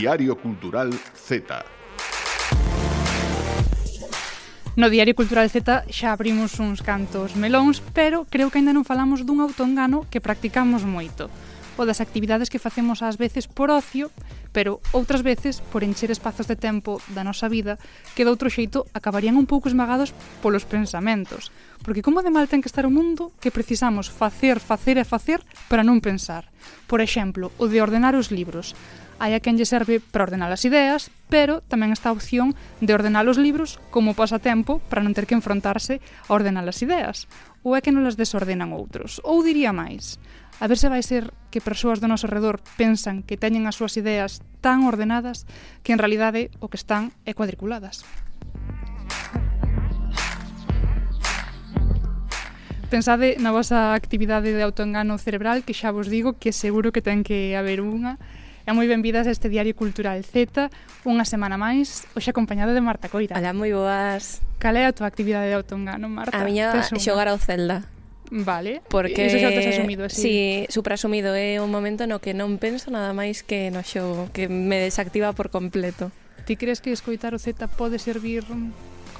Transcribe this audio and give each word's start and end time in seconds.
Diario 0.00 0.34
Cultural 0.34 0.90
Z. 1.14 1.62
No 4.74 4.88
Diario 4.88 5.12
Cultural 5.12 5.50
Z 5.52 5.84
xa 5.92 6.16
abrimos 6.16 6.56
uns 6.56 6.80
cantos 6.80 7.36
melóns, 7.36 7.84
pero 7.92 8.24
creo 8.24 8.48
que 8.48 8.64
aínda 8.64 8.72
non 8.72 8.88
falamos 8.88 9.28
dun 9.28 9.44
autoengano 9.44 10.08
que 10.08 10.24
practicamos 10.24 10.88
moito 10.88 11.28
o 11.80 11.88
das 11.88 12.04
actividades 12.04 12.52
que 12.52 12.60
facemos 12.60 13.00
ás 13.00 13.16
veces 13.16 13.48
por 13.48 13.72
ocio, 13.72 14.12
pero 14.52 14.84
outras 14.92 15.24
veces 15.24 15.64
por 15.72 15.80
encher 15.80 16.12
espazos 16.12 16.44
de 16.44 16.56
tempo 16.56 17.00
da 17.16 17.24
nosa 17.24 17.48
vida 17.48 17.80
que 18.12 18.24
de 18.24 18.32
outro 18.32 18.52
xeito 18.52 18.84
acabarían 18.92 19.40
un 19.40 19.48
pouco 19.48 19.72
esmagados 19.72 20.12
polos 20.44 20.68
pensamentos. 20.68 21.48
Porque 21.80 22.04
como 22.04 22.20
de 22.20 22.28
mal 22.28 22.52
ten 22.52 22.60
que 22.60 22.68
estar 22.68 22.84
o 22.84 22.92
mundo 22.92 23.32
que 23.40 23.54
precisamos 23.54 24.12
facer, 24.12 24.60
facer 24.60 25.00
e 25.00 25.08
facer 25.08 25.40
para 25.72 25.80
non 25.80 26.04
pensar. 26.04 26.52
Por 26.84 27.00
exemplo, 27.00 27.48
o 27.56 27.64
de 27.64 27.80
ordenar 27.80 28.12
os 28.12 28.28
libros 28.28 28.76
hai 29.20 29.36
a 29.36 29.44
quen 29.44 29.60
lle 29.60 29.68
serve 29.68 30.00
para 30.00 30.24
ordenar 30.24 30.48
as 30.48 30.64
ideas, 30.64 31.12
pero 31.28 31.60
tamén 31.68 31.92
está 31.92 32.08
a 32.08 32.16
opción 32.16 32.56
de 32.80 32.96
ordenar 32.96 33.28
os 33.28 33.36
libros 33.36 33.76
como 33.92 34.16
pasatempo 34.16 34.80
para 34.88 35.04
non 35.04 35.12
ter 35.12 35.28
que 35.28 35.36
enfrontarse 35.36 36.00
a 36.24 36.32
ordenar 36.32 36.64
as 36.64 36.80
ideas, 36.80 37.28
ou 37.60 37.76
é 37.76 37.84
que 37.84 37.92
non 37.92 38.08
las 38.08 38.16
desordenan 38.16 38.72
outros. 38.72 39.20
Ou 39.20 39.44
diría 39.44 39.76
máis, 39.76 40.16
a 40.56 40.64
ver 40.64 40.80
se 40.80 40.88
vai 40.88 41.04
ser 41.04 41.36
que 41.52 41.60
persoas 41.60 42.00
do 42.00 42.08
noso 42.08 42.32
redor 42.32 42.64
pensan 42.80 43.20
que 43.20 43.36
teñen 43.36 43.68
as 43.68 43.76
súas 43.76 44.00
ideas 44.00 44.40
tan 44.64 44.88
ordenadas 44.88 45.44
que 45.84 45.92
en 45.92 46.00
realidade 46.00 46.48
o 46.56 46.72
que 46.72 46.80
están 46.80 47.12
é 47.28 47.36
cuadriculadas. 47.36 48.08
Pensade 52.90 53.38
na 53.38 53.54
vosa 53.54 53.94
actividade 53.94 54.50
de 54.50 54.64
autoengano 54.66 55.14
cerebral 55.20 55.62
que 55.62 55.76
xa 55.76 55.92
vos 55.92 56.08
digo 56.08 56.40
que 56.40 56.50
seguro 56.56 56.90
que 56.90 57.04
ten 57.04 57.22
que 57.22 57.54
haber 57.54 57.84
unha 57.84 58.18
E 58.68 58.70
moi 58.76 58.84
benvidas 58.84 59.24
a 59.26 59.32
este 59.32 59.48
Diario 59.48 59.72
Cultural 59.72 60.20
Z, 60.20 60.68
unha 61.08 61.24
semana 61.24 61.56
máis, 61.56 62.04
hoxe 62.12 62.28
acompañada 62.30 62.76
de 62.76 62.82
Marta 62.84 63.08
Coira. 63.08 63.38
Hola, 63.40 63.56
moi 63.56 63.72
boas. 63.72 64.44
Cal 64.60 64.76
é 64.76 64.84
a 64.84 64.92
túa 64.92 65.08
actividade 65.08 65.48
de 65.48 65.56
outono, 65.56 66.08
Marta? 66.12 66.36
A 66.36 66.44
miña 66.44 66.70
xogar 67.00 67.32
ao 67.32 67.40
Zelda. 67.40 67.88
Vale, 68.30 68.80
porque 68.86 69.26
iso 69.26 69.42
xa 69.42 69.50
tes 69.50 69.74
asumido 69.74 70.06
así. 70.06 70.22
Si, 70.22 70.34
suprasumido 70.70 71.34
é 71.34 71.58
un 71.58 71.72
momento 71.72 72.06
no 72.06 72.22
que 72.22 72.30
non 72.30 72.62
penso 72.62 72.94
nada 72.94 73.10
máis 73.10 73.42
que 73.42 73.74
no 73.74 73.82
xogo, 73.82 74.30
que 74.30 74.46
me 74.46 74.78
desactiva 74.78 75.34
por 75.34 75.50
completo. 75.50 76.14
Ti 76.46 76.54
crees 76.54 76.78
que 76.78 76.94
escoitar 76.94 77.34
o 77.34 77.42
Z 77.42 77.66
pode 77.74 77.98
servir 77.98 78.46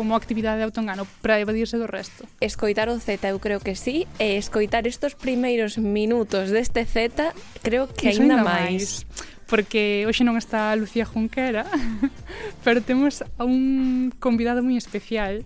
como 0.00 0.16
actividade 0.16 0.64
autoengano 0.64 1.04
para 1.20 1.36
evadirse 1.44 1.76
do 1.76 1.84
resto? 1.84 2.24
Escoitar 2.40 2.88
o 2.88 2.96
Z 2.96 3.20
eu 3.20 3.36
creo 3.36 3.60
que 3.60 3.76
sí, 3.76 4.08
e 4.16 4.40
escoitar 4.40 4.88
estes 4.88 5.12
primeiros 5.12 5.76
minutos 5.76 6.48
deste 6.48 6.88
Z 6.88 7.36
creo 7.60 7.84
que 7.84 8.08
Iso 8.08 8.24
ainda, 8.24 8.40
ainda 8.40 8.48
máis. 8.48 9.04
máis 9.04 9.30
porque 9.44 10.06
hoxe 10.08 10.24
non 10.24 10.40
está 10.40 10.72
Lucía 10.78 11.04
Junquera, 11.04 11.68
pero 12.64 12.80
temos 12.80 13.20
a 13.20 13.44
un 13.44 14.08
convidado 14.16 14.64
moi 14.64 14.80
especial 14.80 15.44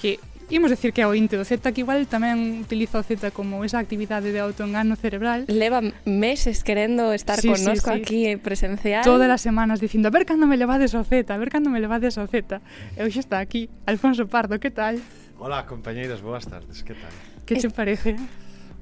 que 0.00 0.18
imos 0.52 0.68
decir 0.68 0.92
que 0.92 1.00
é 1.00 1.08
o 1.08 1.16
inte 1.16 1.40
do 1.40 1.48
Z, 1.48 1.64
que 1.72 1.80
igual 1.80 2.04
tamén 2.04 2.60
utiliza 2.60 3.00
o 3.00 3.04
Z 3.04 3.32
como 3.32 3.64
esa 3.64 3.80
actividade 3.80 4.36
de 4.36 4.40
autoengano 4.44 5.00
cerebral. 5.00 5.48
Leva 5.48 5.80
meses 6.04 6.60
querendo 6.60 7.16
estar 7.16 7.40
sí, 7.40 7.48
connosco 7.48 7.88
sí, 7.88 7.96
sí. 7.96 8.02
aquí 8.04 8.18
eh, 8.28 8.36
presencial. 8.36 9.00
Todas 9.00 9.32
as 9.32 9.40
semanas 9.40 9.80
dicindo, 9.80 10.06
a 10.08 10.12
ver 10.12 10.28
cando 10.28 10.44
me 10.44 10.60
levades 10.60 10.92
ao 10.92 11.08
Z, 11.08 11.32
a 11.32 11.38
ver 11.40 11.48
cando 11.48 11.72
me 11.72 11.80
levades 11.80 12.20
ao 12.20 12.28
Z. 12.28 12.60
E 12.94 13.00
hoxe 13.00 13.24
está 13.24 13.40
aquí, 13.40 13.72
Alfonso 13.88 14.28
Pardo, 14.28 14.60
que 14.60 14.68
tal? 14.68 15.00
Hola, 15.40 15.64
compañeiros, 15.64 16.20
boas 16.20 16.44
tardes, 16.44 16.84
que 16.84 16.92
tal? 16.92 17.14
Que 17.48 17.56
che 17.56 17.72
parece? 17.72 18.20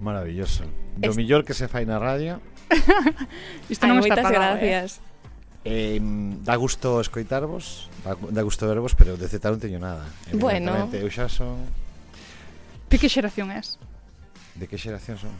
Maravilloso. 0.03 0.67
Do 0.99 1.11
es... 1.11 1.17
millor 1.17 1.47
que 1.47 1.55
se 1.55 1.71
fai 1.71 1.87
na 1.87 2.03
radio. 2.03 2.43
Isto 3.71 3.87
non 3.87 4.03
Ay, 4.03 4.11
está 4.11 4.27
pagado, 4.27 4.59
eh. 4.59 4.67
gracias. 4.67 4.99
Eh? 4.99 5.10
Eh, 5.65 6.01
dá 6.41 6.57
gusto 6.57 7.01
escoitarvos, 7.05 7.93
dá 8.33 8.43
gusto 8.43 8.65
vervos, 8.65 8.97
pero 8.97 9.21
de 9.21 9.29
Z 9.29 9.45
non 9.45 9.61
teño 9.61 9.77
nada. 9.77 10.09
Bueno. 10.33 10.89
Eu 10.89 11.13
xa 11.13 11.29
son... 11.29 11.61
De 12.89 12.97
que 12.97 13.13
xeración 13.13 13.53
és? 13.53 13.77
De 14.57 14.65
que 14.65 14.81
xeración 14.81 15.21
son? 15.21 15.37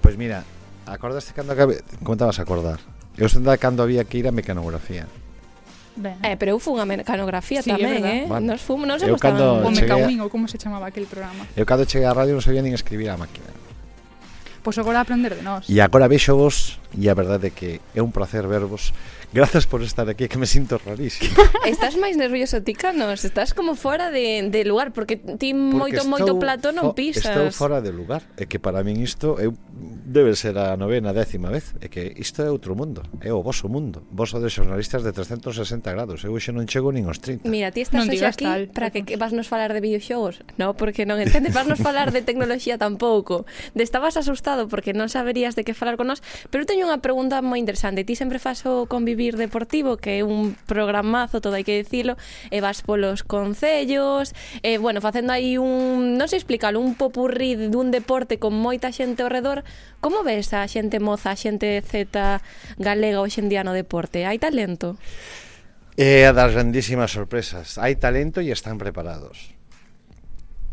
Pois 0.00 0.16
pues 0.16 0.20
mira, 0.20 0.48
acordaste 0.88 1.36
cando 1.36 1.52
acabe... 1.52 1.84
Como 2.00 2.16
te 2.16 2.24
vas 2.24 2.40
a 2.40 2.48
acordar? 2.48 2.80
Eu 3.20 3.28
son 3.28 3.44
da 3.44 3.60
cando 3.60 3.84
había 3.84 4.08
que 4.08 4.16
ir 4.16 4.26
a 4.26 4.32
mecanografía. 4.32 5.04
Ben. 5.94 6.18
Eh, 6.24 6.40
pero 6.40 6.56
eu 6.56 6.58
fun 6.58 6.80
a 6.80 6.88
mecanografía 6.88 7.60
sí, 7.62 7.70
tamén, 7.70 8.02
eh? 8.02 8.22
Vale. 8.26 8.42
nos 8.42 8.64
fomos, 8.64 8.88
nos 8.88 9.04
eu 9.04 9.14
cando 9.20 9.62
o 9.62 9.70
mecauín, 9.70 10.18
ou 10.24 10.32
como 10.32 10.48
se 10.48 10.58
chamaba 10.58 10.90
aquel 10.90 11.06
programa. 11.06 11.46
Eu 11.54 11.62
cando 11.68 11.86
cheguei 11.86 12.08
á 12.08 12.16
radio 12.16 12.34
non 12.34 12.42
sabía 12.42 12.64
nin 12.64 12.74
escribir 12.74 13.12
a 13.12 13.20
máquina. 13.20 13.46
Pois 14.64 14.74
pues 14.74 14.82
agora 14.82 15.04
aprender 15.04 15.36
de 15.36 15.44
nós. 15.44 15.68
E 15.70 15.78
agora 15.78 16.08
vexo 16.08 16.34
vos, 16.34 16.82
e 16.96 17.06
a 17.06 17.14
verdade 17.14 17.48
é 17.48 17.52
que 17.54 17.78
é 17.94 18.00
un 18.00 18.10
placer 18.10 18.48
vervos 18.50 18.96
Grazas 19.34 19.66
por 19.66 19.82
estar 19.82 20.08
aquí, 20.08 20.28
que 20.28 20.38
me 20.38 20.46
sinto 20.46 20.78
rarísimo. 20.78 21.34
Estás 21.66 21.98
máis 21.98 22.14
nervioso 22.14 22.62
ti 22.62 22.70
que 22.70 22.86
estás 22.86 23.50
como 23.50 23.74
fora 23.74 24.14
de, 24.14 24.46
de 24.46 24.62
lugar, 24.62 24.94
porque 24.94 25.18
ti 25.18 25.50
porque 25.50 25.98
moito, 25.98 26.06
estou, 26.06 26.06
moito 26.06 26.32
plato 26.38 26.70
non 26.70 26.94
pisas. 26.94 27.34
Estou 27.34 27.50
fora 27.50 27.82
de 27.82 27.90
lugar, 27.90 28.22
é 28.38 28.46
que 28.46 28.62
para 28.62 28.86
min 28.86 29.02
isto 29.02 29.34
eu, 29.42 29.58
debe 30.06 30.38
ser 30.38 30.54
a 30.54 30.78
novena, 30.78 31.10
décima 31.10 31.50
vez, 31.50 31.74
é 31.82 31.90
que 31.90 32.14
isto 32.14 32.46
é 32.46 32.48
outro 32.52 32.78
mundo, 32.78 33.02
é 33.18 33.34
o 33.34 33.42
vosso 33.42 33.66
mundo, 33.66 34.06
voso 34.14 34.38
de 34.38 34.46
xornalistas 34.46 35.02
de 35.02 35.10
360 35.10 35.82
grados, 35.90 36.22
eu 36.22 36.30
xe 36.38 36.54
non 36.54 36.70
chego 36.70 36.94
nin 36.94 37.10
os 37.10 37.18
30. 37.18 37.42
Mira, 37.50 37.74
ti 37.74 37.82
estás 37.82 38.06
hoxe 38.06 38.22
aquí 38.22 38.46
tal. 38.46 38.70
para 38.70 38.94
que, 38.94 39.02
que 39.02 39.18
vas 39.18 39.34
nos 39.34 39.50
falar 39.50 39.74
de 39.74 39.82
videoxogos, 39.82 40.46
no, 40.62 40.78
porque 40.78 41.10
non 41.10 41.18
entendes, 41.18 41.50
vas 41.50 41.66
nos 41.66 41.82
falar 41.82 42.14
de 42.14 42.22
tecnoloxía 42.22 42.78
tampouco, 42.78 43.50
de 43.74 43.82
estabas 43.82 44.14
asustado 44.14 44.70
porque 44.70 44.94
non 44.94 45.10
saberías 45.10 45.58
de 45.58 45.66
que 45.66 45.74
falar 45.74 45.98
con 45.98 46.06
nós, 46.06 46.22
pero 46.54 46.62
teño 46.62 46.86
unha 46.86 47.02
pregunta 47.02 47.42
moi 47.42 47.58
interesante, 47.58 48.06
ti 48.06 48.14
sempre 48.14 48.38
fas 48.38 48.62
o 48.62 48.86
convivir 48.86 49.23
Deportivo, 49.32 49.96
que 49.96 50.20
é 50.20 50.22
un 50.22 50.52
programazo, 50.68 51.40
todo 51.40 51.56
hai 51.56 51.64
que 51.64 51.80
dicilo, 51.80 52.20
e 52.52 52.60
vas 52.60 52.84
polos 52.84 53.24
concellos, 53.24 54.36
e, 54.60 54.76
bueno, 54.76 55.00
facendo 55.00 55.32
aí 55.32 55.56
un, 55.56 56.20
non 56.20 56.28
sei 56.28 56.36
explicarlo, 56.36 56.84
un 56.84 56.92
popurrí 57.00 57.56
dun 57.56 57.88
deporte 57.88 58.36
con 58.36 58.52
moita 58.52 58.92
xente 58.92 59.24
ao 59.24 59.32
redor. 59.32 59.64
Como 60.04 60.20
ves 60.20 60.52
a 60.52 60.68
xente 60.68 61.00
moza, 61.00 61.32
a 61.32 61.40
xente 61.40 61.80
Z 61.80 62.12
galega 62.76 63.24
hoxendía 63.24 63.64
no 63.64 63.72
deporte? 63.72 64.28
Hai 64.28 64.36
talento? 64.36 65.00
É 65.96 66.28
a 66.28 66.36
das 66.36 66.52
grandísimas 66.52 67.16
sorpresas. 67.16 67.80
Hai 67.80 67.96
talento 67.96 68.44
e 68.44 68.52
están 68.52 68.76
preparados. 68.76 69.54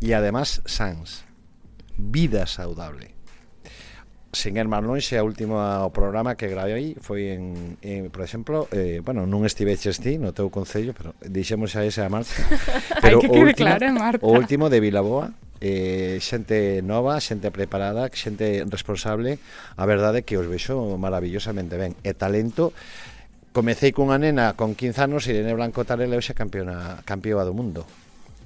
E 0.01 0.18
además 0.18 0.66
sans. 0.66 1.23
Vida 1.94 2.50
saudable 2.50 3.11
sin 4.31 4.56
ir 4.56 4.68
máis 4.72 4.84
longe, 4.84 5.19
a 5.19 5.24
última 5.28 5.84
o 5.84 5.92
programa 5.92 6.40
que 6.40 6.47
gravei 6.47 6.96
foi 7.03 7.36
en, 7.36 7.75
en 7.84 8.08
por 8.08 8.24
exemplo, 8.24 8.72
eh, 8.72 9.03
bueno, 9.03 9.28
non 9.28 9.44
estiveches 9.44 10.00
ti 10.00 10.16
no 10.16 10.31
teu 10.31 10.47
concello, 10.47 10.96
pero 10.96 11.12
dixemos 11.19 11.75
a 11.75 11.84
ese 11.84 12.00
a 12.00 12.08
Marta. 12.08 12.31
Pero 13.03 13.19
Hai 13.19 13.24
que 13.24 13.28
quede 13.28 13.52
último, 13.52 13.68
claro, 13.68 13.84
eh, 13.84 13.92
Marta. 13.92 14.24
O 14.24 14.31
último 14.31 14.72
de 14.72 14.80
Vilaboa, 14.80 15.36
eh, 15.59 16.16
xente 16.24 16.80
nova, 16.80 17.19
xente 17.19 17.52
preparada, 17.52 18.08
xente 18.16 18.64
responsable, 18.72 19.36
a 19.75 19.84
verdade 19.84 20.24
é 20.24 20.25
que 20.25 20.40
os 20.40 20.48
vexo 20.48 20.80
maravillosamente 20.96 21.75
ben. 21.75 22.00
E 22.00 22.16
talento, 22.16 22.72
comecei 23.52 23.92
cunha 23.92 24.16
nena 24.16 24.56
con 24.56 24.80
15 24.80 25.12
anos, 25.12 25.28
Irene 25.28 25.52
Blanco 25.52 25.84
Tarela, 25.84 26.16
hoxe 26.16 26.31
campeona, 26.31 27.03
campeoa 27.03 27.44
do 27.44 27.52
mundo 27.52 27.84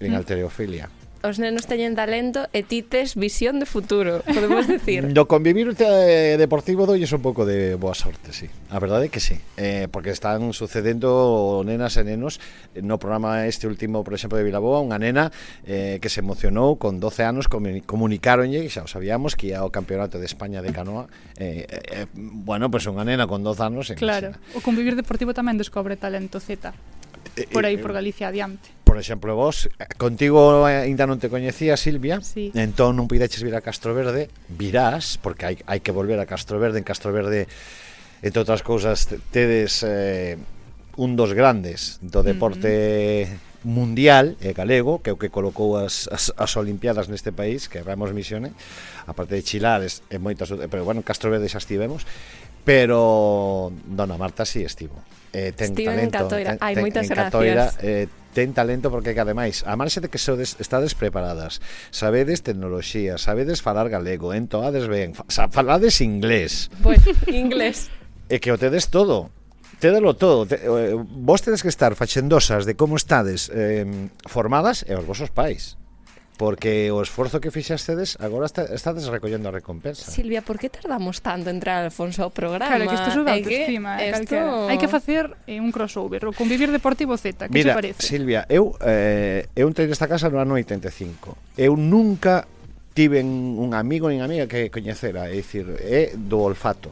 en 0.02 0.12
mm. 0.12 0.18
alterofilia 0.18 0.90
os 1.26 1.42
nenos 1.42 1.66
teñen 1.66 1.98
talento 1.98 2.48
e 2.54 2.62
ti 2.62 2.86
tes 2.86 3.18
visión 3.18 3.58
de 3.58 3.66
futuro, 3.66 4.22
podemos 4.26 4.70
decir. 4.70 5.10
Do 5.18 5.26
convivir 5.26 5.74
eh, 5.78 6.38
deportivo 6.38 6.86
doyes 6.86 7.12
un 7.12 7.22
pouco 7.22 7.44
de 7.44 7.76
boa 7.76 7.98
sorte, 7.98 8.32
sí. 8.32 8.48
A 8.70 8.78
verdade 8.78 9.08
é 9.08 9.12
que 9.12 9.20
sí, 9.20 9.38
eh, 9.58 9.90
porque 9.90 10.14
están 10.14 10.54
sucedendo 10.54 11.62
nenas 11.66 11.98
e 11.98 12.04
nenos 12.06 12.38
no 12.78 13.02
programa 13.02 13.50
este 13.50 13.66
último, 13.66 14.06
por 14.06 14.14
exemplo, 14.14 14.38
de 14.38 14.46
Vilaboa, 14.46 14.82
unha 14.82 15.02
nena 15.02 15.34
eh, 15.66 15.98
que 16.00 16.10
se 16.10 16.22
emocionou 16.22 16.78
con 16.78 17.02
12 17.02 17.26
anos, 17.26 17.50
comunicaronlle, 17.50 18.68
xa 18.70 18.86
o 18.86 18.90
sabíamos, 18.90 19.34
que 19.34 19.52
ia 19.52 19.66
ao 19.66 19.74
campeonato 19.74 20.22
de 20.22 20.28
España 20.30 20.62
de 20.62 20.72
canoa. 20.72 21.10
Eh, 21.42 21.66
eh, 21.66 22.06
bueno, 22.14 22.70
pois 22.70 22.86
pues 22.86 22.94
unha 22.94 23.04
nena 23.04 23.26
con 23.26 23.42
12 23.42 23.62
anos. 23.66 23.86
En 23.90 23.98
claro, 23.98 24.38
o 24.54 24.62
convivir 24.62 24.94
deportivo 24.94 25.34
tamén 25.34 25.58
descobre 25.58 25.98
talento 25.98 26.38
Z. 26.38 26.72
Eh, 27.36 27.48
por 27.52 27.64
eh, 27.66 27.68
aí 27.70 27.76
eh, 27.76 27.84
por 27.84 27.92
Galicia 27.94 28.28
adiante. 28.28 28.72
Por 28.84 28.98
exemplo, 28.98 29.36
vos, 29.36 29.68
contigo 29.98 30.64
ainda 30.64 31.04
non 31.04 31.20
te 31.20 31.28
coñecía, 31.28 31.76
Silvia, 31.76 32.24
sí. 32.24 32.54
entón 32.56 32.96
non 32.96 33.12
pideches 33.12 33.44
vir 33.44 33.58
a 33.58 33.62
Castro 33.62 33.92
Verde, 33.92 34.32
virás, 34.48 35.20
porque 35.20 35.44
hai, 35.44 35.56
hai 35.68 35.84
que 35.84 35.92
volver 35.92 36.22
a 36.22 36.30
Castro 36.30 36.62
Verde, 36.62 36.80
en 36.80 36.88
Castro 36.88 37.12
Verde, 37.12 37.50
entre 38.24 38.40
outras 38.40 38.64
cousas, 38.64 39.10
tedes 39.36 39.84
eh, 39.84 40.40
un 40.96 41.20
dos 41.20 41.36
grandes 41.36 42.00
do 42.00 42.24
deporte 42.24 42.72
mm 42.72 43.34
-hmm 43.36 43.54
mundial 43.66 44.38
e 44.40 44.54
galego, 44.54 45.02
que 45.02 45.10
é 45.10 45.14
o 45.14 45.18
que 45.18 45.34
colocou 45.34 45.76
as, 45.76 46.06
as, 46.14 46.30
as 46.38 46.54
Olimpiadas 46.54 47.10
neste 47.10 47.34
país, 47.34 47.66
que 47.66 47.82
Ramos 47.82 48.14
Misione, 48.14 48.54
a 49.10 49.12
parte 49.18 49.34
de 49.36 49.42
Chilares 49.42 50.06
e 50.08 50.22
moitas 50.22 50.54
outras, 50.54 50.70
pero 50.70 50.86
bueno, 50.86 51.02
Castro 51.02 51.34
Verde 51.34 51.50
xa 51.50 51.58
estivemos, 51.58 52.06
Pero 52.66 53.72
dona 53.86 54.18
Marta 54.18 54.44
si 54.44 54.60
sí, 54.60 54.66
estivo. 54.66 54.98
Eh, 55.32 55.54
ten 55.56 55.72
Steven 55.72 56.10
talento, 56.10 56.18
Catoira. 56.18 56.52
Ten, 56.58 56.60
Ai, 56.66 56.74
ten, 56.74 56.82
moitas 56.82 57.06
en 57.06 57.16
Catoira, 57.16 57.54
gracias. 57.70 57.84
Eh, 57.86 58.08
ten 58.34 58.52
talento 58.52 58.90
porque 58.90 59.14
que 59.14 59.22
ademais, 59.22 59.64
a 59.64 59.78
marxe 59.78 60.02
de 60.02 60.10
que 60.10 60.18
sodes 60.18 60.58
estades 60.58 60.98
preparadas, 60.98 61.62
sabedes 61.94 62.42
tecnoloxía, 62.42 63.22
sabedes 63.22 63.62
falar 63.62 63.88
galego, 63.88 64.34
entoades 64.34 64.90
ben, 64.90 65.14
fa, 65.14 65.48
falades 65.54 66.02
inglés. 66.02 66.74
Pois, 66.82 67.00
pues, 67.06 67.32
inglés. 67.32 67.94
e 68.26 68.42
que 68.42 68.50
o 68.50 68.58
tedes 68.58 68.90
todo, 68.90 69.30
tédelo 69.78 70.18
todo. 70.18 70.50
Te, 70.50 70.58
eh, 70.58 70.98
vos 70.98 71.46
tedes 71.46 71.62
que 71.62 71.70
estar 71.70 71.94
facendosas 71.94 72.66
de 72.66 72.74
como 72.74 72.98
estades 72.98 73.52
eh, 73.54 73.86
formadas 74.26 74.82
e 74.90 74.98
os 74.98 75.06
vosos 75.06 75.30
pais. 75.30 75.78
Porque 76.38 76.92
o 76.92 77.00
esforzo 77.00 77.40
que 77.40 77.48
fixastedes 77.48 78.20
agora 78.20 78.46
está, 78.46 78.68
estades 78.68 79.08
recollendo 79.08 79.48
a 79.48 79.56
recompensa. 79.56 80.12
Silvia, 80.12 80.44
por 80.44 80.60
que 80.60 80.68
tardamos 80.68 81.24
tanto 81.24 81.48
en 81.48 81.64
traer 81.64 81.88
Alfonso 81.88 82.28
ao 82.28 82.32
programa? 82.36 82.68
Claro, 82.68 82.92
que 82.92 82.96
isto 83.00 83.12
sube 83.16 83.32
autoestima. 83.32 83.96
Que, 83.96 84.12
esto... 84.12 84.36
Hai 84.68 84.76
que 84.76 84.92
facer 84.92 85.32
eh, 85.48 85.64
un 85.64 85.72
crossover, 85.72 86.28
o 86.28 86.36
convivir 86.36 86.76
deportivo 86.76 87.16
Z, 87.16 87.48
que 87.48 87.56
Mira, 87.56 87.72
parece? 87.72 88.04
Silvia, 88.04 88.44
eu, 88.52 88.76
eh, 88.84 89.48
eu 89.56 89.72
entrei 89.72 89.88
nesta 89.88 90.12
casa 90.12 90.28
no 90.28 90.44
ano 90.44 90.60
85. 90.60 91.56
Eu 91.56 91.80
nunca 91.80 92.44
tiven 92.92 93.56
un 93.56 93.72
amigo 93.72 94.12
nin 94.12 94.20
amiga 94.20 94.48
que 94.52 94.68
coñecera, 94.68 95.32
é 95.32 95.40
dicir, 95.40 95.68
é 95.84 96.16
do 96.20 96.44
olfato, 96.44 96.92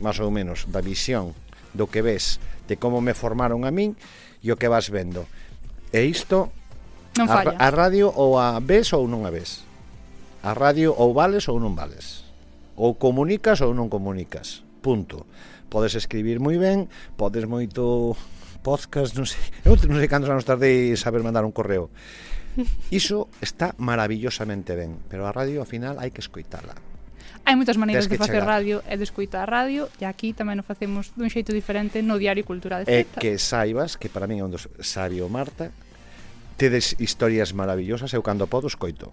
máis 0.00 0.16
ou 0.24 0.32
menos, 0.32 0.68
da 0.72 0.80
visión, 0.80 1.36
do 1.76 1.84
que 1.88 2.00
ves, 2.00 2.40
de 2.68 2.80
como 2.80 3.04
me 3.04 3.12
formaron 3.12 3.68
a 3.68 3.72
min 3.72 3.92
e 4.40 4.52
o 4.52 4.56
que 4.56 4.72
vas 4.72 4.88
vendo. 4.88 5.28
E 5.92 6.04
isto 6.08 6.48
Non 7.14 7.30
falla. 7.30 7.54
A, 7.54 7.68
a 7.68 7.68
radio 7.70 8.10
ou 8.10 8.38
a 8.38 8.58
ves 8.58 8.90
ou 8.90 9.06
non 9.06 9.22
a 9.22 9.30
ves. 9.30 9.62
A 10.42 10.52
radio 10.52 10.90
ou 10.92 11.14
vales 11.14 11.46
ou 11.46 11.62
non 11.62 11.78
vales. 11.78 12.26
Ou 12.74 12.98
comunicas 12.98 13.62
ou 13.62 13.70
non 13.70 13.86
comunicas. 13.86 14.66
Punto. 14.82 15.24
Podes 15.70 15.94
escribir 15.94 16.42
moi 16.42 16.58
ben, 16.58 16.90
podes 17.14 17.46
moito 17.46 18.18
podcast, 18.64 19.14
non 19.14 19.28
sei, 19.28 19.38
eu 19.68 19.78
non 19.86 20.00
sei 20.00 20.10
cantos 20.10 20.32
anos 20.32 20.42
tardei 20.42 20.96
saber 20.98 21.22
mandar 21.22 21.46
un 21.46 21.54
correo. 21.54 21.92
Iso 22.90 23.30
está 23.42 23.74
maravillosamente 23.78 24.74
ben, 24.74 24.98
pero 25.06 25.26
a 25.26 25.34
radio 25.34 25.62
ao 25.62 25.68
final 25.68 26.02
hai 26.02 26.10
que 26.10 26.22
escoitala. 26.22 26.74
Hai 27.44 27.54
moitas 27.60 27.76
maneiras 27.76 28.08
de 28.08 28.16
facer 28.16 28.40
chegar. 28.40 28.58
radio 28.58 28.80
e 28.88 28.94
de 28.96 29.04
escoitar 29.04 29.44
radio 29.44 29.92
e 30.00 30.08
aquí 30.08 30.32
tamén 30.32 30.58
o 30.58 30.64
facemos 30.64 31.12
dun 31.12 31.28
xeito 31.28 31.52
diferente 31.52 32.00
no 32.00 32.16
Diario 32.16 32.42
Cultura 32.42 32.80
de 32.80 32.88
Feta. 32.88 33.18
É 33.18 33.22
que 33.22 33.36
saibas 33.36 34.00
que 34.00 34.08
para 34.08 34.24
min 34.24 34.40
é 34.40 34.44
un 34.48 34.50
dos 34.50 34.66
Sario 34.80 35.28
Marta 35.28 35.68
tedes 36.56 36.96
historias 36.98 37.52
maravillosas, 37.52 38.12
eu 38.14 38.22
cando 38.22 38.46
podo 38.46 38.66
escoito. 38.66 39.12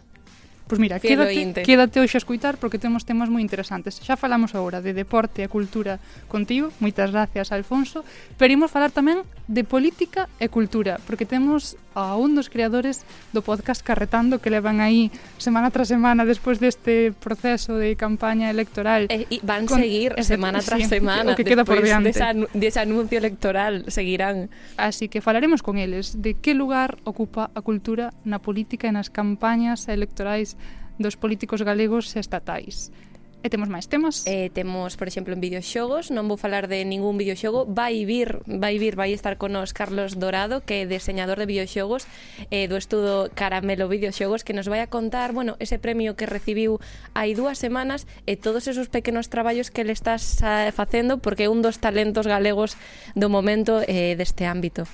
Pois 0.72 0.80
mira, 0.80 1.00
Fiel 1.00 1.20
quédate, 1.20 1.36
ointe. 1.36 1.62
quédate 1.68 2.00
hoxe 2.00 2.16
a 2.16 2.24
escutar 2.24 2.56
porque 2.56 2.80
temos 2.80 3.04
temas 3.04 3.28
moi 3.28 3.44
interesantes. 3.44 4.00
Xa 4.00 4.16
falamos 4.16 4.56
agora 4.56 4.80
de 4.80 4.96
deporte 4.96 5.44
e 5.44 5.52
cultura 5.52 6.00
contigo, 6.32 6.72
moitas 6.80 7.12
gracias 7.12 7.52
Alfonso, 7.52 8.08
pero 8.40 8.56
imos 8.56 8.72
falar 8.72 8.96
tamén 8.96 9.28
de 9.52 9.68
política 9.68 10.32
e 10.40 10.48
cultura, 10.48 10.96
porque 11.04 11.28
temos 11.28 11.76
a 11.94 12.16
un 12.16 12.36
dos 12.36 12.48
creadores 12.48 13.04
do 13.36 13.44
podcast 13.44 13.84
Carretando 13.84 14.40
que 14.40 14.50
levan 14.50 14.80
aí 14.80 15.12
semana 15.38 15.72
tras 15.72 15.92
semana 15.92 16.24
despois 16.24 16.60
deste 16.60 17.12
proceso 17.12 17.76
de 17.76 18.00
campaña 18.00 18.48
electoral. 18.48 19.12
E, 19.12 19.28
e 19.28 19.38
van 19.44 19.68
con, 19.68 19.80
seguir 19.80 20.16
semana 20.24 20.64
tras 20.64 20.88
sí, 20.88 21.02
semana. 21.02 21.34
O 21.34 21.36
que 21.36 21.44
queda 21.44 21.68
por 21.68 21.84
diante. 21.84 22.16
Desa, 22.16 22.32
dese 22.56 22.80
anuncio 22.80 23.20
electoral 23.20 23.86
seguirán. 23.92 24.48
Así 24.80 25.12
que 25.12 25.20
falaremos 25.20 25.60
con 25.60 25.78
eles 25.78 26.22
de 26.24 26.40
que 26.40 26.56
lugar 26.56 26.98
ocupa 27.04 27.52
a 27.52 27.60
cultura 27.62 28.16
na 28.24 28.40
política 28.40 28.88
e 28.88 28.96
nas 28.96 29.12
campañas 29.12 29.92
electorais 29.92 30.56
dos 31.02 31.18
políticos 31.18 31.62
galegos 31.66 32.16
e 32.16 32.20
estatais. 32.24 32.94
E 33.42 33.50
temos 33.50 33.74
máis 33.74 33.90
temas? 33.90 34.22
Eh, 34.30 34.54
temos, 34.54 34.94
por 35.02 35.10
exemplo, 35.10 35.34
en 35.34 35.42
videoxogos, 35.42 36.14
non 36.14 36.30
vou 36.30 36.38
falar 36.38 36.70
de 36.70 36.86
ningún 36.86 37.18
videoxogo, 37.18 37.66
vai 37.66 38.06
vir, 38.06 38.46
vai 38.46 38.78
vir, 38.78 38.94
vai 38.94 39.18
estar 39.18 39.42
con 39.42 39.58
nos 39.58 39.74
Carlos 39.74 40.22
Dorado, 40.22 40.62
que 40.62 40.86
é 40.86 40.90
deseñador 40.90 41.42
de 41.42 41.50
videoxogos 41.50 42.06
eh, 42.54 42.70
do 42.70 42.78
estudo 42.78 43.34
Caramelo 43.34 43.90
Videoxogos, 43.90 44.46
que 44.46 44.54
nos 44.54 44.70
vai 44.70 44.86
a 44.86 44.94
contar, 44.94 45.34
bueno, 45.34 45.58
ese 45.58 45.82
premio 45.82 46.14
que 46.14 46.30
recibiu 46.30 46.78
hai 47.18 47.34
dúas 47.34 47.58
semanas 47.58 48.06
e 48.30 48.38
todos 48.38 48.70
esos 48.70 48.94
pequenos 48.94 49.34
traballos 49.34 49.74
que 49.74 49.82
le 49.82 49.98
estás 49.98 50.46
a, 50.46 50.70
facendo, 50.70 51.18
porque 51.18 51.50
é 51.50 51.50
un 51.50 51.66
dos 51.66 51.82
talentos 51.82 52.30
galegos 52.30 52.78
do 53.18 53.26
momento 53.26 53.82
eh, 53.90 54.14
deste 54.14 54.46
ámbito. 54.46 54.86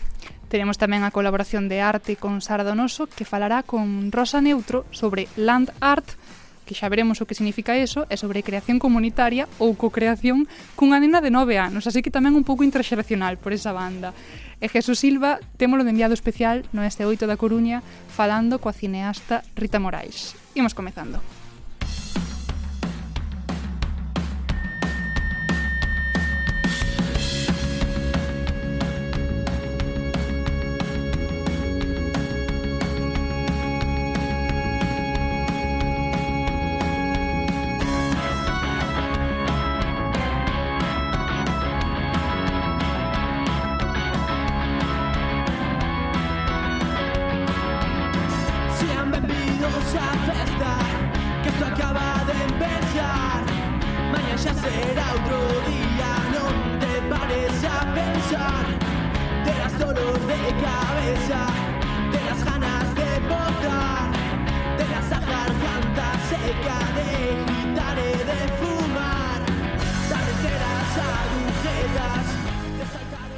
Teremos 0.48 0.80
tamén 0.80 1.04
a 1.04 1.12
colaboración 1.12 1.68
de 1.68 1.84
arte 1.84 2.16
con 2.16 2.40
Sara 2.40 2.64
Donoso, 2.64 3.12
que 3.12 3.28
falará 3.28 3.68
con 3.68 4.16
Rosa 4.16 4.40
Neutro 4.40 4.88
sobre 4.96 5.28
Land 5.36 5.76
Art, 5.84 6.16
que 6.68 6.76
xa 6.76 6.92
veremos 6.92 7.24
o 7.24 7.26
que 7.26 7.34
significa 7.34 7.80
eso, 7.80 8.04
e 8.12 8.20
sobre 8.20 8.44
creación 8.44 8.78
comunitaria 8.84 9.48
ou 9.56 9.72
co-creación 9.80 10.44
cunha 10.76 11.00
nena 11.00 11.24
de 11.24 11.32
9 11.32 11.56
anos, 11.56 11.88
así 11.88 12.04
que 12.04 12.12
tamén 12.12 12.36
un 12.36 12.44
pouco 12.44 12.68
interxeracional 12.68 13.40
por 13.40 13.56
esa 13.56 13.72
banda. 13.72 14.12
E 14.60 14.68
Jesús 14.68 15.00
Silva 15.00 15.40
témolo 15.56 15.88
de 15.88 15.96
enviado 15.96 16.12
especial 16.12 16.68
no 16.76 16.84
este 16.84 17.08
8 17.08 17.24
da 17.24 17.40
Coruña 17.40 17.80
falando 18.12 18.60
coa 18.60 18.76
cineasta 18.76 19.48
Rita 19.56 19.80
Morais. 19.80 20.36
Imos 20.60 20.76
comezando. 20.76 21.24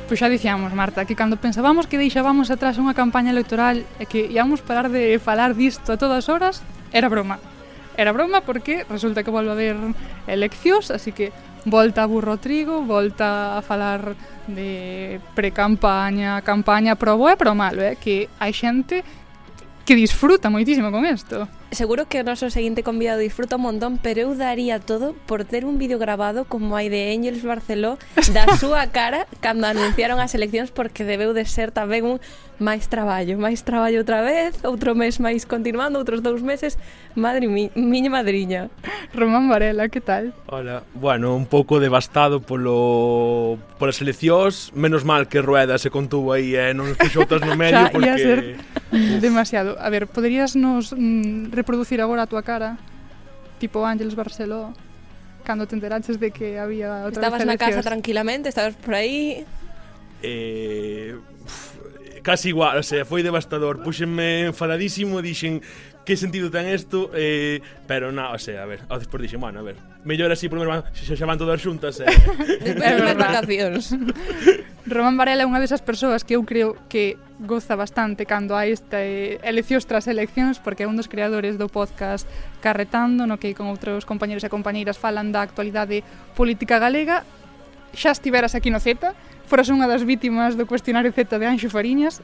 Pois 0.09 0.17
xa 0.17 0.25
dicíamos, 0.25 0.73
Marta, 0.73 1.05
que 1.05 1.13
cando 1.13 1.37
pensábamos 1.37 1.85
que 1.85 2.01
deixábamos 2.01 2.49
atrás 2.49 2.81
unha 2.81 2.97
campaña 2.97 3.29
electoral 3.29 3.85
e 4.01 4.09
que 4.09 4.25
íamos 4.25 4.65
parar 4.65 4.89
de 4.89 5.21
falar 5.21 5.53
disto 5.53 5.93
a 5.93 6.01
todas 6.01 6.33
horas, 6.33 6.65
era 6.89 7.13
broma. 7.13 7.37
Era 7.93 8.09
broma 8.09 8.41
porque 8.41 8.89
resulta 8.89 9.21
que 9.21 9.29
volve 9.29 9.53
a 9.53 9.55
haber 9.55 9.77
eleccións, 10.25 10.89
así 10.89 11.13
que 11.13 11.29
volta 11.69 12.01
a 12.01 12.09
burro 12.09 12.41
trigo, 12.41 12.81
volta 12.81 13.53
a 13.53 13.61
falar 13.61 14.17
de 14.49 15.21
precampaña, 15.37 16.41
campaña 16.41 16.97
pro 16.97 17.13
bo 17.13 17.29
e 17.29 17.37
pro 17.37 17.53
malo, 17.53 17.85
eh? 17.85 17.93
que 17.93 18.33
hai 18.41 18.49
xente 18.49 19.05
que 19.85 19.93
disfruta 19.93 20.49
moitísimo 20.49 20.89
con 20.89 21.05
isto 21.05 21.45
seguro 21.71 22.07
que 22.09 22.19
o 22.19 22.25
noso 22.25 22.49
seguinte 22.49 22.81
convidado 22.81 23.19
disfruta 23.19 23.55
un 23.55 23.69
montón, 23.69 23.99
pero 24.01 24.29
eu 24.29 24.31
daría 24.33 24.81
todo 24.81 25.13
por 25.29 25.45
ter 25.45 25.65
un 25.65 25.77
vídeo 25.77 26.01
grabado 26.01 26.45
como 26.45 26.73
hai 26.73 26.89
de 26.89 27.13
Angels 27.13 27.45
Barceló 27.45 28.01
da 28.33 28.49
súa 28.61 28.89
cara 28.89 29.29
cando 29.37 29.69
anunciaron 29.69 30.17
as 30.17 30.33
eleccións 30.33 30.73
porque 30.73 31.05
debeu 31.05 31.37
de 31.37 31.45
ser 31.45 31.69
tamén 31.69 32.05
un 32.05 32.17
máis 32.59 32.91
traballo, 32.91 33.39
máis 33.39 33.63
traballo 33.63 34.03
outra 34.03 34.19
vez, 34.19 34.59
outro 34.67 34.91
mes 34.91 35.17
máis 35.23 35.47
continuando, 35.47 35.95
outros 35.95 36.19
dous 36.19 36.43
meses, 36.43 36.75
madre 37.15 37.47
mi, 37.47 37.71
miña 37.73 38.11
madriña. 38.11 38.67
Román 39.15 39.47
Varela, 39.47 39.87
que 39.87 40.03
tal? 40.03 40.35
Hola, 40.51 40.83
bueno, 40.93 41.35
un 41.39 41.47
pouco 41.47 41.79
devastado 41.79 42.43
polo 42.43 43.57
polas 43.79 44.03
eleccións, 44.03 44.75
menos 44.75 45.07
mal 45.07 45.31
que 45.31 45.39
Rueda 45.39 45.79
se 45.79 45.87
contuvo 45.87 46.35
aí 46.35 46.59
e 46.59 46.59
eh? 46.59 46.71
non 46.75 46.91
fixou 46.99 47.23
outras 47.23 47.39
no 47.47 47.55
medio 47.59 47.79
xa, 47.87 47.95
porque... 47.95 48.19
Ser 48.19 48.39
demasiado. 49.23 49.79
A 49.79 49.87
ver, 49.87 50.11
poderías 50.11 50.59
nos 50.59 50.91
mm, 50.91 51.55
reproducir 51.55 52.03
agora 52.03 52.27
a 52.27 52.29
tua 52.29 52.43
cara? 52.43 52.75
Tipo 53.63 53.87
Ángeles 53.87 54.19
Barceló, 54.19 54.75
cando 55.47 55.63
te 55.63 55.79
enteraches 55.79 56.19
de 56.19 56.35
que 56.35 56.59
había 56.59 57.07
outra 57.07 57.23
Estabas 57.23 57.47
na 57.47 57.55
casa 57.55 57.79
tranquilamente, 57.79 58.51
estabas 58.51 58.75
por 58.75 58.99
aí... 58.99 59.47
Eh, 60.19 61.15
casi 62.29 62.49
igual, 62.49 62.77
o 62.77 62.83
sea, 62.83 63.09
foi 63.09 63.25
devastador. 63.25 63.81
Puxenme 63.81 64.53
enfadadísimo, 64.53 65.17
dixen 65.17 65.65
que 66.05 66.13
sentido 66.13 66.53
ten 66.53 66.69
isto, 66.69 67.09
eh, 67.17 67.57
pero 67.89 68.13
na, 68.13 68.29
o 68.29 68.37
sea, 68.37 68.61
a 68.61 68.69
ver, 68.69 68.85
ao 68.85 69.01
despois 69.01 69.25
dixen, 69.25 69.41
bueno, 69.41 69.57
a 69.57 69.65
ver, 69.65 69.81
mellor 70.05 70.29
así, 70.29 70.45
primeiro 70.45 70.69
van, 70.69 70.85
xa, 70.93 71.17
xa 71.17 71.25
van 71.25 71.41
todas 71.41 71.57
xuntas. 71.57 71.97
Eh. 72.05 72.05
despois 72.61 73.01
das 73.01 73.17
vacacións. 73.17 73.83
Román 74.85 75.17
Varela 75.17 75.41
é 75.41 75.49
unha 75.49 75.57
desas 75.57 75.81
persoas 75.81 76.21
que 76.21 76.37
eu 76.37 76.45
creo 76.45 76.77
que 76.85 77.17
goza 77.41 77.73
bastante 77.73 78.29
cando 78.29 78.53
hai 78.53 78.77
este 78.77 79.41
eleccións 79.41 79.89
tras 79.89 80.05
eleccións 80.05 80.61
porque 80.61 80.85
é 80.85 80.87
un 80.89 81.01
dos 81.01 81.09
creadores 81.09 81.57
do 81.57 81.65
podcast 81.65 82.29
Carretando 82.61 83.25
no 83.25 83.41
que 83.41 83.57
con 83.57 83.73
outros 83.73 84.05
compañeros 84.05 84.45
e 84.45 84.53
compañeiras 84.53 85.01
falan 85.01 85.33
da 85.33 85.41
actualidade 85.41 86.05
política 86.37 86.77
galega 86.77 87.25
xa 87.93 88.13
estiveras 88.13 88.53
aquí 88.53 88.69
no 88.69 88.77
Z 88.77 89.13
foras 89.49 89.73
unha 89.73 89.89
das 89.89 90.05
vítimas 90.05 90.53
do 90.53 90.69
cuestionario 90.69 91.09
Z 91.09 91.25
de 91.41 91.45
Anxo 91.49 91.73
Fariñas, 91.73 92.21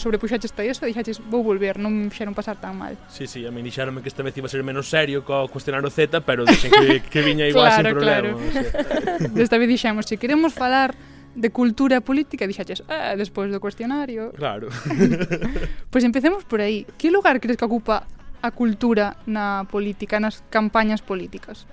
sobrepuxaches 0.00 0.56
a 0.56 0.64
eso 0.64 0.88
e 0.88 0.96
dixaches, 0.96 1.20
vou 1.20 1.44
volver, 1.44 1.76
non 1.76 1.92
me 1.92 2.08
fixeron 2.08 2.32
pasar 2.32 2.56
tan 2.56 2.80
mal. 2.80 2.96
Sí, 3.12 3.28
sí, 3.28 3.44
a 3.44 3.52
mí 3.52 3.60
dixaronme 3.60 4.00
que 4.00 4.08
esta 4.08 4.24
vez 4.24 4.32
iba 4.40 4.48
a 4.48 4.52
ser 4.52 4.64
menos 4.64 4.88
serio 4.88 5.20
co 5.20 5.44
cuestionario 5.52 5.92
Z, 5.92 6.24
pero 6.24 6.48
dixen 6.48 6.72
que, 6.72 7.04
que 7.04 7.20
viña 7.20 7.44
igual 7.44 7.68
claro, 7.68 7.84
sin 7.84 7.92
problema. 7.92 8.32
Claro. 8.32 8.40
O 8.40 8.50
sea. 8.50 9.28
Desta 9.36 9.60
vez 9.60 9.68
dixemos, 9.68 10.08
se 10.08 10.16
queremos 10.16 10.56
falar 10.56 10.96
de 11.36 11.48
cultura 11.52 12.00
política, 12.00 12.48
dixaches, 12.48 12.82
ah, 12.88 13.12
despois 13.16 13.52
do 13.52 13.60
cuestionario. 13.60 14.32
Claro. 14.32 14.72
pois 15.92 16.00
pues 16.00 16.02
empecemos 16.08 16.48
por 16.48 16.64
aí. 16.64 16.88
Que 16.96 17.12
lugar 17.12 17.36
crees 17.40 17.60
que 17.60 17.68
ocupa 17.68 18.08
a 18.40 18.50
cultura 18.50 19.20
na 19.28 19.68
política, 19.68 20.16
nas 20.16 20.40
campañas 20.48 21.04
políticas? 21.04 21.68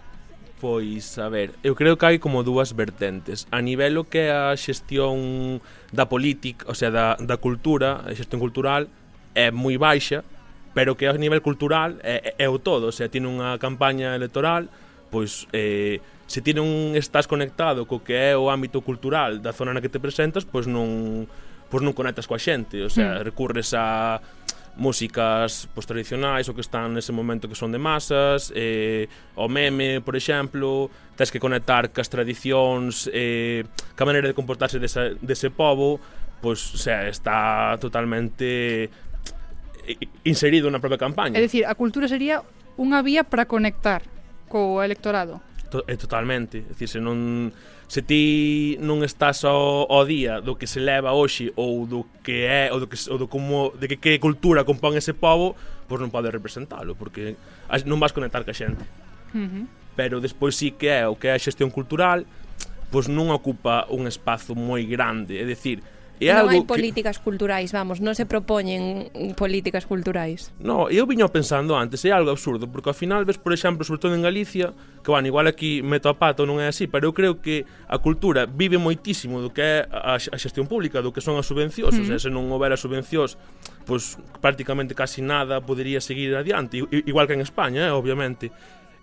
Pois, 0.59 1.17
a 1.17 1.29
ver, 1.29 1.55
eu 1.63 1.71
creo 1.71 1.95
que 1.95 2.03
hai 2.03 2.19
como 2.19 2.43
dúas 2.43 2.75
vertentes. 2.75 3.47
A 3.47 3.63
nivel 3.63 3.95
o 3.95 4.03
que 4.03 4.27
é 4.27 4.35
a 4.35 4.51
xestión 4.59 5.63
da 5.95 6.11
política, 6.11 6.67
o 6.67 6.75
sea, 6.75 6.91
da, 6.91 7.15
da 7.15 7.39
cultura, 7.39 8.03
a 8.03 8.11
xestión 8.11 8.43
cultural, 8.43 8.91
é 9.31 9.55
moi 9.55 9.79
baixa, 9.79 10.19
pero 10.75 10.99
que 10.99 11.07
a 11.07 11.15
nivel 11.15 11.39
cultural 11.39 11.95
é, 12.03 12.35
é 12.35 12.47
o 12.51 12.59
todo. 12.59 12.91
O 12.91 12.95
sea, 12.95 13.07
tiene 13.07 13.31
unha 13.31 13.55
campaña 13.55 14.19
electoral, 14.19 14.67
pois, 15.07 15.47
eh, 15.55 16.03
se 16.27 16.43
ti 16.43 16.51
non 16.51 16.91
estás 16.93 17.23
conectado 17.23 17.87
co 17.87 18.03
que 18.03 18.13
é 18.13 18.31
o 18.35 18.51
ámbito 18.51 18.83
cultural 18.83 19.39
da 19.39 19.55
zona 19.55 19.71
na 19.71 19.79
que 19.79 19.87
te 19.87 20.03
presentas, 20.03 20.43
pois 20.43 20.67
non, 20.67 21.23
pois 21.71 21.79
non 21.79 21.95
conectas 21.95 22.27
coa 22.27 22.37
xente. 22.37 22.83
O 22.83 22.91
sea, 22.91 23.23
mm. 23.23 23.31
recurres 23.31 23.71
a 23.71 24.19
músicas 24.75 25.69
pois, 25.73 25.85
tradicionais 25.85 26.45
ou 26.49 26.53
que 26.53 26.61
están 26.61 26.93
nese 26.93 27.15
momento 27.15 27.47
que 27.47 27.57
son 27.57 27.73
de 27.73 27.81
masas 27.81 28.53
eh, 28.53 29.09
o 29.33 29.47
meme, 29.47 30.01
por 30.01 30.13
exemplo 30.17 30.91
tens 31.17 31.31
que 31.33 31.39
conectar 31.39 31.89
cas 31.89 32.07
tradicións 32.07 33.09
eh, 33.11 33.65
ca 33.95 34.05
maneira 34.05 34.29
de 34.29 34.35
comportarse 34.35 34.77
desa, 34.77 35.15
dese 35.19 35.49
povo 35.49 35.99
pois, 36.41 36.59
xa, 36.59 37.07
está 37.07 37.75
totalmente 37.79 38.89
eh, 39.85 39.97
inserido 40.23 40.71
na 40.71 40.79
propia 40.79 40.97
campaña. 40.97 41.35
É 41.35 41.43
dicir, 41.43 41.67
a 41.67 41.75
cultura 41.75 42.07
sería 42.07 42.41
unha 42.79 43.03
vía 43.03 43.27
para 43.27 43.45
conectar 43.45 44.03
co 44.47 44.79
electorado. 44.81 45.43
To, 45.69 45.83
eh, 45.85 45.99
Totalmente, 45.99 46.63
é 46.63 46.71
dicir, 46.71 46.87
se 46.87 46.99
non 47.03 47.51
se 47.89 48.05
ti 48.05 48.77
non 48.85 49.01
estás 49.01 49.41
ao, 49.49 49.89
ao 49.89 50.05
día 50.05 50.45
do 50.45 50.61
que 50.61 50.69
se 50.69 50.77
leva 50.77 51.17
hoxe 51.17 51.49
ou 51.57 51.89
do 51.89 52.05
que 52.21 52.45
é 52.45 52.69
ou 52.69 52.77
do 52.77 52.85
que 52.85 52.93
ou 53.09 53.17
do 53.17 53.25
como 53.25 53.73
de 53.81 53.89
que, 53.89 53.97
que 53.97 54.21
cultura 54.21 54.61
compón 54.61 54.93
ese 54.93 55.17
povo, 55.17 55.57
pois 55.89 55.97
non 55.97 56.13
podes 56.13 56.29
representalo 56.29 56.93
porque 56.93 57.33
non 57.89 57.97
vas 57.97 58.13
conectar 58.13 58.45
ca 58.45 58.53
xente. 58.53 58.85
Uh 59.33 59.41
-huh. 59.41 59.65
Pero 59.97 60.21
despois 60.21 60.53
sí 60.53 60.77
que 60.77 61.01
é 61.01 61.09
o 61.09 61.17
que 61.17 61.33
é 61.33 61.35
a 61.35 61.41
xestión 61.41 61.73
cultural, 61.73 62.29
pois 62.93 63.09
non 63.09 63.33
ocupa 63.33 63.89
un 63.89 64.05
espazo 64.05 64.53
moi 64.53 64.85
grande, 64.85 65.41
é 65.41 65.45
dicir, 65.49 65.81
É 66.19 66.35
non 66.35 66.51
hai 66.51 66.67
políticas 66.67 67.17
que... 67.17 67.23
culturais, 67.23 67.71
vamos, 67.71 68.03
non 68.03 68.11
se 68.11 68.27
propoñen 68.27 69.07
políticas 69.39 69.87
culturais. 69.87 70.51
No, 70.59 70.91
eu 70.91 71.07
viño 71.07 71.31
pensando 71.31 71.79
antes, 71.79 72.03
é 72.03 72.11
algo 72.11 72.35
absurdo, 72.35 72.67
porque 72.67 72.91
ao 72.91 72.97
final 72.97 73.23
ves, 73.23 73.39
por 73.39 73.55
exemplo, 73.55 73.87
sobre 73.87 74.03
todo 74.03 74.11
en 74.11 74.23
Galicia, 74.23 74.75
que, 74.99 75.09
bueno, 75.09 75.31
igual 75.31 75.47
aquí 75.47 75.79
meto 75.79 76.11
a 76.11 76.19
pato 76.19 76.43
non 76.43 76.59
é 76.59 76.67
así, 76.67 76.91
pero 76.91 77.07
eu 77.07 77.13
creo 77.15 77.39
que 77.39 77.63
a 77.87 77.97
cultura 78.03 78.43
vive 78.43 78.75
moitísimo 78.75 79.39
do 79.39 79.55
que 79.55 79.63
é 79.63 79.75
a, 79.87 80.19
a 80.19 80.37
xestión 80.37 80.67
pública, 80.67 80.99
do 80.99 81.15
que 81.15 81.23
son 81.23 81.39
as 81.39 81.47
subvencións, 81.47 81.95
mm. 81.95 82.03
o 82.03 82.05
sea, 82.05 82.19
se 82.19 82.27
non 82.27 82.51
houbera 82.51 82.75
subvencións, 82.75 83.39
pois 83.87 84.19
prácticamente 84.43 84.91
casi 84.91 85.23
nada 85.23 85.63
podería 85.63 86.03
seguir 86.03 86.35
adiante, 86.35 86.83
igual 87.07 87.31
que 87.31 87.39
en 87.39 87.41
España, 87.41 87.87
eh, 87.87 87.95
obviamente. 87.95 88.51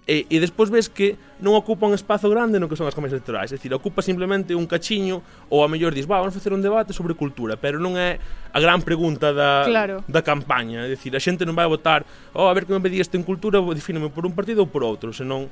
E, 0.07 0.23
e 0.31 0.39
despois 0.39 0.71
ves 0.71 0.87
que 0.87 1.19
non 1.43 1.59
ocupa 1.59 1.83
un 1.83 1.91
espazo 1.91 2.31
grande 2.31 2.63
no 2.63 2.71
que 2.71 2.79
son 2.79 2.87
as 2.87 2.95
campañas 2.95 3.19
electorais, 3.19 3.51
é 3.51 3.59
dicir, 3.59 3.75
ocupa 3.75 4.07
simplemente 4.07 4.55
un 4.55 4.63
cachiño 4.63 5.19
ou 5.51 5.67
a 5.67 5.69
mellor 5.69 5.91
dis, 5.91 6.07
va, 6.07 6.23
vamos 6.23 6.31
facer 6.31 6.55
un 6.55 6.63
debate 6.63 6.95
sobre 6.95 7.19
cultura, 7.19 7.59
pero 7.59 7.83
non 7.83 7.99
é 7.99 8.23
a 8.55 8.59
gran 8.63 8.87
pregunta 8.87 9.35
da, 9.35 9.67
claro. 9.67 10.07
da 10.07 10.23
campaña, 10.23 10.87
é 10.87 10.95
dicir, 10.95 11.11
a 11.11 11.19
xente 11.19 11.43
non 11.43 11.59
vai 11.59 11.67
votar, 11.67 12.07
oh, 12.39 12.47
a 12.47 12.55
ver 12.55 12.71
que 12.71 12.73
me 12.73 12.79
pedí 12.79 13.03
este 13.03 13.19
en 13.19 13.27
cultura, 13.27 13.59
defíneme 13.75 14.07
por 14.15 14.23
un 14.23 14.33
partido 14.39 14.63
ou 14.63 14.71
por 14.71 14.87
outro, 14.87 15.11
senón 15.11 15.51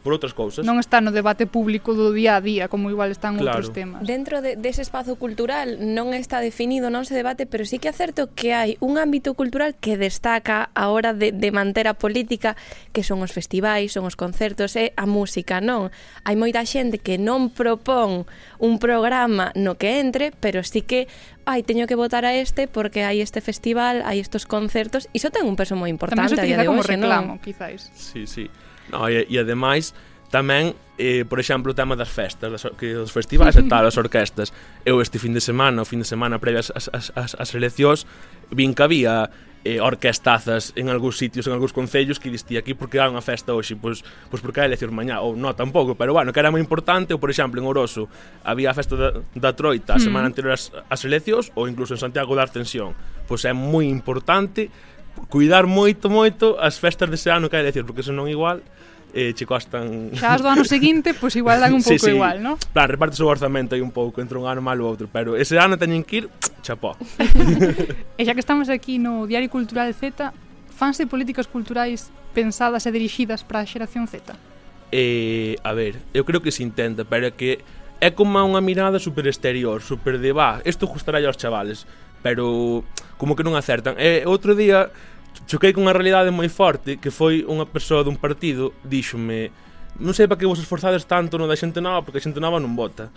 por 0.00 0.16
outras 0.16 0.32
cousas. 0.32 0.64
Non 0.64 0.80
está 0.80 1.04
no 1.04 1.12
debate 1.12 1.44
público 1.44 1.92
do 1.92 2.10
día 2.10 2.36
a 2.36 2.42
día, 2.42 2.72
como 2.72 2.88
igual 2.88 3.12
están 3.12 3.36
claro. 3.36 3.60
outros 3.60 3.72
temas. 3.76 4.00
Dentro 4.02 4.40
de, 4.40 4.56
dese 4.56 4.80
espazo 4.80 5.20
cultural 5.20 5.78
non 5.80 6.16
está 6.16 6.40
definido, 6.40 6.88
non 6.88 7.04
se 7.04 7.12
debate, 7.12 7.44
pero 7.44 7.68
sí 7.68 7.76
que 7.76 7.92
é 7.92 7.94
certo 7.94 8.32
que 8.32 8.56
hai 8.56 8.80
un 8.80 8.96
ámbito 8.96 9.36
cultural 9.36 9.76
que 9.76 10.00
destaca 10.00 10.72
a 10.72 10.88
hora 10.88 11.12
de, 11.12 11.30
de 11.30 11.50
manter 11.52 11.86
a 11.86 11.94
política, 11.94 12.56
que 12.96 13.04
son 13.04 13.20
os 13.20 13.30
festivais, 13.30 13.92
son 13.92 14.08
os 14.08 14.16
concertos 14.16 14.74
e 14.74 14.96
a 14.96 15.04
música, 15.04 15.60
non? 15.60 15.92
Hai 16.24 16.34
moita 16.34 16.64
xente 16.64 16.98
que 16.98 17.20
non 17.20 17.52
propón 17.52 18.24
un 18.56 18.80
programa 18.80 19.52
no 19.54 19.76
que 19.76 20.00
entre, 20.00 20.32
pero 20.32 20.64
sí 20.64 20.80
que 20.80 21.06
ai, 21.44 21.62
teño 21.62 21.86
que 21.86 21.98
votar 21.98 22.24
a 22.24 22.32
este 22.32 22.68
porque 22.68 23.04
hai 23.04 23.20
este 23.20 23.40
festival, 23.40 24.02
hai 24.06 24.22
estos 24.22 24.46
concertos, 24.46 25.08
iso 25.12 25.28
ten 25.28 25.44
un 25.44 25.56
peso 25.58 25.74
moi 25.74 25.90
importante 25.90 26.24
Tamén 26.24 26.32
se 26.32 26.40
utiliza 26.40 26.64
como 26.64 26.80
hoxe, 26.80 26.96
reclamo, 26.96 27.36
non? 27.36 27.42
quizáis. 27.42 27.90
Sí, 27.92 28.24
sí. 28.24 28.46
No, 28.90 29.08
e, 29.08 29.26
e 29.30 29.38
ademais, 29.38 29.94
tamén, 30.30 30.78
eh, 30.98 31.26
por 31.26 31.42
exemplo, 31.42 31.72
o 31.72 31.76
tema 31.78 31.98
das 31.98 32.10
festas, 32.10 32.50
das, 32.50 32.62
que 32.78 32.94
os 32.94 33.10
festivais 33.10 33.58
e 33.58 33.66
tal, 33.66 33.86
as 33.86 33.98
orquestas. 34.02 34.54
Eu 34.86 35.02
este 35.02 35.18
fin 35.18 35.34
de 35.34 35.42
semana, 35.42 35.82
o 35.82 35.86
fin 35.86 36.02
de 36.02 36.08
semana 36.08 36.38
previo 36.38 36.62
as, 36.62 36.70
as, 36.74 37.10
as, 37.14 37.34
as 37.34 37.50
eleccións, 37.54 38.06
vin 38.50 38.74
que 38.74 38.82
había 38.82 39.30
eh, 39.64 39.80
orquestazas 39.80 40.72
en 40.76 40.88
algúns 40.88 41.18
sitios, 41.18 41.46
en 41.46 41.52
algúns 41.52 41.72
concellos 41.72 42.18
que 42.18 42.30
distía 42.30 42.60
aquí 42.60 42.72
porque 42.72 42.96
era 42.96 43.12
unha 43.12 43.20
festa 43.20 43.52
hoxe, 43.52 43.76
pois, 43.76 44.00
pois 44.32 44.40
porque 44.40 44.64
hai 44.64 44.70
eleccións 44.70 44.94
mañá, 44.94 45.20
ou 45.20 45.36
non 45.36 45.52
tampouco, 45.52 45.98
pero 45.98 46.16
bueno, 46.16 46.32
que 46.32 46.40
era 46.40 46.48
moi 46.48 46.62
importante, 46.62 47.12
ou 47.12 47.20
por 47.20 47.28
exemplo 47.28 47.60
en 47.60 47.68
Oroso 47.68 48.08
había 48.46 48.72
a 48.72 48.76
festa 48.76 48.96
da, 48.96 49.08
da 49.36 49.50
Troita 49.52 49.94
a 49.94 50.00
hmm. 50.00 50.06
semana 50.06 50.26
anterior 50.30 50.56
as, 50.56 50.72
as 50.88 51.04
eleccións, 51.04 51.52
ou 51.58 51.68
incluso 51.68 51.92
en 51.92 52.00
Santiago 52.00 52.32
da 52.32 52.48
Ascensión, 52.48 52.96
pois 53.28 53.44
é 53.44 53.52
moi 53.52 53.84
importante 53.84 54.72
cuidar 55.28 55.66
moito, 55.66 56.10
moito 56.10 56.58
as 56.58 56.78
festas 56.78 57.10
dese 57.10 57.30
ano 57.30 57.48
que 57.48 57.56
hai 57.56 57.62
elección, 57.62 57.86
porque 57.86 58.02
senón 58.02 58.28
igual 58.28 58.62
eh, 59.14 59.34
che 59.34 59.46
costan... 59.46 60.10
Xa 60.14 60.38
as 60.38 60.42
do 60.42 60.48
ano 60.48 60.64
seguinte, 60.64 61.14
pois 61.14 61.34
pues 61.34 61.36
igual 61.36 61.58
dan 61.60 61.74
un 61.74 61.82
pouco 61.86 61.98
sí, 61.98 62.10
sí. 62.10 62.14
igual, 62.14 62.42
non? 62.42 62.56
Plan, 62.72 62.88
reparte 62.88 63.18
o 63.22 63.26
orzamento 63.26 63.74
aí 63.74 63.82
un 63.82 63.90
pouco 63.90 64.20
entre 64.22 64.38
un 64.38 64.46
ano 64.46 64.62
mal 64.62 64.78
ou 64.80 64.86
outro, 64.86 65.10
pero 65.10 65.34
ese 65.34 65.58
ano 65.58 65.76
teñen 65.78 66.06
que 66.06 66.24
ir 66.24 66.26
chapó. 66.64 66.94
e 68.18 68.22
xa 68.22 68.32
que 68.34 68.42
estamos 68.42 68.70
aquí 68.70 68.98
no 68.98 69.26
Diario 69.26 69.50
Cultural 69.50 69.90
Z, 69.94 70.32
fanse 70.70 71.06
políticas 71.06 71.50
culturais 71.50 72.08
pensadas 72.32 72.86
e 72.86 72.90
dirixidas 72.94 73.42
para 73.42 73.60
a 73.62 73.66
xeración 73.66 74.06
Z? 74.06 74.34
Eh, 74.90 75.54
a 75.62 75.72
ver, 75.74 76.02
eu 76.14 76.26
creo 76.26 76.42
que 76.42 76.50
se 76.50 76.62
intenta, 76.62 77.06
pero 77.06 77.26
é 77.26 77.32
que 77.34 77.62
é 78.00 78.08
como 78.10 78.40
unha 78.40 78.64
mirada 78.64 78.96
super 78.96 79.28
exterior, 79.28 79.84
super 79.84 80.16
de, 80.16 80.32
va, 80.32 80.64
isto 80.64 80.88
gustará 80.88 81.20
aos 81.20 81.36
chavales 81.36 81.84
pero 82.22 82.84
como 83.16 83.36
que 83.36 83.44
non 83.44 83.56
acertan. 83.56 83.96
E 84.00 84.24
outro 84.24 84.56
día 84.56 84.92
choquei 85.46 85.72
con 85.74 85.86
unha 85.86 85.94
realidade 85.96 86.30
moi 86.30 86.48
forte 86.50 86.98
que 86.98 87.10
foi 87.10 87.42
unha 87.46 87.66
persoa 87.66 88.06
dun 88.06 88.18
partido 88.18 88.74
díxome 88.86 89.50
non 89.98 90.14
sei 90.14 90.30
para 90.30 90.38
que 90.38 90.46
vos 90.46 90.62
esforzades 90.62 91.04
tanto 91.06 91.36
no 91.36 91.50
da 91.50 91.58
xente 91.58 91.82
nova 91.82 92.06
porque 92.06 92.22
a 92.22 92.24
xente 92.24 92.38
nova 92.38 92.62
non 92.62 92.78
vota 92.78 93.10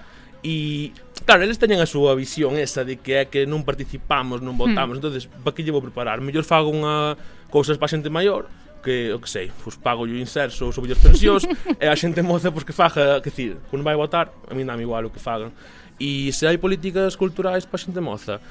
e 0.43 0.91
claro, 1.23 1.47
eles 1.47 1.55
teñen 1.55 1.79
a 1.79 1.87
súa 1.87 2.11
visión 2.19 2.59
esa 2.59 2.83
de 2.83 2.99
que 2.99 3.23
é 3.23 3.23
que 3.31 3.47
non 3.47 3.63
participamos, 3.63 4.43
non 4.43 4.59
hmm. 4.59 4.61
votamos, 4.61 4.93
hmm. 4.97 4.99
entonces 4.99 5.23
para 5.29 5.55
que 5.55 5.63
llevo 5.63 5.79
preparar? 5.79 6.19
Mellor 6.19 6.43
fago 6.43 6.67
unha 6.67 7.15
cousas 7.47 7.79
para 7.79 7.87
xente 7.87 8.11
maior 8.11 8.51
que, 8.83 9.15
o 9.15 9.23
que 9.23 9.29
sei, 9.31 9.47
pois 9.63 9.79
pago 9.79 10.03
o 10.03 10.11
inserso, 10.11 10.67
subo 10.75 10.91
as 10.91 10.99
pensións 10.99 11.47
e 11.79 11.87
a 11.87 11.95
xente 11.95 12.19
moza 12.19 12.51
pois 12.51 12.67
que 12.67 12.75
faga, 12.75 13.23
que 13.23 13.31
decir, 13.31 13.55
non 13.71 13.87
vai 13.87 13.95
votar, 13.95 14.35
a 14.49 14.53
mí 14.53 14.67
dame 14.67 14.83
igual 14.83 15.07
o 15.07 15.13
que 15.13 15.23
fagan. 15.23 15.55
E 15.95 16.27
se 16.35 16.43
hai 16.43 16.59
políticas 16.59 17.15
culturais 17.15 17.63
para 17.63 17.79
xente 17.79 18.03
moza, 18.03 18.43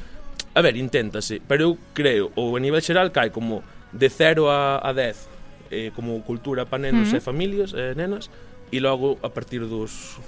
A 0.55 0.61
ver, 0.61 0.77
inténtase, 0.77 1.41
pero 1.41 1.63
eu 1.65 1.73
creo, 1.97 2.31
ou 2.37 2.57
a 2.57 2.61
nivel 2.61 2.85
xeral 2.85 3.09
cae 3.09 3.33
como 3.33 3.65
de 3.93 4.09
0 4.09 4.49
a, 4.53 4.85
a 4.85 4.93
10 4.93 5.33
eh, 5.73 5.91
como 5.97 6.21
cultura 6.23 6.69
para 6.69 6.85
nenos 6.85 7.09
mm 7.09 7.17
-hmm. 7.17 7.25
e 7.25 7.25
familias 7.25 7.71
e 7.73 7.81
eh, 7.81 7.95
nenas 7.97 8.29
e 8.69 8.81
logo 8.81 9.17
a 9.25 9.33
partir 9.33 9.65
dos 9.65 10.21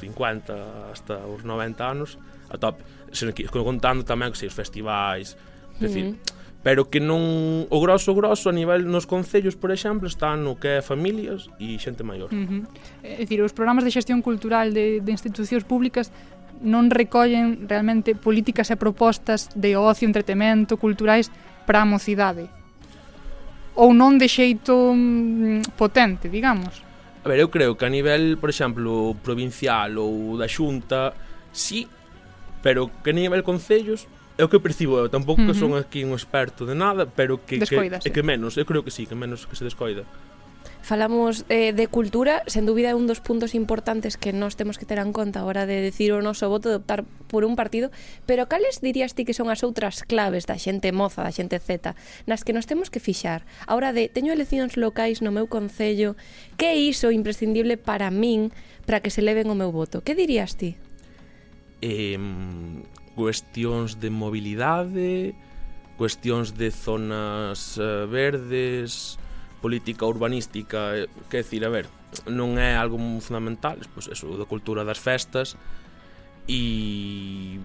50 0.00 0.92
hasta 0.92 1.20
os 1.28 1.44
90 1.44 1.84
anos 1.84 2.16
a 2.48 2.56
top, 2.56 2.80
sen 3.12 3.28
aquí, 3.28 3.44
contando 3.44 4.08
tamén 4.08 4.32
que 4.32 4.40
sei, 4.40 4.48
os 4.48 4.56
festivais, 4.56 5.36
mm 5.36 5.36
-hmm. 5.36 5.80
decir, 5.84 6.04
pero 6.64 6.88
que 6.88 6.98
non 6.98 7.68
o 7.68 7.78
grosso 7.84 8.16
grosso 8.16 8.48
a 8.48 8.54
nivel 8.56 8.88
nos 8.88 9.04
concellos, 9.04 9.54
por 9.54 9.70
exemplo, 9.70 10.08
están 10.08 10.42
no 10.42 10.56
que 10.56 10.80
é 10.80 10.82
familias 10.82 11.52
e 11.60 11.76
xente 11.76 12.02
maior. 12.02 12.32
Uh 12.32 12.36
eh, 12.36 12.48
-huh. 12.48 12.62
É 13.04 13.20
dicir, 13.22 13.44
os 13.44 13.52
programas 13.52 13.84
de 13.84 13.92
xestión 13.92 14.24
cultural 14.24 14.72
de, 14.72 15.04
de 15.04 15.10
institucións 15.12 15.68
públicas 15.68 16.08
non 16.60 16.90
recollen 16.90 17.66
realmente 17.68 18.14
políticas 18.14 18.70
e 18.70 18.76
propostas 18.76 19.48
de 19.54 19.78
ocio, 19.78 20.06
entretemento, 20.06 20.76
culturais 20.76 21.30
para 21.64 21.82
a 21.82 21.88
mocidade 21.88 22.50
ou 23.78 23.94
non 23.94 24.18
de 24.18 24.26
xeito 24.26 24.74
mm, 24.90 25.78
potente, 25.78 26.26
digamos. 26.26 26.82
A 27.22 27.30
ver, 27.30 27.38
eu 27.38 27.46
creo 27.46 27.78
que 27.78 27.86
a 27.86 27.92
nivel, 27.92 28.34
por 28.34 28.50
exemplo, 28.50 29.14
provincial 29.22 30.02
ou 30.02 30.34
da 30.34 30.50
xunta, 30.50 31.14
sí, 31.54 31.86
pero 32.58 32.90
que 33.06 33.14
a 33.14 33.16
nivel 33.16 33.46
concellos, 33.46 34.10
é 34.34 34.42
o 34.42 34.50
que 34.50 34.58
percibo 34.58 34.98
eu, 34.98 35.06
tampouco 35.06 35.38
uh 35.38 35.46
-huh. 35.46 35.54
que 35.54 35.62
son 35.62 35.78
aquí 35.78 36.02
un 36.02 36.10
experto 36.10 36.66
de 36.66 36.74
nada, 36.74 37.06
pero 37.06 37.38
que, 37.38 37.62
que, 37.62 37.78
é 38.02 38.10
que 38.10 38.22
menos, 38.26 38.58
eu 38.58 38.66
creo 38.66 38.82
que 38.82 38.90
sí, 38.90 39.06
que 39.06 39.14
menos 39.14 39.46
que 39.46 39.54
se 39.54 39.62
descoida 39.62 40.02
falamos 40.88 41.44
eh, 41.50 41.74
de 41.76 41.86
cultura, 41.86 42.40
sen 42.48 42.64
dúbida 42.64 42.88
é 42.88 42.96
un 42.96 43.04
dos 43.04 43.20
puntos 43.20 43.52
importantes 43.52 44.16
que 44.16 44.32
nós 44.32 44.56
temos 44.56 44.80
que 44.80 44.88
ter 44.88 44.96
en 44.96 45.12
conta 45.12 45.44
a 45.44 45.44
hora 45.44 45.68
de 45.68 45.84
decir 45.84 46.16
o 46.16 46.24
noso 46.24 46.48
voto 46.48 46.72
de 46.72 46.80
optar 46.80 47.04
por 47.28 47.44
un 47.44 47.60
partido, 47.60 47.92
pero 48.24 48.48
cales 48.48 48.80
dirías 48.80 49.12
ti 49.12 49.28
que 49.28 49.36
son 49.36 49.52
as 49.52 49.60
outras 49.60 50.00
claves 50.00 50.48
da 50.48 50.56
xente 50.56 50.88
moza, 50.88 51.20
da 51.20 51.28
xente 51.28 51.60
Z, 51.60 51.92
nas 52.24 52.40
que 52.40 52.56
nos 52.56 52.64
temos 52.64 52.88
que 52.88 53.04
fixar? 53.04 53.44
A 53.68 53.76
hora 53.76 53.92
de, 53.92 54.08
teño 54.08 54.32
eleccións 54.32 54.80
locais 54.80 55.20
no 55.20 55.28
meu 55.28 55.44
concello, 55.44 56.16
que 56.56 56.72
é 56.72 56.80
iso 56.80 57.12
imprescindible 57.12 57.76
para 57.76 58.08
min 58.08 58.48
para 58.88 59.04
que 59.04 59.12
se 59.12 59.20
leven 59.20 59.52
o 59.52 59.58
meu 59.60 59.68
voto? 59.68 60.00
Que 60.00 60.16
dirías 60.16 60.56
ti? 60.56 60.80
Eh, 61.84 62.16
cuestións 63.12 64.00
de 64.00 64.08
mobilidade, 64.08 65.36
cuestións 66.00 66.56
de 66.56 66.72
zonas 66.72 67.76
eh, 67.76 68.08
verdes, 68.08 69.20
política 69.60 70.06
urbanística, 70.06 70.96
eh, 70.96 71.06
que 71.30 71.42
decir, 71.42 71.64
a 71.64 71.70
ver, 71.70 71.86
non 72.26 72.56
é 72.56 72.78
algo 72.78 72.96
fundamental, 73.20 73.78
pois 73.92 74.08
eso, 74.08 74.32
da 74.38 74.46
cultura 74.48 74.86
das 74.86 74.96
festas 74.96 75.58
e 76.48 77.60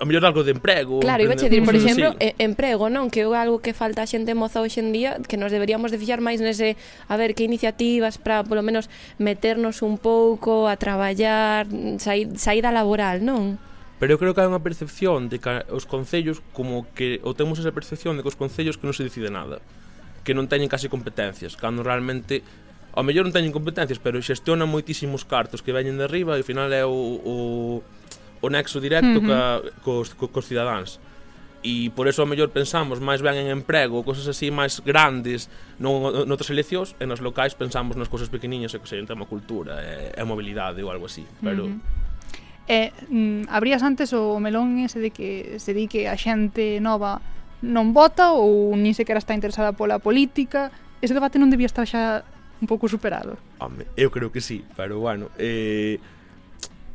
a 0.00 0.04
mellor 0.04 0.24
algo 0.26 0.44
de 0.44 0.52
emprego. 0.52 1.00
Claro, 1.00 1.22
iba 1.24 1.32
a 1.32 1.36
dir, 1.36 1.64
por 1.64 1.74
exemplo, 1.74 2.12
sí. 2.20 2.34
emprego, 2.38 2.92
non? 2.92 3.08
Que 3.08 3.24
é 3.24 3.28
algo 3.32 3.64
que 3.64 3.72
falta 3.72 4.04
a 4.04 4.06
xente 4.06 4.36
moza 4.36 4.60
hoxe 4.60 4.84
en 4.84 4.92
día, 4.92 5.16
que 5.24 5.40
nos 5.40 5.48
deberíamos 5.48 5.88
de 5.88 5.96
fixar 5.96 6.20
máis 6.20 6.44
nese, 6.44 6.76
a 7.08 7.16
ver, 7.16 7.32
que 7.32 7.48
iniciativas 7.48 8.20
para, 8.20 8.44
polo 8.44 8.60
menos, 8.60 8.92
meternos 9.16 9.80
un 9.80 9.96
pouco 9.96 10.68
a 10.68 10.76
traballar, 10.76 11.64
saída 11.96 12.68
laboral, 12.68 13.24
non? 13.24 13.56
Pero 13.96 14.12
eu 14.14 14.20
creo 14.20 14.36
que 14.36 14.44
hai 14.44 14.50
unha 14.50 14.60
percepción 14.60 15.32
de 15.32 15.40
que 15.40 15.64
os 15.72 15.88
concellos, 15.88 16.44
como 16.52 16.84
que, 16.92 17.22
ou 17.24 17.32
temos 17.32 17.56
esa 17.56 17.72
percepción 17.72 18.20
de 18.20 18.26
que 18.26 18.28
os 18.28 18.36
concellos 18.36 18.76
que 18.76 18.84
non 18.84 18.92
se 18.92 19.08
decide 19.08 19.32
nada 19.32 19.64
que 20.24 20.34
non 20.34 20.46
teñen 20.46 20.70
case 20.70 20.86
competencias, 20.88 21.58
cando 21.58 21.82
realmente 21.82 22.42
ao 22.94 23.02
mellor 23.02 23.24
non 23.26 23.34
teñen 23.34 23.52
competencias, 23.54 23.98
pero 23.98 24.20
xestionan 24.20 24.68
moitísimos 24.68 25.24
cartos 25.24 25.64
que 25.64 25.72
veñen 25.72 25.96
de 25.96 26.04
arriba 26.04 26.36
e 26.36 26.42
ao 26.42 26.46
final 26.46 26.68
é 26.70 26.84
o, 26.84 26.92
o, 26.92 27.36
o 28.42 28.46
nexo 28.50 28.78
directo 28.78 29.18
uh 29.18 29.24
-huh. 29.24 29.28
ca, 29.28 29.40
cos, 29.80 30.12
co, 30.12 30.28
cos 30.28 30.46
cidadáns 30.46 31.00
e 31.62 31.94
por 31.94 32.10
eso 32.10 32.26
ao 32.26 32.28
mellor 32.28 32.50
pensamos 32.50 32.98
máis 32.98 33.22
ben 33.22 33.38
en 33.38 33.48
emprego, 33.54 34.02
cousas 34.02 34.26
así 34.26 34.50
máis 34.50 34.82
grandes 34.82 35.46
non 35.78 36.26
noutras 36.26 36.50
eleccións 36.50 36.98
e 36.98 37.06
nos 37.06 37.22
locais 37.22 37.54
pensamos 37.54 37.94
nas 37.94 38.10
cousas 38.10 38.26
pequeniñas 38.28 38.74
e 38.74 38.82
que 38.82 38.90
sean 38.90 39.06
tema 39.06 39.30
cultura 39.30 39.78
e, 39.78 40.10
e 40.18 40.22
mobilidade 40.26 40.82
ou 40.82 40.90
algo 40.90 41.06
así 41.06 41.22
pero 41.40 41.70
uh 41.70 41.72
-huh. 41.72 42.10
Eh, 42.68 42.92
mm, 43.10 43.50
abrías 43.50 43.82
antes 43.82 44.14
o 44.14 44.38
melón 44.38 44.78
ese 44.78 45.02
de 45.02 45.10
que 45.10 45.58
se 45.58 45.74
di 45.74 45.90
que 45.90 46.06
a 46.06 46.14
xente 46.14 46.78
nova 46.78 47.18
non 47.62 47.94
vota 47.94 48.34
ou 48.34 48.74
nin 48.74 48.92
sequera 48.92 49.22
está 49.22 49.32
interesada 49.32 49.72
pola 49.72 50.02
política. 50.02 50.74
Ese 50.98 51.14
debate 51.14 51.38
non 51.38 51.48
debía 51.48 51.70
estar 51.70 51.86
xa 51.86 52.26
un 52.62 52.66
pouco 52.66 52.90
superado. 52.90 53.38
Home, 53.58 53.86
eu 53.96 54.10
creo 54.10 54.30
que 54.30 54.42
sí, 54.42 54.66
pero 54.74 54.98
bueno, 54.98 55.30
eh, 55.38 55.98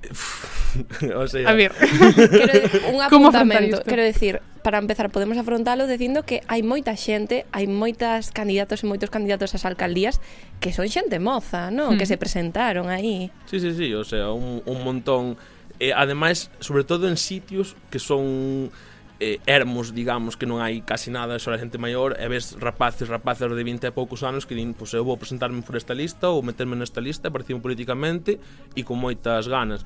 o 1.15 1.27
sea, 1.27 1.50
a 1.50 1.53
ver, 1.53 1.71
quero, 1.71 2.95
un 2.95 3.01
apuntamento, 3.01 3.81
quero 3.83 4.03
decir, 4.03 4.41
para 4.63 4.77
empezar 4.77 5.09
podemos 5.09 5.38
afrontalo 5.38 5.88
dicindo 5.88 6.24
que 6.24 6.43
hai 6.47 6.63
moita 6.63 6.95
xente, 6.95 7.47
hai 7.51 7.67
moitas 7.67 8.31
candidatos 8.31 8.83
e 8.83 8.86
moitos 8.88 9.12
candidatos 9.12 9.55
ás 9.55 9.63
alcaldías 9.63 10.19
que 10.59 10.71
son 10.71 10.88
xente 10.88 11.19
moza, 11.19 11.71
non? 11.71 11.95
mm. 11.95 11.97
Que 12.00 12.05
se 12.07 12.19
presentaron 12.19 12.91
aí. 12.91 13.31
Sí, 13.47 13.59
sí, 13.59 13.71
sí, 13.75 13.91
o 13.95 14.03
sea, 14.03 14.31
un, 14.31 14.63
un 14.63 14.79
montón 14.83 15.36
eh, 15.79 15.93
ademais, 15.93 16.51
sobre 16.59 16.83
todo 16.83 17.07
en 17.07 17.17
sitios 17.17 17.75
que 17.89 18.00
son 18.00 18.71
eh, 19.19 19.39
ermos, 19.45 19.93
digamos, 19.93 20.38
que 20.38 20.45
non 20.45 20.62
hai 20.62 20.86
casi 20.86 21.09
nada 21.09 21.41
sobre 21.41 21.57
a 21.57 21.62
xente 21.62 21.81
maior, 21.81 22.13
e 22.17 22.25
ves 22.29 22.53
rapaces, 22.57 23.09
rapaces 23.09 23.50
de 23.50 23.63
20 23.63 23.89
e 23.89 23.93
poucos 23.93 24.21
anos 24.21 24.45
que 24.45 24.53
din, 24.53 24.77
pois 24.77 24.93
eu 24.93 25.01
vou 25.01 25.17
presentarme 25.17 25.62
por 25.65 25.74
esta 25.74 25.97
lista 25.97 26.29
ou 26.29 26.45
meterme 26.45 26.77
nesta 26.77 27.01
lista, 27.01 27.34
participo 27.34 27.62
políticamente 27.63 28.38
e 28.77 28.82
con 28.86 29.01
moitas 29.01 29.49
ganas. 29.49 29.82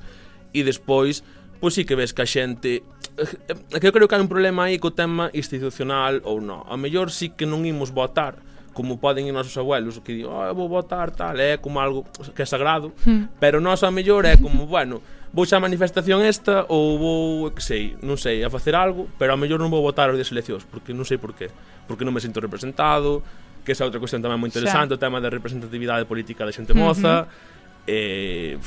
E 0.52 0.60
despois, 0.60 1.24
pois 1.58 1.72
sí 1.72 1.88
que 1.88 1.96
ves 1.96 2.12
que 2.12 2.22
a 2.22 2.28
xente 2.28 2.84
eh, 3.16 3.24
eh, 3.48 3.80
que 3.80 3.88
eu 3.88 3.94
creo 3.94 4.08
que 4.08 4.14
hai 4.16 4.24
un 4.24 4.28
problema 4.28 4.68
aí 4.68 4.76
co 4.76 4.92
tema 4.92 5.32
institucional 5.32 6.20
ou 6.28 6.44
non. 6.44 6.64
A 6.68 6.76
mellor 6.76 7.08
sí 7.08 7.32
que 7.32 7.48
non 7.48 7.64
imos 7.64 7.92
votar, 7.92 8.40
como 8.72 8.98
poden 8.98 9.26
ir 9.26 9.32
nosos 9.32 9.56
abuelos 9.56 10.00
que 10.00 10.12
di, 10.12 10.24
oh, 10.24 10.54
vou 10.54 10.68
votar 10.68 11.12
tal, 11.12 11.38
é 11.38 11.56
como 11.56 11.80
algo 11.80 12.04
que 12.34 12.42
é 12.42 12.46
sagrado, 12.46 12.92
mm. 13.06 13.38
pero 13.38 13.60
nós 13.60 13.82
a 13.84 13.90
mellor 13.90 14.24
é 14.24 14.36
como, 14.36 14.66
bueno, 14.66 15.00
vou 15.32 15.44
xa 15.48 15.56
a 15.56 15.64
manifestación 15.64 16.20
esta 16.24 16.64
ou 16.68 16.98
vou, 16.98 17.50
que 17.52 17.62
sei, 17.64 17.96
non 18.04 18.20
sei, 18.20 18.44
a 18.44 18.50
facer 18.52 18.76
algo, 18.76 19.08
pero 19.16 19.32
a 19.32 19.38
mellor 19.38 19.60
non 19.60 19.72
vou 19.72 19.80
votar 19.80 20.12
os 20.12 20.16
días 20.16 20.32
eleccións, 20.32 20.64
porque 20.68 20.92
non 20.92 21.08
sei 21.08 21.16
por 21.16 21.32
qué, 21.32 21.48
porque 21.88 22.04
non 22.04 22.12
me 22.12 22.20
sinto 22.20 22.40
representado, 22.40 23.24
que 23.64 23.72
esa 23.72 23.88
outra 23.88 24.00
cuestión 24.02 24.20
tamén 24.20 24.36
moi 24.36 24.48
interesante, 24.52 24.92
xa. 24.92 24.96
o 24.96 25.00
tema 25.00 25.20
da 25.20 25.32
representatividade 25.32 26.04
política 26.04 26.44
da 26.44 26.52
xente 26.52 26.76
moza, 26.76 27.24
mm 27.24 27.28
-hmm. 27.28 27.92
e, 27.92 28.58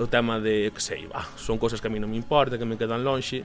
o 0.00 0.06
tema 0.08 0.40
de, 0.40 0.72
que 0.72 0.80
sei, 0.80 1.04
bah, 1.08 1.26
son 1.36 1.60
cosas 1.60 1.80
que 1.80 1.88
a 1.88 1.92
mí 1.92 2.00
non 2.00 2.08
me 2.08 2.16
importa, 2.16 2.56
que 2.56 2.64
me 2.64 2.76
quedan 2.80 3.04
lonxe, 3.04 3.44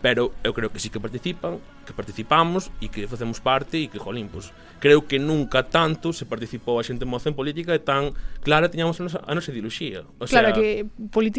pero 0.00 0.32
eu 0.42 0.52
creo 0.56 0.72
que 0.72 0.80
sí 0.80 0.88
que 0.88 1.00
participan, 1.00 1.60
que 1.84 1.92
participamos 1.92 2.72
e 2.80 2.88
que 2.88 3.04
facemos 3.04 3.40
parte 3.40 3.76
e 3.84 3.92
que, 3.92 4.00
jolín, 4.00 4.32
pues, 4.32 4.52
creo 4.80 5.04
que 5.04 5.20
nunca 5.20 5.68
tanto 5.68 6.16
se 6.16 6.24
participou 6.24 6.80
a 6.80 6.84
xente 6.84 7.04
moza 7.04 7.28
en 7.28 7.36
política 7.36 7.76
e 7.76 7.80
tan 7.84 8.16
clara 8.40 8.72
tiñamos 8.72 8.96
a 8.98 9.04
nosa, 9.04 9.18
a 9.20 9.32
nosa 9.36 9.52
ideoloxía. 9.52 10.08
O 10.16 10.24
sea, 10.24 10.40
claro 10.40 10.56
que 10.56 10.88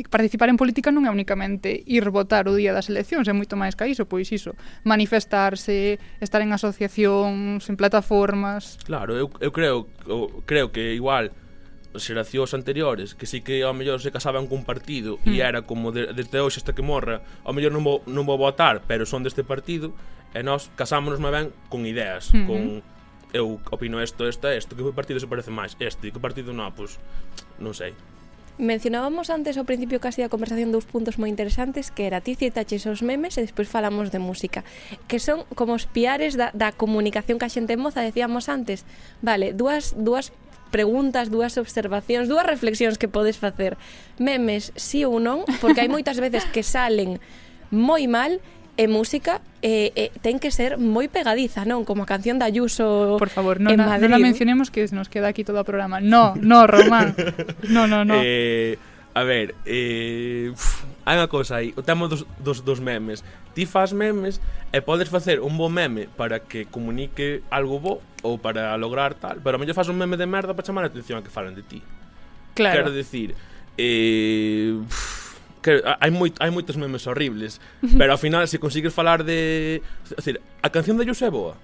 participar 0.10 0.54
en 0.54 0.62
política 0.62 0.94
non 0.94 1.10
é 1.10 1.12
únicamente 1.12 1.82
ir 1.90 2.06
votar 2.14 2.46
o 2.46 2.54
día 2.54 2.70
das 2.70 2.94
eleccións, 2.94 3.26
é 3.26 3.34
moito 3.34 3.58
máis 3.58 3.74
que 3.74 3.90
iso, 3.90 4.06
pois 4.06 4.30
iso, 4.30 4.54
manifestarse, 4.86 5.98
estar 6.22 6.46
en 6.46 6.54
asociacións, 6.54 7.66
en 7.66 7.76
plataformas. 7.76 8.78
Claro, 8.86 9.18
eu, 9.18 9.28
eu 9.42 9.50
creo, 9.50 9.90
eu, 10.06 10.46
creo 10.46 10.70
que 10.70 10.94
igual 10.94 11.34
xeracións 12.00 12.54
anteriores 12.56 13.16
que 13.16 13.28
si 13.28 13.44
que 13.44 13.64
ao 13.64 13.76
mellor 13.76 14.00
se 14.00 14.12
casaban 14.12 14.48
cun 14.48 14.64
partido 14.64 15.20
mm. 15.24 15.32
e 15.32 15.40
hmm. 15.42 15.50
era 15.50 15.60
como 15.66 15.92
de, 15.92 16.12
desde 16.16 16.40
hoxe 16.40 16.64
hasta 16.64 16.72
que 16.72 16.86
morra 16.86 17.20
ao 17.44 17.52
mellor 17.52 17.76
non 17.76 17.84
vou, 17.84 18.00
non 18.08 18.24
vou 18.24 18.40
votar 18.40 18.86
pero 18.88 19.04
son 19.04 19.26
deste 19.26 19.44
partido 19.44 19.92
e 20.32 20.40
nós 20.44 20.72
casámonos 20.80 21.20
máis 21.20 21.36
ben 21.36 21.46
con 21.68 21.84
ideas 21.84 22.32
mm 22.32 22.38
-hmm. 22.38 22.48
con 22.48 22.60
eu 23.32 23.60
opino 23.72 24.04
isto, 24.04 24.28
esta, 24.28 24.56
isto 24.56 24.76
que 24.76 24.84
partido 24.92 25.20
se 25.20 25.28
parece 25.28 25.52
máis 25.52 25.76
este 25.80 26.08
e 26.08 26.12
que 26.12 26.20
partido 26.20 26.56
non, 26.56 26.72
pois 26.72 27.00
non 27.60 27.76
sei 27.76 27.96
Mencionábamos 28.62 29.32
antes 29.32 29.58
ao 29.58 29.66
principio 29.66 29.98
casi 30.04 30.22
da 30.22 30.30
conversación 30.30 30.76
dous 30.76 30.86
puntos 30.86 31.18
moi 31.18 31.32
interesantes 31.32 31.90
que 31.90 32.06
era 32.06 32.22
ti 32.22 32.36
citaches 32.36 32.86
os 32.86 33.02
memes 33.02 33.40
e 33.40 33.42
despois 33.42 33.72
falamos 33.72 34.12
de 34.12 34.20
música 34.20 34.68
que 35.08 35.18
son 35.18 35.48
como 35.56 35.74
os 35.74 35.88
piares 35.88 36.36
da, 36.36 36.52
da 36.54 36.76
comunicación 36.76 37.40
que 37.40 37.48
a 37.48 37.54
xente 37.54 37.80
moza 37.80 38.04
decíamos 38.04 38.52
antes 38.52 38.84
vale, 39.24 39.56
dúas, 39.56 39.96
dúas 39.98 40.36
preguntas, 40.72 41.28
dúas 41.30 41.60
observacións, 41.60 42.32
dúas 42.32 42.48
reflexións 42.48 42.96
que 42.98 43.12
podes 43.12 43.36
facer. 43.38 43.76
Memes, 44.18 44.72
sí 44.80 45.04
ou 45.04 45.20
non, 45.20 45.44
porque 45.60 45.84
hai 45.84 45.92
moitas 45.92 46.18
veces 46.18 46.48
que 46.50 46.64
salen 46.64 47.20
moi 47.70 48.08
mal 48.08 48.40
e 48.80 48.88
música 48.88 49.44
eh, 49.62 49.92
eh, 49.94 50.10
ten 50.24 50.40
que 50.40 50.50
ser 50.50 50.80
moi 50.80 51.12
pegadiza, 51.12 51.68
non? 51.68 51.84
Como 51.84 52.04
a 52.04 52.10
canción 52.10 52.40
da 52.40 52.48
Ayuso 52.48 53.20
Por 53.20 53.30
favor, 53.30 53.60
non, 53.60 53.76
en 53.76 53.84
na, 53.84 53.86
Madrid. 53.86 54.08
non 54.08 54.16
la 54.16 54.24
mencionemos 54.24 54.72
que 54.72 54.88
nos 54.96 55.12
queda 55.12 55.30
aquí 55.30 55.44
todo 55.44 55.62
o 55.62 55.68
programa. 55.68 56.00
No, 56.00 56.34
no, 56.40 56.66
Román. 56.66 57.14
No, 57.68 57.86
no, 57.86 58.08
no. 58.08 58.18
Eh, 58.24 58.78
a 59.14 59.24
ver, 59.24 59.56
eh, 59.66 60.50
uf, 60.56 60.84
hai 61.06 61.18
unha 61.18 61.30
cousa 61.30 61.58
aí, 61.58 61.74
o 61.74 61.82
tema 61.82 62.06
dos, 62.06 62.26
dos, 62.38 62.62
dos 62.62 62.80
memes. 62.80 63.26
Ti 63.58 63.66
faz 63.66 63.92
memes 63.92 64.38
e 64.70 64.80
podes 64.80 65.10
facer 65.10 65.42
un 65.42 65.58
bo 65.58 65.68
meme 65.68 66.08
para 66.14 66.40
que 66.40 66.70
comunique 66.70 67.42
algo 67.50 67.82
bo 67.82 67.94
ou 68.22 68.38
para 68.38 68.78
lograr 68.78 69.18
tal, 69.18 69.42
pero 69.42 69.58
a 69.58 69.60
mellor 69.60 69.74
faz 69.74 69.90
un 69.90 69.98
meme 69.98 70.16
de 70.16 70.30
merda 70.30 70.54
para 70.54 70.66
chamar 70.66 70.86
a 70.86 70.90
atención 70.94 71.18
a 71.18 71.26
que 71.26 71.34
falan 71.34 71.58
de 71.58 71.66
ti. 71.66 71.82
Claro. 72.54 72.86
Quero 72.86 72.92
dicir, 72.94 73.34
eh, 73.78 74.78
uf, 74.78 75.40
que 75.62 75.82
hai 75.82 76.12
moit, 76.14 76.38
hai 76.38 76.54
moitos 76.54 76.78
memes 76.78 77.06
horribles, 77.10 77.58
pero 78.00 78.14
ao 78.14 78.20
final 78.22 78.46
se 78.46 78.62
consigues 78.62 78.94
falar 78.94 79.26
de, 79.26 79.82
decir, 80.14 80.38
a 80.62 80.70
canción 80.70 80.98
de 80.98 81.06
Jose 81.06 81.26
é 81.26 81.32
boa. 81.34 81.58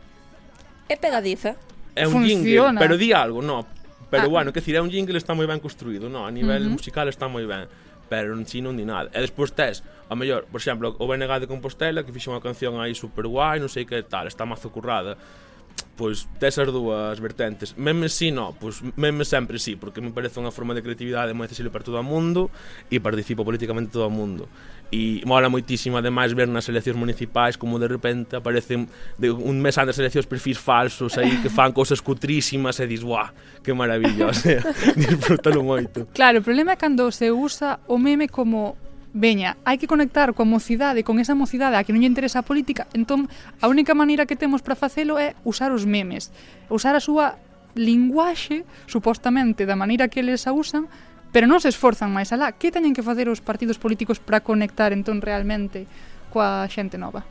É 0.89 0.95
pegadiza. 0.95 1.57
É 1.97 2.07
un 2.07 2.25
Funciona. 2.25 2.73
jingle, 2.73 2.79
pero 2.79 2.97
di 2.97 3.13
algo, 3.13 3.41
no. 3.41 3.65
Pero 4.09 4.31
ah. 4.31 4.33
bueno, 4.39 4.53
que 4.53 4.61
decir, 4.61 4.75
é 4.75 4.81
un 4.81 4.89
jingle 4.89 5.17
está 5.17 5.35
moi 5.35 5.45
ben 5.45 5.59
construído, 5.59 6.07
no, 6.07 6.25
a 6.25 6.31
nivel 6.31 6.63
uh 6.63 6.65
-huh. 6.67 6.77
musical 6.79 7.09
está 7.09 7.27
moi 7.27 7.43
ben 7.43 7.67
pero 8.07 8.33
non 8.33 8.47
chino 8.47 8.71
ni 8.71 8.87
nada. 8.87 9.11
E 9.11 9.19
despois 9.19 9.51
tes, 9.51 9.83
a 10.07 10.15
mellor, 10.15 10.47
por 10.47 10.59
exemplo, 10.63 10.95
o 10.97 11.05
BNG 11.05 11.43
de 11.43 11.47
Compostela 11.47 12.03
que 12.03 12.11
fixe 12.15 12.31
unha 12.31 12.43
canción 12.43 12.79
aí 12.79 12.95
super 12.95 13.27
guai, 13.27 13.59
non 13.59 13.67
sei 13.67 13.83
que 13.83 13.99
tal, 14.07 14.27
está 14.27 14.47
mazo 14.47 14.71
currada 14.71 15.19
pois 15.97 16.29
tes 16.37 16.55
as 16.61 16.69
dúas 16.69 17.17
vertentes. 17.19 17.73
Memes 17.75 18.13
si 18.13 18.29
sí, 18.29 18.31
no, 18.31 18.53
pois 18.53 18.85
memes 18.95 19.27
sempre 19.27 19.57
si, 19.57 19.73
sí, 19.73 19.75
porque 19.75 19.99
me 19.99 20.13
parece 20.13 20.37
unha 20.37 20.53
forma 20.53 20.77
de 20.77 20.85
creatividade 20.85 21.33
moi 21.33 21.49
accesible 21.49 21.73
para 21.73 21.81
todo 21.81 21.97
o 21.97 22.05
mundo 22.05 22.53
e 22.93 23.01
participo 23.01 23.41
políticamente 23.41 23.97
todo 23.97 24.05
o 24.05 24.13
mundo. 24.13 24.45
E 24.93 25.19
mola 25.27 25.51
moitísimo 25.51 25.99
ademais 25.99 26.31
ver 26.31 26.47
nas 26.47 26.69
eleccións 26.69 26.95
municipais 26.95 27.59
como 27.59 27.75
de 27.81 27.89
repente 27.91 28.37
aparecen 28.37 28.87
de 29.19 29.33
un 29.33 29.59
mes 29.59 29.75
antes 29.75 29.97
das 29.97 30.05
eleccións 30.05 30.29
perfis 30.29 30.55
falsos 30.61 31.17
aí 31.17 31.41
que 31.41 31.51
fan 31.51 31.73
cousas 31.73 31.99
cutrísimas 31.99 32.77
e 32.79 32.85
dis, 32.87 33.01
"Buah, 33.03 33.33
que 33.65 33.73
maravilla", 33.73 34.31
o 34.31 34.37
sea, 34.37 34.61
disfrútalo 34.95 35.65
moito. 35.65 36.07
Claro, 36.13 36.39
o 36.39 36.45
problema 36.45 36.77
é 36.77 36.79
cando 36.79 37.09
se 37.11 37.33
usa 37.33 37.81
o 37.89 37.97
meme 37.97 38.29
como 38.29 38.77
veña, 39.17 39.57
hai 39.65 39.81
que 39.81 39.89
conectar 39.89 40.29
coa 40.37 40.45
mocidade, 40.45 41.01
con 41.01 41.17
esa 41.17 41.33
mocidade 41.33 41.73
a 41.73 41.81
que 41.81 41.89
non 41.89 42.05
lle 42.05 42.11
interesa 42.13 42.45
a 42.45 42.47
política, 42.47 42.85
entón 42.93 43.25
a 43.59 43.65
única 43.65 43.97
maneira 43.97 44.29
que 44.29 44.37
temos 44.37 44.61
para 44.61 44.77
facelo 44.77 45.17
é 45.17 45.33
usar 45.41 45.73
os 45.73 45.89
memes, 45.89 46.29
usar 46.69 46.93
a 46.93 47.01
súa 47.01 47.41
linguaxe, 47.73 48.65
supostamente, 48.85 49.65
da 49.65 49.77
maneira 49.77 50.07
que 50.07 50.21
eles 50.21 50.45
a 50.45 50.53
usan, 50.53 50.85
pero 51.33 51.49
non 51.49 51.61
se 51.61 51.69
esforzan 51.73 52.13
máis 52.13 52.33
alá. 52.33 52.55
Que 52.55 52.73
teñen 52.73 52.93
que 52.93 53.05
facer 53.05 53.27
os 53.29 53.41
partidos 53.41 53.81
políticos 53.81 54.21
para 54.21 54.41
conectar 54.45 54.93
entón 54.93 55.19
realmente 55.21 55.89
coa 56.29 56.65
xente 56.69 56.97
nova? 56.97 57.25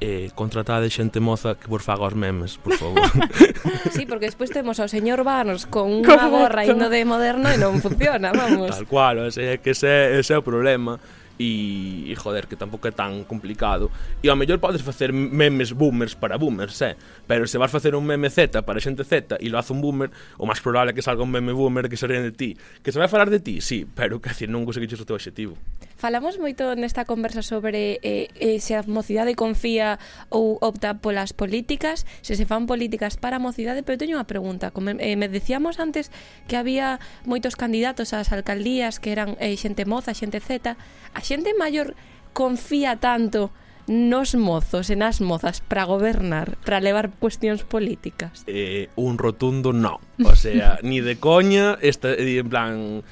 eh, 0.00 0.30
contratade 0.34 0.90
xente 0.90 1.20
moza 1.20 1.54
que 1.54 1.66
vos 1.68 1.82
faga 1.82 2.06
os 2.06 2.14
memes, 2.14 2.58
por 2.58 2.74
favor. 2.74 3.06
sí, 3.94 4.06
porque 4.06 4.26
despois 4.26 4.50
temos 4.50 4.78
ao 4.78 4.88
señor 4.88 5.22
Barnes 5.22 5.66
con 5.66 5.90
unha 6.02 6.26
gorra 6.30 6.66
indo 6.66 6.90
de 6.90 7.04
moderno 7.06 7.50
e 7.50 7.56
non 7.56 7.78
funciona, 7.78 8.34
vamos. 8.34 8.74
Tal 8.74 8.86
cual, 8.88 9.30
ese, 9.30 9.62
que 9.62 9.76
ese, 9.76 10.18
ese 10.18 10.34
é 10.34 10.38
o 10.38 10.44
problema. 10.44 10.98
E, 11.38 12.06
e 12.06 12.14
joder, 12.14 12.46
que 12.46 12.54
tampouco 12.54 12.86
é 12.86 12.94
tan 12.94 13.26
complicado. 13.26 13.90
E 14.22 14.30
ao 14.30 14.38
mellor 14.38 14.62
podes 14.62 14.82
facer 14.86 15.10
memes 15.10 15.74
boomers 15.74 16.14
para 16.14 16.38
boomers, 16.38 16.78
eh? 16.82 16.94
Pero 17.26 17.46
se 17.50 17.58
vas 17.58 17.70
facer 17.74 17.94
un 17.94 18.06
meme 18.06 18.30
Z 18.30 18.62
para 18.62 18.78
xente 18.78 19.02
Z 19.02 19.42
E 19.42 19.48
lo 19.50 19.58
hace 19.58 19.72
un 19.72 19.82
boomer 19.82 20.10
O 20.38 20.46
máis 20.46 20.62
probable 20.62 20.92
é 20.92 20.94
que 20.94 21.02
salga 21.02 21.26
un 21.26 21.32
meme 21.34 21.50
boomer 21.50 21.90
que 21.90 21.98
se 21.98 22.06
ríen 22.06 22.22
de 22.22 22.30
ti. 22.30 22.54
Que 22.84 22.94
se 22.94 22.98
vai 23.02 23.08
falar 23.10 23.30
de 23.30 23.40
ti, 23.40 23.58
sí 23.60 23.82
Pero 23.82 24.22
que 24.22 24.30
decir, 24.30 24.46
non 24.46 24.62
conseguiches 24.62 25.02
o 25.02 25.06
teu 25.08 25.18
objetivo 25.18 25.58
Falamos 25.98 26.38
moito 26.38 26.74
nesta 26.78 27.08
conversa 27.08 27.40
sobre 27.40 27.98
eh, 28.02 28.28
eh, 28.38 28.58
se 28.60 28.78
a 28.78 28.84
mocidade 28.86 29.34
confía 29.34 29.98
ou 30.30 30.60
opta 30.62 31.00
polas 31.02 31.34
políticas 31.34 32.06
Se 32.22 32.38
se 32.38 32.46
fan 32.46 32.70
políticas 32.70 33.18
para 33.18 33.40
a 33.40 33.42
mocidade 33.42 33.82
Pero 33.82 33.98
teño 33.98 34.14
unha 34.14 34.28
pregunta. 34.28 34.70
Como, 34.70 34.94
eh, 34.94 35.18
Me 35.18 35.26
decíamos 35.26 35.82
antes 35.82 36.14
que 36.46 36.54
había 36.54 37.02
moitos 37.26 37.58
candidatos 37.58 38.14
ás 38.14 38.30
alcaldías 38.30 39.02
Que 39.02 39.10
eran 39.10 39.34
eh, 39.42 39.58
xente 39.58 39.82
moza, 39.82 40.14
xente 40.14 40.38
Z 40.38 40.78
a 41.14 41.20
xente 41.22 41.54
maior 41.54 41.94
confía 42.34 42.98
tanto 42.98 43.54
nos 43.86 44.34
mozos 44.34 44.88
e 44.88 44.96
nas 44.96 45.20
mozas 45.20 45.60
para 45.60 45.84
gobernar, 45.84 46.56
para 46.64 46.80
levar 46.80 47.12
cuestións 47.20 47.64
políticas? 47.64 48.44
Eh, 48.48 48.88
un 48.96 49.20
rotundo 49.20 49.72
no. 49.72 50.00
O 50.24 50.34
sea, 50.36 50.80
ni 50.86 51.00
de 51.00 51.16
coña, 51.16 51.76
esta, 51.80 52.12
en 52.12 52.48
plan... 52.48 53.04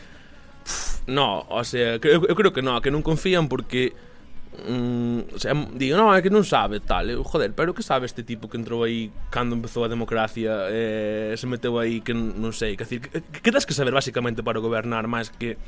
Pff, 0.65 0.93
no, 1.07 1.45
o 1.49 1.65
sea, 1.65 1.99
eu, 2.01 2.25
eu 2.25 2.35
creo 2.35 2.53
que 2.53 2.63
no, 2.63 2.81
que 2.81 2.91
non 2.91 3.03
confían 3.03 3.51
porque 3.51 3.93
mm, 4.65 5.35
o 5.35 5.39
sea, 5.43 5.53
digo, 5.75 5.99
no, 5.99 6.15
é 6.15 6.23
que 6.23 6.31
non 6.31 6.47
sabe 6.47 6.79
tal, 6.79 7.11
eu, 7.11 7.27
joder, 7.27 7.53
pero 7.53 7.75
que 7.75 7.83
sabe 7.83 8.07
este 8.07 8.23
tipo 8.23 8.47
que 8.47 8.57
entrou 8.57 8.87
aí 8.87 9.11
cando 9.29 9.59
empezou 9.59 9.83
a 9.83 9.91
democracia 9.91 10.71
eh, 10.71 11.35
se 11.35 11.51
meteu 11.51 11.77
aí 11.83 12.01
que 12.01 12.15
non 12.15 12.55
sei, 12.55 12.79
que, 12.79 12.87
que, 12.87 13.03
que, 13.03 13.19
que 13.43 13.51
tens 13.51 13.67
que 13.67 13.75
saber 13.75 13.91
basicamente 13.91 14.47
para 14.47 14.63
gobernar 14.63 15.11
máis 15.11 15.35
que 15.35 15.59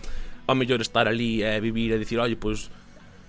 ao 0.47 0.55
mellor 0.55 0.81
estar 0.81 1.09
ali 1.09 1.41
e 1.41 1.47
eh, 1.47 1.61
vivir 1.61 1.93
e 1.93 1.99
dicir, 1.99 2.19
"Oye, 2.21 2.37
pois 2.37 2.71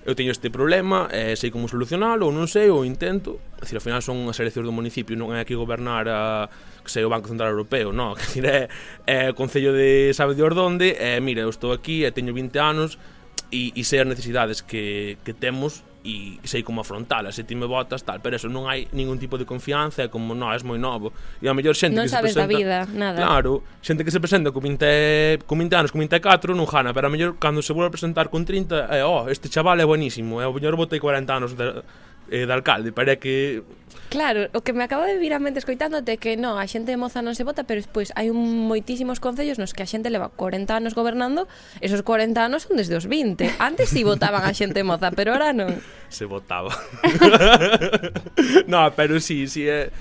eu 0.05 0.13
teño 0.13 0.29
este 0.29 0.53
problema, 0.53 1.09
eh, 1.09 1.33
sei 1.33 1.49
como 1.49 1.65
solucionalo 1.65 2.29
ou 2.29 2.31
non 2.31 2.45
sei, 2.45 2.69
ou 2.69 2.85
intento. 2.85 3.41
É 3.57 3.65
dicir, 3.65 3.81
ao 3.81 3.81
final 3.81 4.05
son 4.05 4.29
as 4.29 4.37
eleccións 4.37 4.69
do 4.69 4.75
municipio, 4.75 5.17
non 5.17 5.33
é 5.33 5.41
aquí 5.41 5.57
gobernar 5.57 6.05
a, 6.05 6.45
que 6.85 6.93
sei 6.93 7.01
o 7.01 7.09
Banco 7.09 7.25
Central 7.25 7.57
Europeo, 7.57 7.89
non, 7.89 8.13
que 8.17 8.21
dicir, 8.21 8.45
é, 8.45 8.69
é 9.09 9.33
o 9.33 9.35
Concello 9.35 9.73
de 9.73 10.13
sabe 10.13 10.37
de 10.37 10.45
ordonde, 10.45 10.93
eh, 11.01 11.17
mira, 11.17 11.41
eu 11.41 11.49
estou 11.49 11.73
aquí, 11.73 12.05
e 12.05 12.13
teño 12.13 12.37
20 12.37 12.53
anos, 12.61 13.01
e, 13.49 13.73
e 13.73 13.81
sei 13.81 14.05
as 14.05 14.07
necesidades 14.07 14.61
que, 14.61 15.17
que 15.25 15.33
temos 15.33 15.81
e 16.05 16.37
sei 16.45 16.61
como 16.61 16.81
afrontala, 16.81 17.31
se 17.33 17.43
ti 17.43 17.55
me 17.55 17.65
botas 17.65 18.05
tal, 18.05 18.21
pero 18.21 18.37
eso 18.37 18.45
non 18.45 18.69
hai 18.69 18.85
ningún 18.93 19.17
tipo 19.17 19.41
de 19.41 19.45
confianza, 19.49 20.05
é 20.05 20.07
como, 20.07 20.37
no, 20.37 20.53
és 20.53 20.61
moi 20.61 20.77
novo. 20.77 21.09
E 21.41 21.49
a 21.49 21.53
mellor 21.57 21.73
xente 21.73 21.97
non 21.97 22.05
que 22.05 22.13
se 22.13 22.21
presenta... 22.21 22.45
Non 22.45 22.53
sabes 22.53 22.61
da 22.61 22.61
vida, 22.61 22.77
nada. 22.93 23.17
Claro, 23.17 23.65
xente 23.81 24.05
que 24.05 24.13
se 24.13 24.21
presenta 24.21 24.53
con 24.53 24.61
20, 24.61 25.49
con 25.49 25.57
20 25.57 25.73
anos, 25.73 25.89
con 25.89 26.05
24, 26.05 26.53
non 26.53 26.69
jana, 26.69 26.93
pero 26.93 27.09
a 27.09 27.11
mellor 27.11 27.41
cando 27.41 27.65
se 27.65 27.73
vuelve 27.73 27.89
a 27.89 27.93
presentar 27.97 28.29
con 28.29 28.45
30, 28.45 28.85
é, 28.93 29.01
oh, 29.01 29.25
este 29.33 29.49
chaval 29.49 29.81
é 29.81 29.85
buenísimo, 29.89 30.37
é 30.37 30.45
o 30.45 30.53
mellor 30.53 30.77
botei 30.77 31.01
40 31.01 31.25
anos 31.33 31.57
de, 31.57 31.81
eh, 32.31 32.45
de 32.45 32.53
alcalde, 32.53 32.91
para 32.91 33.15
que 33.17 33.63
Claro, 34.09 34.47
o 34.53 34.61
que 34.61 34.71
me 34.71 34.83
acaba 34.83 35.05
de 35.05 35.17
vir 35.17 35.33
a 35.33 35.39
mente 35.39 35.59
escoitándote 35.59 36.17
que 36.17 36.37
non, 36.37 36.55
a 36.55 36.65
xente 36.69 36.93
de 36.93 36.97
Moza 36.99 37.25
non 37.25 37.35
se 37.35 37.43
vota, 37.43 37.65
pero 37.67 37.81
despois 37.81 38.13
hai 38.15 38.31
un 38.31 38.69
moitísimos 38.69 39.19
concellos 39.19 39.57
nos 39.57 39.73
que 39.73 39.83
a 39.83 39.89
xente 39.89 40.13
leva 40.13 40.31
40 40.31 40.71
anos 40.71 40.93
gobernando, 40.95 41.49
esos 41.81 42.05
40 42.05 42.37
anos 42.39 42.63
son 42.69 42.77
desde 42.77 42.95
os 42.95 43.09
20. 43.09 43.59
Antes 43.59 43.91
si 43.91 44.01
sí 44.01 44.07
votaban 44.07 44.45
a 44.45 44.53
xente 44.55 44.79
de 44.79 44.87
Moza, 44.87 45.11
pero 45.11 45.33
ahora 45.33 45.51
non. 45.51 45.81
Se 46.07 46.29
votaba. 46.29 46.71
no, 48.71 48.87
pero 48.95 49.19
sí, 49.19 49.49
sí, 49.51 49.67
é, 49.67 49.91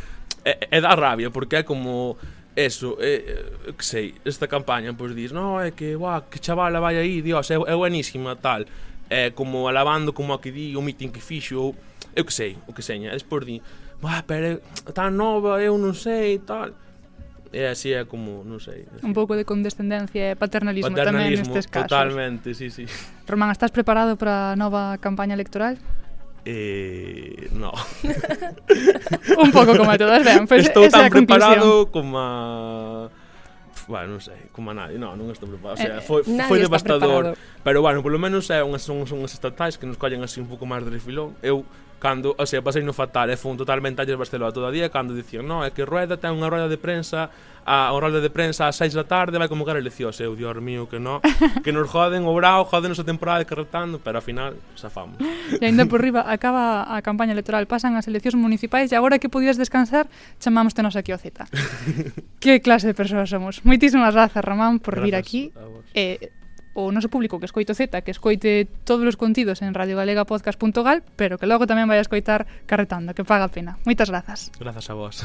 é, 0.44 0.68
é 0.70 0.78
da 0.78 0.94
rabia, 0.94 1.32
porque 1.34 1.60
é 1.60 1.62
como 1.64 2.14
eso, 2.54 2.96
eh, 3.00 3.74
que 3.74 3.84
sei, 3.84 4.14
esta 4.22 4.46
campaña, 4.46 4.94
pois 4.94 5.10
pues, 5.10 5.16
dis, 5.16 5.32
no, 5.32 5.58
é 5.58 5.72
que, 5.72 5.96
buah, 5.96 6.30
que 6.30 6.38
chavala 6.38 6.78
vai 6.78 7.00
aí, 7.00 7.18
dios, 7.18 7.50
é, 7.50 7.58
é 7.58 7.74
buenísima, 7.74 8.36
tal. 8.36 8.62
É 9.10 9.30
como 9.30 9.68
alabando 9.68 10.12
como 10.14 10.32
a 10.32 10.40
que 10.40 10.52
di 10.52 10.76
o 10.76 10.82
mitin 10.82 11.10
que 11.10 11.20
fixo, 11.20 11.74
Eu 12.14 12.24
que 12.24 12.32
sei, 12.34 12.56
o 12.66 12.72
que 12.72 12.82
seña. 12.82 13.10
E 13.10 13.18
despois 13.18 13.42
di, 13.46 13.58
"Bah, 14.00 14.22
pero 14.26 14.62
tan 14.94 15.14
nova, 15.18 15.58
eu 15.62 15.74
non 15.78 15.94
sei, 15.94 16.38
tal. 16.42 16.74
E 17.54 17.70
así 17.70 17.94
é 17.94 18.02
como, 18.02 18.42
non 18.42 18.58
sei. 18.58 18.82
Así. 18.90 19.06
Un 19.06 19.14
pouco 19.14 19.38
de 19.38 19.46
condescendencia 19.46 20.34
e 20.34 20.34
paternalismo, 20.34 20.90
paternalismo 20.90 21.54
tamén 21.54 21.62
nestes 21.62 21.66
casos. 21.70 21.86
Totalmente, 21.90 22.50
sí, 22.58 22.66
sí. 22.70 22.82
Román, 23.30 23.54
estás 23.54 23.70
preparado 23.70 24.18
para 24.18 24.54
a 24.54 24.58
nova 24.58 24.98
campaña 24.98 25.38
electoral? 25.38 25.78
Eh, 26.44 27.48
no. 27.54 27.70
un 29.38 29.50
pouco 29.54 29.78
como 29.78 29.90
a 29.90 29.96
todas, 29.96 30.20
ben, 30.26 30.50
pois 30.50 30.66
pues 30.66 30.66
Estou 30.66 30.84
esa 30.84 31.06
tan 31.06 31.14
preparado 31.14 31.88
como 31.94 32.18
a 32.18 33.08
bueno, 33.86 34.16
non 34.16 34.20
sei, 34.20 34.48
como 34.50 34.72
a 34.72 34.74
nadie, 34.74 34.96
non, 34.96 35.12
non 35.14 35.28
estou 35.28 35.44
preparado, 35.44 35.76
o 35.76 35.80
sea, 35.80 36.00
foi, 36.00 36.24
eh, 36.24 36.48
foi 36.48 36.56
devastador, 36.58 37.36
preparado. 37.36 37.62
pero 37.64 37.78
bueno, 37.84 38.00
polo 38.00 38.16
menos 38.16 38.48
é 38.48 38.64
unhas, 38.64 38.80
son 38.84 39.04
unhas 39.04 39.32
estatais 39.36 39.76
que 39.76 39.84
nos 39.84 40.00
collen 40.00 40.24
así 40.24 40.40
un 40.40 40.48
pouco 40.48 40.64
máis 40.64 40.84
de 40.84 40.90
refilón, 40.92 41.36
eu 41.44 41.68
cando, 42.04 42.36
o 42.36 42.44
sea, 42.44 42.60
pasei 42.60 42.84
no 42.84 42.92
fatal 42.92 43.32
e 43.32 43.36
fun 43.40 43.56
totalmente 43.56 44.04
alles 44.04 44.20
Barcelona 44.20 44.52
todo 44.52 44.68
o 44.68 44.74
día 44.76 44.92
cando 44.92 45.16
dicían, 45.16 45.48
no, 45.48 45.64
é 45.64 45.72
que 45.72 45.88
Rueda 45.88 46.20
ten 46.20 46.36
unha 46.36 46.52
roda 46.52 46.68
de 46.68 46.76
prensa 46.76 47.32
a, 47.64 47.88
unha 47.96 48.04
roda 48.04 48.20
de 48.20 48.28
prensa 48.28 48.68
ás 48.68 48.76
6 48.76 48.92
da 48.92 49.08
tarde 49.08 49.40
vai 49.40 49.48
convocar 49.48 49.72
eleccións 49.80 50.20
eu, 50.20 50.36
dios 50.36 50.52
mío, 50.60 50.84
que 50.84 51.00
no, 51.00 51.24
que 51.64 51.72
nos 51.72 51.88
joden 51.88 52.28
o 52.28 52.32
brao, 52.36 52.68
joden 52.68 52.92
a 52.92 53.04
temporada 53.08 53.40
de 53.40 53.48
carretando 53.48 54.04
pero 54.04 54.20
ao 54.20 54.24
final, 54.24 54.52
safamos 54.76 55.16
e 55.16 55.64
ainda 55.64 55.88
por 55.88 56.04
riba, 56.04 56.28
acaba 56.28 56.84
a 56.92 57.00
campaña 57.00 57.32
electoral 57.32 57.64
pasan 57.64 57.96
as 57.96 58.04
eleccións 58.04 58.36
municipais 58.36 58.92
e 58.92 58.94
agora 59.00 59.16
que 59.16 59.32
podías 59.32 59.56
descansar 59.56 60.04
chamamos 60.36 60.76
tenos 60.76 61.00
aquí 61.00 61.08
o 61.08 61.16
Z 61.16 61.48
que 62.44 62.60
clase 62.60 62.84
de 62.84 62.92
persoas 62.92 63.32
somos. 63.32 63.64
Moitísimas 63.64 64.12
grazas, 64.12 64.44
Román, 64.44 64.76
por 64.76 65.00
vir 65.00 65.16
aquí. 65.16 65.56
e 65.96 66.20
eh, 66.20 66.43
o 66.74 66.90
noso 66.90 67.08
público 67.08 67.38
que 67.38 67.46
escoito 67.46 67.72
Z, 67.72 68.02
que 68.02 68.10
escoite 68.10 68.66
todos 68.84 69.06
os 69.06 69.16
contidos 69.16 69.62
en 69.62 69.72
radiogalegapodcast.gal, 69.72 71.06
pero 71.16 71.38
que 71.38 71.46
logo 71.46 71.70
tamén 71.70 71.86
vai 71.86 72.02
a 72.02 72.04
escoitar 72.04 72.44
Carretando, 72.66 73.14
que 73.14 73.22
paga 73.22 73.46
a 73.46 73.52
pena. 73.54 73.78
Moitas 73.86 74.10
grazas. 74.10 74.50
Grazas 74.58 74.90
a 74.90 74.94
vos. 74.98 75.22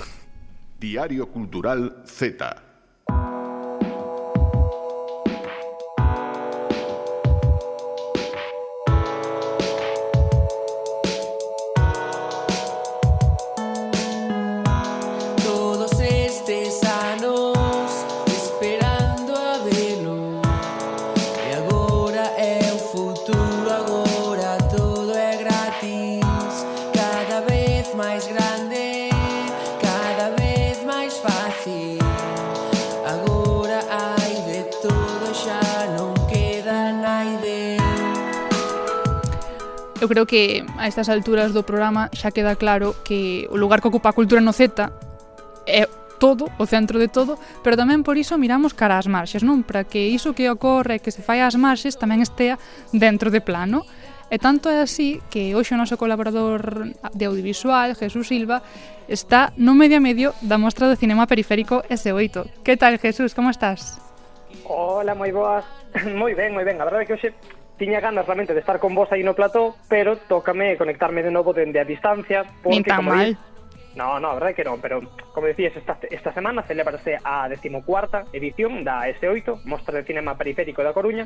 Diario 0.80 1.28
Cultural 1.28 2.06
Z. 2.06 2.69
eu 40.10 40.26
creo 40.26 40.26
que 40.26 40.66
a 40.82 40.88
estas 40.88 41.06
alturas 41.06 41.54
do 41.54 41.62
programa 41.62 42.10
xa 42.18 42.34
queda 42.34 42.58
claro 42.58 42.98
que 43.06 43.46
o 43.54 43.62
lugar 43.62 43.78
que 43.78 43.94
ocupa 43.94 44.10
a 44.10 44.18
cultura 44.18 44.42
no 44.42 44.58
Z 44.58 44.90
é 45.70 45.86
todo, 46.18 46.50
o 46.58 46.66
centro 46.66 46.98
de 46.98 47.14
todo, 47.14 47.38
pero 47.62 47.78
tamén 47.78 48.02
por 48.02 48.18
iso 48.18 48.34
miramos 48.42 48.74
cara 48.74 48.98
ás 48.98 49.06
marxes, 49.06 49.46
non? 49.46 49.62
Para 49.62 49.86
que 49.86 50.10
iso 50.10 50.34
que 50.34 50.50
ocorre, 50.50 50.98
que 50.98 51.14
se 51.14 51.22
fai 51.22 51.46
ás 51.46 51.54
marxes, 51.54 51.94
tamén 51.94 52.26
estea 52.26 52.58
dentro 52.90 53.30
de 53.30 53.38
plano. 53.38 53.86
E 54.34 54.42
tanto 54.42 54.74
é 54.74 54.82
así 54.82 55.22
que 55.30 55.54
hoxe 55.54 55.78
o 55.78 55.80
noso 55.80 55.94
colaborador 55.94 56.90
de 57.14 57.24
audiovisual, 57.30 57.94
Jesús 57.94 58.34
Silva, 58.34 58.66
está 59.06 59.54
no 59.62 59.78
medio 59.78 60.02
a 60.02 60.04
medio 60.04 60.34
da 60.42 60.58
Mostra 60.58 60.90
do 60.90 60.98
Cinema 60.98 61.30
Periférico 61.30 61.86
S8. 61.86 62.66
Que 62.66 62.82
tal, 62.82 62.98
Jesús? 62.98 63.38
Como 63.38 63.54
estás? 63.54 64.02
Hola, 64.66 65.14
moi 65.14 65.30
boas. 65.30 65.70
moi 66.18 66.34
ben, 66.34 66.50
moi 66.50 66.66
ben. 66.66 66.82
A 66.82 66.86
verdade 66.90 67.06
é 67.06 67.08
que 67.10 67.14
hoxe 67.14 67.30
tiña 67.80 68.04
ganas 68.04 68.28
realmente 68.28 68.54
de 68.54 68.60
estar 68.60 68.78
con 68.78 68.94
vos 68.94 69.10
aí 69.12 69.24
no 69.24 69.34
plató, 69.34 69.76
pero 69.88 70.20
tócame 70.20 70.76
conectarme 70.78 71.24
de 71.24 71.32
novo 71.32 71.56
dende 71.56 71.80
a 71.80 71.88
distancia, 71.88 72.44
porque 72.62 72.76
Nin 72.76 72.84
tan 72.84 73.02
como 73.02 73.16
mal. 73.16 73.40
No, 73.96 74.20
no, 74.20 74.30
a 74.30 74.38
verdade 74.38 74.54
que 74.54 74.68
non, 74.68 74.78
pero 74.84 75.02
como 75.34 75.48
decías, 75.48 75.74
esta, 75.76 75.98
esta 76.12 76.32
semana 76.36 76.62
celebrase 76.62 77.18
a 77.24 77.50
decimocuarta 77.50 78.30
edición 78.36 78.86
da 78.86 79.10
S8, 79.10 79.66
Mostra 79.66 79.98
de 79.98 80.06
Cinema 80.06 80.38
Periférico 80.38 80.84
da 80.86 80.94
Coruña, 80.94 81.26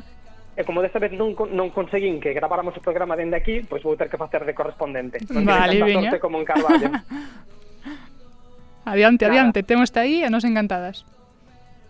e 0.54 0.62
como 0.64 0.80
desta 0.80 1.02
vez 1.02 1.12
non, 1.12 1.34
non 1.34 1.74
conseguín 1.74 2.22
que 2.22 2.32
graváramos 2.32 2.72
o 2.78 2.80
programa 2.80 3.18
dende 3.18 3.36
aquí, 3.36 3.66
pois 3.66 3.82
vou 3.82 3.98
ter 3.98 4.08
que 4.08 4.16
facer 4.16 4.46
de 4.46 4.54
correspondente. 4.54 5.18
Non 5.28 5.44
vale, 5.44 5.82
tanta 5.82 5.98
sorte 5.98 6.18
como 6.22 6.38
en 6.40 6.46
Carballo. 6.46 6.88
adiante, 8.90 9.26
Nada. 9.26 9.34
adiante, 9.34 9.66
temos 9.66 9.90
aí 9.98 10.24
e 10.24 10.30
nos 10.30 10.46
encantadas. 10.46 11.04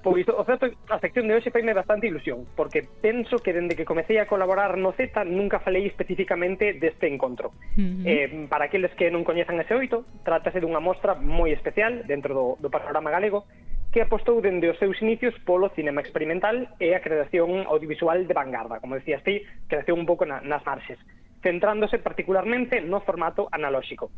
Pois 0.05 0.29
o 0.29 0.45
certo 0.45 0.69
a 0.93 1.01
sección 1.01 1.25
de 1.25 1.33
hoxe 1.33 1.49
faime 1.49 1.73
bastante 1.73 2.05
ilusión, 2.05 2.45
porque 2.53 2.85
penso 3.01 3.41
que 3.41 3.57
dende 3.57 3.73
que 3.73 3.89
comecei 3.89 4.21
a 4.21 4.29
colaborar 4.29 4.77
no 4.77 4.93
Z 4.93 5.25
nunca 5.25 5.65
falei 5.65 5.89
especificamente 5.89 6.77
deste 6.77 7.09
encontro. 7.09 7.57
Uh 7.81 8.05
eh, 8.05 8.29
para 8.53 8.69
aqueles 8.69 8.93
que 9.01 9.09
non 9.09 9.25
coñezan 9.25 9.57
ese 9.65 9.73
oito, 9.73 10.05
trátase 10.21 10.61
dunha 10.61 10.77
mostra 10.77 11.17
moi 11.17 11.57
especial 11.57 12.05
dentro 12.05 12.37
do, 12.37 12.47
do 12.61 12.69
panorama 12.69 13.09
galego 13.09 13.49
que 13.97 14.05
apostou 14.05 14.45
dende 14.45 14.69
os 14.69 14.77
seus 14.77 15.01
inicios 15.01 15.33
polo 15.49 15.73
cinema 15.73 16.05
experimental 16.05 16.69
e 16.77 16.93
a 16.93 17.01
creación 17.01 17.65
audiovisual 17.65 18.29
de 18.29 18.35
vanguarda, 18.37 18.85
como 18.85 19.01
decías 19.01 19.25
ti, 19.25 19.41
creación 19.73 20.03
un 20.03 20.05
pouco 20.05 20.29
na, 20.29 20.45
nas 20.45 20.61
marxes 20.69 21.01
centrándose 21.45 22.01
particularmente 22.01 22.81
no 22.81 23.05
formato 23.05 23.47
analóxico. 23.53 24.11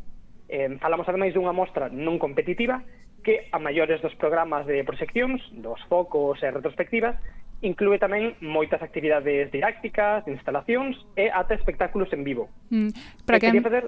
Eh, 0.47 0.79
falamos 0.79 1.03
ademais 1.11 1.35
dunha 1.35 1.51
mostra 1.51 1.91
non 1.91 2.15
competitiva 2.15 2.87
que 3.19 3.51
a 3.51 3.59
maiores 3.59 3.99
dos 3.99 4.15
programas 4.15 4.63
de 4.63 4.79
proxeccións, 4.87 5.43
dos 5.51 5.83
focos 5.91 6.39
e 6.39 6.47
retrospectivas, 6.47 7.19
inclúe 7.59 7.99
tamén 7.99 8.39
moitas 8.39 8.79
actividades 8.79 9.51
didácticas, 9.51 10.23
instalacións 10.31 10.95
e 11.19 11.27
ata 11.27 11.51
espectáculos 11.59 12.07
en 12.15 12.23
vivo. 12.23 12.47
Mm, 12.71 12.95
para 13.27 13.37
eh, 13.37 13.41
que... 13.43 13.59
Facer... 13.59 13.85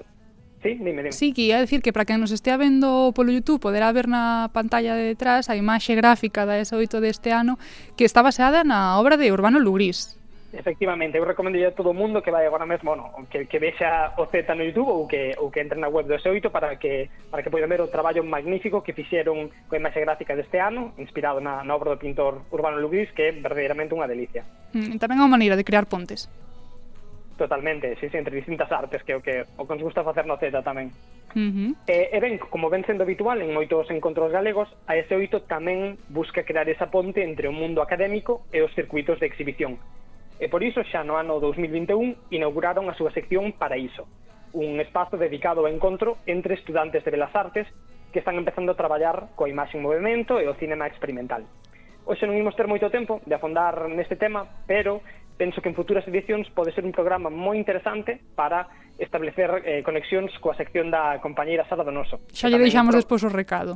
Sí, 0.59 0.75
dime, 0.75 0.99
dime. 0.99 1.15
Sí, 1.15 1.31
que 1.31 1.47
ia 1.47 1.63
decir 1.63 1.79
que 1.79 1.95
para 1.95 2.03
quen 2.03 2.19
nos 2.19 2.35
estea 2.35 2.59
vendo 2.59 3.15
polo 3.15 3.31
YouTube 3.31 3.63
poderá 3.63 3.95
ver 3.95 4.11
na 4.11 4.51
pantalla 4.51 4.91
de 4.91 5.15
detrás 5.15 5.47
a 5.47 5.55
imaxe 5.55 5.95
gráfica 5.95 6.43
da 6.43 6.59
S8 6.59 6.99
deste 6.99 7.31
ano 7.31 7.55
que 7.95 8.03
está 8.03 8.19
baseada 8.19 8.67
na 8.67 8.99
obra 8.99 9.15
de 9.15 9.31
Urbano 9.31 9.63
Lurís, 9.63 10.18
Efectivamente, 10.51 11.15
eu 11.17 11.25
recomendo 11.25 11.61
a 11.61 11.71
todo 11.71 11.93
mundo 11.93 12.23
que 12.23 12.31
vai 12.31 12.45
agora 12.45 12.65
mesmo, 12.65 12.95
no, 12.95 13.13
que, 13.29 13.45
que 13.45 13.59
vexa 13.59 14.17
o 14.17 14.25
Z 14.25 14.49
no 14.55 14.65
YouTube 14.65 14.89
ou 14.89 15.07
que, 15.07 15.37
ou 15.37 15.51
que 15.51 15.61
entre 15.61 15.77
na 15.77 15.93
web 15.93 16.09
do 16.09 16.17
S8 16.17 16.49
para 16.49 16.75
que, 16.81 17.09
para 17.29 17.43
que 17.43 17.53
poidan 17.53 17.69
ver 17.69 17.85
o 17.85 17.93
traballo 17.93 18.25
magnífico 18.25 18.81
que 18.81 18.97
fixeron 18.97 19.53
coa 19.69 19.77
imaxe 19.77 20.01
gráfica 20.01 20.33
deste 20.33 20.57
ano, 20.57 20.97
inspirado 20.97 21.37
na, 21.37 21.61
na 21.61 21.75
obra 21.77 21.93
do 21.93 22.01
pintor 22.01 22.49
Urbano 22.49 22.81
Lugris, 22.81 23.13
que 23.13 23.29
é 23.29 23.31
verdadeiramente 23.31 23.93
unha 23.93 24.09
delicia. 24.09 24.41
Mm, 24.73 24.97
tamén 24.97 25.21
unha 25.21 25.29
maneira 25.29 25.53
de 25.53 25.61
crear 25.61 25.85
pontes. 25.85 26.25
Totalmente, 27.37 27.93
sí, 28.01 28.09
sí, 28.09 28.17
entre 28.17 28.33
distintas 28.33 28.73
artes 28.73 29.05
que 29.05 29.13
o 29.13 29.21
que 29.21 29.45
o 29.53 29.69
que 29.69 29.73
nos 29.77 29.85
gusta 29.85 30.01
facer 30.01 30.25
no 30.25 30.41
Z 30.41 30.49
tamén. 30.65 30.89
Uh 31.37 31.53
-huh. 31.53 31.71
e, 31.85 32.09
e 32.09 32.17
ben, 32.17 32.41
como 32.49 32.73
ven 32.73 32.81
sendo 32.89 33.05
habitual 33.05 33.37
en 33.45 33.53
moitos 33.53 33.85
encontros 33.93 34.33
galegos, 34.33 34.65
a 34.89 34.97
S8 34.97 35.45
tamén 35.45 36.01
busca 36.09 36.41
crear 36.41 36.65
esa 36.73 36.89
ponte 36.89 37.21
entre 37.21 37.45
o 37.45 37.53
mundo 37.53 37.85
académico 37.85 38.49
e 38.49 38.65
os 38.65 38.73
circuitos 38.73 39.21
de 39.21 39.29
exhibición. 39.29 39.77
E 40.39 40.47
por 40.47 40.63
iso 40.63 40.79
xa 40.87 41.03
no 41.03 41.19
ano 41.19 41.43
2021 41.43 42.31
inauguraron 42.31 42.87
a 42.87 42.95
súa 42.95 43.11
sección 43.11 43.51
Paraíso, 43.59 44.07
un 44.55 44.79
espazo 44.79 45.19
dedicado 45.19 45.61
ao 45.61 45.71
encontro 45.71 46.23
entre 46.23 46.55
estudantes 46.55 47.03
de 47.03 47.11
Belas 47.11 47.35
Artes 47.35 47.67
que 48.15 48.23
están 48.23 48.39
empezando 48.39 48.71
a 48.71 48.79
traballar 48.79 49.35
coa 49.35 49.51
imaxe 49.51 49.75
en 49.75 49.83
movimento 49.83 50.39
e 50.39 50.47
o 50.47 50.55
cinema 50.55 50.87
experimental. 50.87 51.43
Hoxe 52.07 52.23
non 52.23 52.39
imos 52.39 52.55
ter 52.55 52.71
moito 52.71 52.87
tempo 52.87 53.19
de 53.27 53.35
afondar 53.35 53.91
neste 53.91 54.15
tema, 54.15 54.47
pero 54.63 55.03
penso 55.35 55.59
que 55.59 55.69
en 55.69 55.75
futuras 55.75 56.07
edicións 56.07 56.47
pode 56.55 56.71
ser 56.71 56.87
un 56.87 56.95
programa 56.95 57.27
moi 57.27 57.59
interesante 57.59 58.17
para 58.33 58.65
establecer 58.95 59.61
eh, 59.67 59.83
conexións 59.83 60.31
coa 60.39 60.55
sección 60.55 60.87
da 60.87 61.19
compañeira 61.19 61.67
Sara 61.67 61.83
Donoso. 61.83 62.23
Xa 62.31 62.47
lle 62.47 62.63
deixamos 62.63 62.95
pro... 62.95 63.01
despois 63.03 63.21
o 63.27 63.29
recado. 63.29 63.75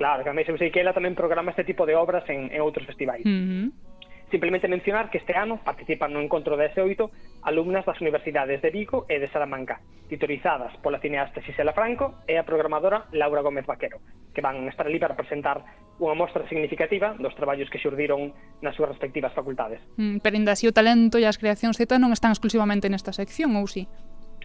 Claro, 0.00 0.24
que 0.24 0.30
a 0.30 0.34
mí 0.34 0.42
se 0.44 0.56
que 0.56 0.80
ela 0.80 0.96
tamén 0.96 1.12
programa 1.12 1.52
este 1.52 1.68
tipo 1.68 1.84
de 1.84 1.94
obras 1.94 2.24
en, 2.32 2.48
en 2.48 2.60
outros 2.64 2.88
festivais. 2.88 3.22
Uh 3.22 3.68
-huh. 3.68 3.87
Simplemente 4.30 4.68
mencionar 4.68 5.10
que 5.10 5.18
este 5.18 5.32
ano 5.32 5.56
participan 5.64 6.12
no 6.12 6.20
encontro 6.20 6.56
de 6.56 6.68
S8 6.68 7.10
alumnas 7.42 7.86
das 7.88 8.00
universidades 8.00 8.60
de 8.60 8.70
Vigo 8.70 9.08
e 9.08 9.16
de 9.16 9.28
Salamanca, 9.32 9.80
titorizadas 10.08 10.76
pola 10.84 11.00
cineasta 11.00 11.40
Xisela 11.40 11.72
Franco 11.72 12.20
e 12.28 12.36
a 12.36 12.44
programadora 12.44 13.08
Laura 13.16 13.40
Gómez 13.40 13.64
Vaquero, 13.64 14.04
que 14.36 14.44
van 14.44 14.68
estar 14.68 14.84
ali 14.84 15.00
para 15.00 15.16
presentar 15.16 15.64
unha 15.96 16.12
mostra 16.12 16.44
significativa 16.44 17.16
dos 17.16 17.32
traballos 17.32 17.72
que 17.72 17.80
xurdiron 17.80 18.36
nas 18.60 18.76
súas 18.76 18.92
respectivas 18.92 19.32
facultades. 19.32 19.80
Mm, 19.96 20.20
pero 20.20 20.36
ainda 20.36 20.52
así 20.52 20.68
o 20.68 20.76
talento 20.76 21.16
e 21.16 21.24
as 21.24 21.40
creacións 21.40 21.80
Z 21.80 21.96
non 21.96 22.12
están 22.12 22.36
exclusivamente 22.36 22.92
nesta 22.92 23.16
sección, 23.16 23.56
ou 23.56 23.64
si? 23.64 23.88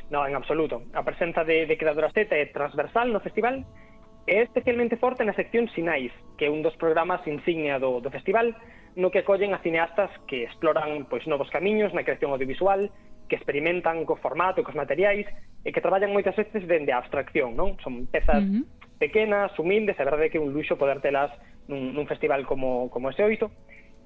Non, 0.08 0.24
en 0.24 0.40
absoluto. 0.40 0.88
A 0.96 1.04
presenza 1.04 1.44
de, 1.44 1.68
de 1.68 1.76
creadoras 1.76 2.16
Z 2.16 2.32
é 2.32 2.48
transversal 2.56 3.12
no 3.12 3.20
festival 3.20 3.68
é 4.24 4.48
especialmente 4.48 4.96
forte 4.96 5.28
na 5.28 5.36
sección 5.36 5.68
Sinais, 5.76 6.16
que 6.40 6.48
é 6.48 6.50
un 6.50 6.64
dos 6.64 6.76
programas 6.80 7.20
insignia 7.28 7.76
do, 7.76 8.00
do 8.00 8.08
festival, 8.08 8.56
no 8.96 9.10
que 9.10 9.26
acollen 9.26 9.54
a 9.54 9.64
cineastas 9.66 10.12
que 10.28 10.44
exploran 10.46 11.06
pois 11.10 11.26
novos 11.26 11.50
camiños 11.50 11.94
na 11.94 12.06
creación 12.06 12.32
audiovisual, 12.32 12.94
que 13.28 13.36
experimentan 13.36 14.06
co 14.06 14.20
formato 14.20 14.62
e 14.62 14.66
cos 14.68 14.78
materiais 14.78 15.26
e 15.66 15.70
que 15.72 15.82
traballan 15.82 16.14
moitas 16.14 16.36
veces 16.36 16.68
dende 16.68 16.94
a 16.94 17.02
abstracción, 17.02 17.58
non? 17.58 17.80
Son 17.82 18.06
pezas 18.12 18.44
uh 18.44 18.62
-huh. 18.62 18.64
pequenas, 19.00 19.56
humildes, 19.58 19.98
a 19.98 20.06
verdade 20.06 20.30
que 20.30 20.38
é 20.38 20.44
un 20.44 20.54
luxo 20.54 20.78
poder 20.78 21.02
telas 21.02 21.32
nun, 21.66 21.96
nun 21.96 22.06
festival 22.06 22.46
como, 22.46 22.92
como 22.94 23.10
ese 23.10 23.24
oito. 23.24 23.50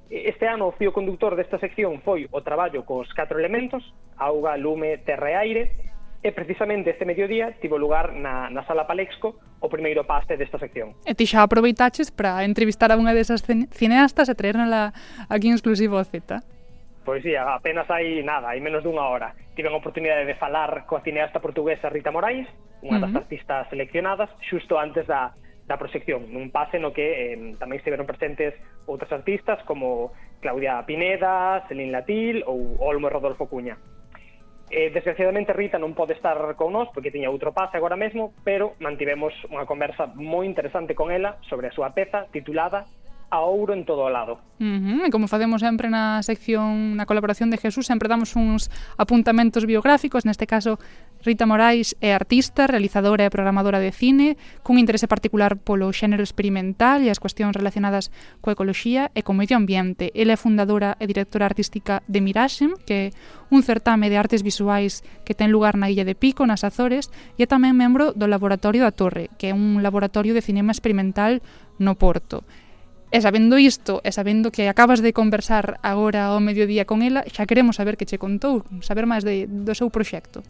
Este 0.08 0.48
ano 0.48 0.72
o 0.72 0.76
fío 0.80 0.96
conductor 0.96 1.36
desta 1.36 1.60
sección 1.60 2.00
foi 2.00 2.32
o 2.32 2.40
traballo 2.40 2.88
cos 2.88 3.12
catro 3.12 3.36
elementos, 3.42 3.84
auga, 4.16 4.56
lume, 4.56 5.04
terra 5.04 5.34
e 5.34 5.36
aire, 5.36 5.64
E 6.28 6.36
precisamente 6.36 6.92
este 6.92 7.08
mediodía 7.08 7.56
tivo 7.64 7.80
lugar 7.80 8.12
na, 8.12 8.52
na 8.52 8.60
sala 8.68 8.84
Palexco 8.84 9.40
o 9.64 9.72
primeiro 9.72 10.04
pase 10.04 10.36
desta 10.36 10.60
sección. 10.60 10.92
E 11.08 11.16
ti 11.16 11.24
xa 11.24 11.48
aproveitaches 11.48 12.12
para 12.12 12.44
entrevistar 12.44 12.92
a 12.92 13.00
unha 13.00 13.16
desas 13.16 13.48
cineastas 13.48 14.28
e 14.28 14.36
traernola 14.36 14.92
aquí 15.32 15.48
en 15.48 15.56
exclusivo 15.56 15.96
a 15.96 16.04
Z. 16.04 16.44
Pois 17.08 17.24
sí, 17.24 17.32
apenas 17.40 17.88
hai 17.88 18.20
nada, 18.28 18.52
hai 18.52 18.60
menos 18.60 18.84
dunha 18.84 19.08
hora. 19.08 19.40
Tiven 19.56 19.72
a 19.72 19.80
oportunidade 19.80 20.28
de 20.28 20.36
falar 20.36 20.84
coa 20.84 21.00
cineasta 21.00 21.40
portuguesa 21.40 21.88
Rita 21.88 22.12
Morais, 22.12 22.44
unha 22.84 23.00
das 23.00 23.08
uh 23.08 23.16
-huh. 23.16 23.24
artistas 23.24 23.64
seleccionadas, 23.72 24.28
xusto 24.52 24.76
antes 24.76 25.08
da, 25.08 25.32
da 25.64 25.80
proxección, 25.80 26.28
nun 26.28 26.52
pase 26.52 26.76
no 26.76 26.92
que 26.92 27.08
eh, 27.32 27.56
tamén 27.56 27.80
estiveron 27.80 28.04
presentes 28.04 28.52
outras 28.84 29.16
artistas 29.16 29.64
como 29.64 30.12
Claudia 30.44 30.84
Pineda, 30.84 31.64
Celín 31.72 31.96
Latil 31.96 32.44
ou 32.44 32.76
Olmo 32.84 33.08
e 33.08 33.16
Rodolfo 33.16 33.48
Cuña. 33.48 33.80
Eh, 34.70 34.92
desgraciadamente 34.92 35.56
Rita 35.56 35.80
non 35.80 35.96
pode 35.96 36.12
estar 36.12 36.36
con 36.60 36.76
nós 36.76 36.92
porque 36.92 37.08
tiña 37.08 37.32
outro 37.32 37.56
pase 37.56 37.80
agora 37.80 37.96
mesmo, 37.96 38.36
pero 38.44 38.76
mantivemos 38.84 39.32
unha 39.48 39.64
conversa 39.64 40.12
moi 40.20 40.44
interesante 40.44 40.92
con 40.92 41.08
ela 41.08 41.40
sobre 41.48 41.72
a 41.72 41.76
súa 41.76 41.96
peza 41.96 42.28
titulada 42.36 42.84
a 43.30 43.44
ouro 43.44 43.74
en 43.74 43.84
todo 43.84 44.08
o 44.08 44.10
lado. 44.10 44.40
Uh 44.60 44.64
-huh. 44.64 45.06
E 45.06 45.12
como 45.12 45.28
facemos 45.28 45.62
sempre 45.62 45.92
na 45.92 46.24
sección 46.24 46.96
na 46.96 47.06
colaboración 47.06 47.52
de 47.52 47.60
Jesús, 47.60 47.86
sempre 47.86 48.08
damos 48.08 48.34
uns 48.40 48.72
apuntamentos 48.98 49.68
biográficos, 49.68 50.26
neste 50.26 50.48
caso 50.48 50.80
Rita 51.22 51.46
Morais 51.46 51.94
é 52.00 52.16
artista, 52.16 52.66
realizadora 52.66 53.28
e 53.28 53.34
programadora 53.34 53.84
de 53.84 53.92
cine, 53.92 54.40
cun 54.64 54.80
interese 54.80 55.12
particular 55.12 55.60
polo 55.60 55.92
xénero 55.92 56.24
experimental 56.24 57.04
e 57.04 57.12
as 57.12 57.20
cuestións 57.20 57.54
relacionadas 57.54 58.10
coa 58.40 58.56
ecoloxía 58.56 59.12
e 59.12 59.22
co 59.22 59.36
medio 59.36 59.60
ambiente. 59.60 60.10
Ela 60.16 60.34
é 60.34 60.40
fundadora 60.40 60.96
e 60.98 61.06
directora 61.06 61.46
artística 61.46 62.02
de 62.08 62.24
Miraxem, 62.24 62.74
que 62.88 62.96
é 62.96 63.06
un 63.52 63.62
certame 63.62 64.08
de 64.08 64.18
artes 64.18 64.42
visuais 64.42 65.04
que 65.28 65.36
ten 65.36 65.52
lugar 65.52 65.76
na 65.76 65.92
Illa 65.92 66.08
de 66.08 66.16
Pico, 66.16 66.48
nas 66.48 66.64
Azores, 66.64 67.12
e 67.36 67.44
é 67.44 67.48
tamén 67.48 67.76
membro 67.76 68.16
do 68.16 68.26
Laboratorio 68.26 68.82
da 68.82 68.96
Torre, 68.96 69.28
que 69.36 69.52
é 69.52 69.54
un 69.54 69.84
laboratorio 69.84 70.32
de 70.32 70.42
cinema 70.42 70.72
experimental 70.72 71.44
no 71.78 72.00
Porto. 72.00 72.48
E 73.08 73.24
sabendo 73.24 73.56
isto, 73.56 74.04
e 74.04 74.12
sabendo 74.12 74.52
que 74.52 74.68
acabas 74.68 75.00
de 75.00 75.16
conversar 75.16 75.80
agora 75.80 76.36
ao 76.36 76.44
mediodía 76.44 76.84
con 76.84 77.00
ela, 77.00 77.24
xa 77.24 77.48
queremos 77.48 77.80
saber 77.80 77.96
que 77.96 78.04
che 78.04 78.20
contou, 78.20 78.68
saber 78.84 79.08
máis 79.08 79.24
de, 79.24 79.48
do 79.48 79.72
seu 79.72 79.88
proxecto. 79.88 80.44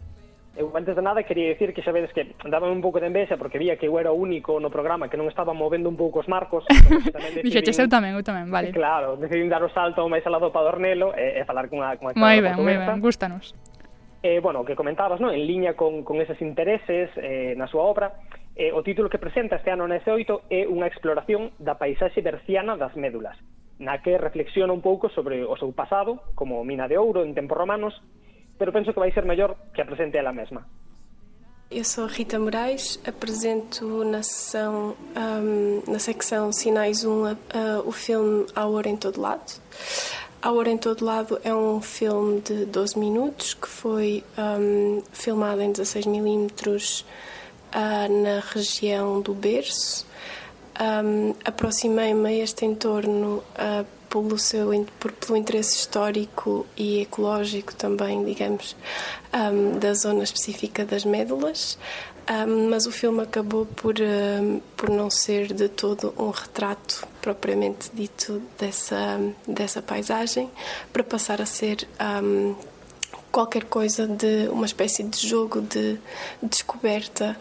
Eu 0.58 0.66
antes 0.74 0.90
de 0.90 1.02
nada 1.02 1.22
quería 1.22 1.54
dicir 1.54 1.70
que 1.70 1.86
xa 1.86 1.94
vedes 1.94 2.10
que 2.10 2.34
daba 2.50 2.66
un 2.66 2.82
pouco 2.82 2.98
de 2.98 3.06
envexa 3.06 3.38
porque 3.38 3.62
vía 3.62 3.78
que 3.78 3.86
eu 3.86 3.94
era 3.94 4.10
o 4.10 4.18
único 4.18 4.58
no 4.58 4.74
programa 4.74 5.06
que 5.06 5.14
non 5.14 5.30
estaba 5.30 5.54
movendo 5.54 5.86
un 5.86 5.94
pouco 5.94 6.18
os 6.18 6.26
marcos. 6.26 6.66
Dixeche, 7.46 7.70
eu 7.78 7.86
tamén, 7.86 8.18
eu 8.18 8.26
tamén, 8.26 8.50
vale. 8.50 8.74
Claro, 8.74 9.14
decidín 9.14 9.46
dar 9.46 9.62
o 9.62 9.70
salto 9.70 10.02
máis 10.10 10.26
al 10.26 10.34
lado 10.34 10.50
para 10.50 10.74
Dornelo 10.74 11.14
e, 11.14 11.38
e 11.38 11.46
falar 11.46 11.70
cunha... 11.70 11.94
cunha 11.94 12.10
moi 12.18 12.42
ben, 12.42 12.58
moi 12.58 12.74
ben, 12.74 12.98
gústanos. 12.98 13.54
Eh, 14.18 14.42
bueno, 14.42 14.60
o 14.60 14.64
que 14.66 14.74
comentabas, 14.74 15.22
¿no? 15.22 15.30
en 15.30 15.46
liña 15.46 15.78
con, 15.78 16.02
con 16.02 16.18
eses 16.18 16.42
intereses 16.42 17.06
eh, 17.22 17.54
na 17.54 17.70
súa 17.70 17.86
obra, 17.86 18.18
Eh, 18.58 18.74
o 18.74 18.82
título 18.82 19.08
que 19.08 19.22
presenta 19.22 19.54
este 19.54 19.70
ano 19.70 19.86
na 19.86 20.02
S8 20.02 20.50
é 20.50 20.66
unha 20.66 20.90
exploración 20.90 21.54
da 21.62 21.78
paisaxe 21.78 22.18
berciana 22.26 22.74
das 22.74 22.90
médulas, 22.98 23.38
na 23.78 24.02
que 24.02 24.18
reflexiona 24.18 24.74
un 24.74 24.82
pouco 24.82 25.06
sobre 25.14 25.46
o 25.46 25.54
seu 25.54 25.70
pasado, 25.70 26.18
como 26.34 26.66
mina 26.66 26.90
de 26.90 26.98
ouro 26.98 27.22
en 27.22 27.38
tempos 27.38 27.54
romanos, 27.54 27.94
pero 28.58 28.74
penso 28.74 28.90
que 28.90 28.98
vai 28.98 29.14
ser 29.14 29.22
mellor 29.22 29.54
que 29.70 29.78
a 29.78 29.86
presente 29.86 30.18
ela 30.18 30.34
mesma. 30.34 30.66
Eu 31.70 31.84
sou 31.86 32.10
Rita 32.10 32.34
Moraes, 32.34 32.98
apresento 33.06 34.02
na, 34.02 34.26
sessão, 34.26 34.98
um, 35.14 35.82
na 35.86 36.00
secção 36.02 36.50
Sinais 36.50 37.04
1 37.04 37.10
uh, 37.14 37.36
o 37.86 37.92
filme 37.92 38.46
A 38.58 38.66
Hora 38.66 38.88
em 38.88 38.96
Todo 38.96 39.20
Lado. 39.20 39.62
A 40.42 40.50
Hora 40.50 40.70
em 40.70 40.78
Todo 40.78 41.04
Lado 41.04 41.38
é 41.44 41.54
um 41.54 41.80
filme 41.80 42.40
de 42.40 42.64
12 42.66 42.98
minutos 42.98 43.54
que 43.54 43.68
foi 43.68 44.24
um, 44.34 45.00
filmado 45.12 45.62
em 45.62 45.70
16mm 45.70 47.04
na 47.72 48.40
região 48.52 49.20
do 49.20 49.34
Berço. 49.34 50.06
Ahm, 50.74 51.34
Aproximei-me 51.44 52.28
a 52.28 52.32
este 52.44 52.64
entorno 52.64 53.42
ah, 53.56 53.84
pelo, 54.08 54.38
seu, 54.38 54.70
por- 55.00 55.12
pelo 55.12 55.36
interesse 55.36 55.76
histórico 55.76 56.64
e 56.76 57.02
ecológico 57.02 57.74
também, 57.74 58.24
digamos, 58.24 58.76
ahm, 59.32 59.78
da 59.78 59.92
zona 59.94 60.22
específica 60.24 60.84
das 60.84 61.04
médulas. 61.04 61.76
Ahm, 62.26 62.68
mas 62.70 62.86
o 62.86 62.92
filme 62.92 63.22
acabou 63.22 63.66
por, 63.66 63.94
por 64.76 64.90
não 64.90 65.10
ser 65.10 65.52
de 65.52 65.68
todo 65.68 66.14
um 66.18 66.30
retrato 66.30 67.06
propriamente 67.22 67.90
dito 67.92 68.40
dessa, 68.58 69.18
dessa 69.46 69.82
paisagem, 69.82 70.50
para 70.92 71.02
passar 71.02 71.40
a 71.42 71.46
ser 71.46 71.88
qualquer 73.38 73.64
coisa 73.66 74.04
de 74.08 74.48
uma 74.50 74.66
espécie 74.66 75.04
de 75.04 75.18
jogo 75.28 75.60
de 75.60 75.96
descoberta 76.42 77.36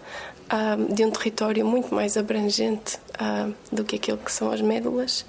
ahm, 0.47 0.93
de 0.93 1.03
um 1.03 1.09
território 1.09 1.65
muito 1.65 1.89
mais 1.93 2.15
abrangente 2.17 2.99
ah, 3.17 3.49
do 3.71 3.83
que 3.83 3.95
aquilo 3.95 4.19
que 4.19 4.31
são 4.31 4.51
as 4.51 4.61
médulas, 4.61 5.25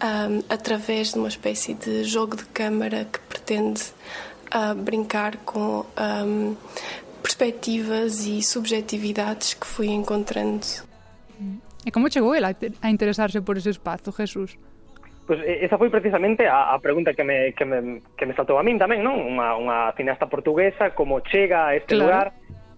ah, 0.00 0.28
através 0.48 1.12
de 1.12 1.18
uma 1.18 1.28
espécie 1.28 1.74
de 1.74 2.02
jogo 2.04 2.34
de 2.34 2.46
câmara 2.46 3.04
que 3.12 3.18
pretende 3.28 3.82
brincar 4.88 5.36
com 5.44 5.84
ah, 5.96 6.24
perspectivas 7.22 8.24
e 8.24 8.40
subjetividades 8.42 9.52
que 9.54 9.66
fui 9.66 9.88
encontrando 9.88 10.64
E 11.84 11.90
como 11.90 12.10
chegou 12.10 12.34
ela 12.34 12.48
a 12.48 12.54
te- 12.54 12.72
a 12.80 12.88
interesarse 12.90 13.38
por 13.42 13.56
ese 13.58 13.68
espazo, 13.70 14.10
Jesús? 14.16 14.56
Pois 15.26 15.42
esa 15.42 15.74
foi 15.74 15.90
precisamente 15.90 16.46
a, 16.46 16.70
a 16.70 16.78
pregunta 16.78 17.10
que 17.10 17.26
me, 17.26 17.52
que, 17.52 17.66
me, 17.66 18.00
que 18.14 18.26
me 18.26 18.34
saltou 18.38 18.58
a 18.58 18.62
min 18.62 18.78
tamén, 18.78 19.02
non? 19.02 19.18
Unha, 19.18 19.58
unha 19.58 19.78
cineasta 19.98 20.30
portuguesa, 20.30 20.94
como 20.94 21.18
chega 21.26 21.66
a 21.66 21.74
este 21.74 21.98
claro. 21.98 22.06
lugar? 22.06 22.26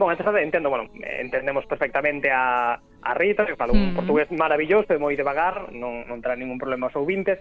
Bon, 0.00 0.08
antes 0.08 0.24
entendo, 0.24 0.70
bueno, 0.70 0.88
entendemos 0.96 1.66
perfectamente 1.66 2.30
a, 2.32 2.80
a 3.02 3.12
Rita, 3.14 3.44
que 3.44 3.56
fala 3.56 3.76
un 3.76 3.92
mm. 3.92 3.96
portugués 4.00 4.30
maravilloso 4.32 4.94
e 4.94 5.02
moi 5.02 5.12
devagar, 5.12 5.74
non, 5.76 6.08
non 6.08 6.24
terá 6.24 6.40
ningún 6.40 6.56
problema 6.56 6.88
aos 6.88 6.96
ouvintes, 6.96 7.36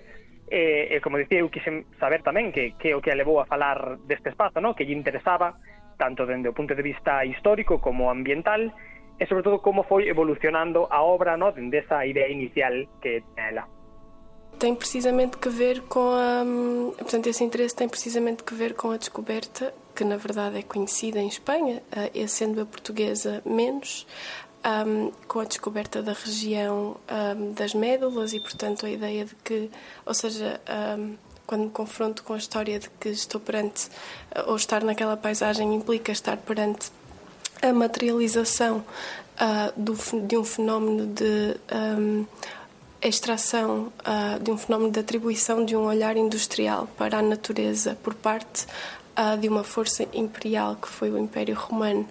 e, 0.52 0.92
e 0.92 1.00
como 1.00 1.22
dicía, 1.22 1.40
eu 1.40 1.54
quixen 1.54 1.88
saber 2.02 2.20
tamén 2.26 2.52
que, 2.52 2.76
que 2.76 2.92
o 2.92 3.00
que 3.00 3.14
a 3.14 3.16
levou 3.16 3.40
a 3.40 3.48
falar 3.48 4.02
deste 4.10 4.34
espazo, 4.34 4.60
non? 4.60 4.76
que 4.76 4.84
lle 4.84 4.98
interesaba, 4.98 5.56
tanto 5.96 6.28
dende 6.28 6.52
o 6.52 6.58
punto 6.58 6.76
de 6.76 6.84
vista 6.84 7.24
histórico 7.24 7.80
como 7.80 8.12
ambiental, 8.12 8.76
e 9.22 9.24
sobre 9.30 9.46
todo 9.46 9.64
como 9.64 9.88
foi 9.88 10.10
evolucionando 10.12 10.90
a 10.92 11.00
obra 11.06 11.40
no? 11.40 11.56
dende 11.56 11.86
esa 11.86 12.04
idea 12.04 12.28
inicial 12.28 12.90
que 13.00 13.24
ten 13.38 13.56
ela. 13.56 13.77
Tem 14.58 14.76
precisamente 14.76 15.38
que 15.38 15.50
ver 15.50 15.82
com 15.84 16.10
a. 16.12 16.44
Portanto, 16.98 17.28
esse 17.28 17.44
interesse 17.44 17.76
tem 17.76 17.88
precisamente 17.88 18.44
que 18.44 18.54
ver 18.54 18.74
com 18.74 18.92
a 18.92 18.98
descoberta, 18.98 19.74
que 19.96 20.04
na 20.04 20.18
verdade 20.18 20.58
é 20.58 20.64
conhecida 20.64 21.20
em 21.20 21.28
Espanha, 21.28 21.82
ah, 21.92 22.10
e 22.14 22.28
sendo 22.28 22.62
a 22.62 22.66
portuguesa 22.66 23.42
menos, 23.46 24.06
hum, 24.66 25.12
com 25.28 25.40
a 25.40 25.46
descoberta 25.46 26.02
da 26.02 26.14
região 26.14 26.98
hum, 27.10 27.54
das 27.54 27.74
médulas 27.74 28.34
e, 28.34 28.40
portanto, 28.40 28.86
a 28.86 28.90
ideia 28.90 29.26
de 29.26 29.36
que, 29.36 29.70
ou 30.06 30.14
seja, 30.14 30.60
hum, 30.98 31.16
quando 31.46 31.64
me 31.66 31.70
confronto 31.70 32.24
com 32.24 32.34
a 32.34 32.38
história 32.38 32.78
de 32.80 32.90
que 33.00 33.10
estou 33.10 33.40
perante, 33.40 33.90
ah, 34.34 34.46
ou 34.48 34.56
estar 34.56 34.84
naquela 34.84 35.16
paisagem 35.16 35.74
implica 35.74 36.12
estar 36.12 36.38
perante 36.38 36.92
a 37.62 37.72
materialização 37.74 38.84
ah, 39.38 39.72
do 39.78 39.96
de 40.26 40.38
um 40.38 40.44
fenómeno 40.44 41.06
de 41.08 41.56
extração 43.02 43.92
ah, 44.04 44.38
de 44.42 44.52
um 44.52 44.58
fenómeno 44.58 44.92
de 44.92 45.00
atribuição 45.00 45.64
de 45.66 45.76
um 45.76 45.86
olhar 45.86 46.18
industrial 46.18 46.88
para 46.98 47.20
a 47.20 47.22
natureza 47.22 47.98
por 48.04 48.14
parte 48.14 48.66
ah, 49.16 49.36
de 49.36 49.48
uma 49.48 49.64
força 49.64 50.08
imperial 50.14 50.76
que 50.76 50.88
foi 50.88 51.10
o 51.12 51.18
Império 51.18 51.56
Romano. 51.56 52.08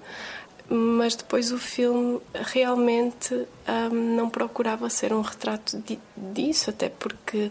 Mas 0.69 1.15
depois 1.15 1.53
o 1.53 1.59
filme 1.59 2.21
realmente 2.35 3.47
ah, 3.67 3.89
não 3.89 4.29
procurava 4.29 4.91
ser 4.91 5.13
um 5.13 5.21
retrato 5.21 5.79
di- 5.79 6.01
disso, 6.17 6.71
até 6.71 6.89
porque 6.89 7.51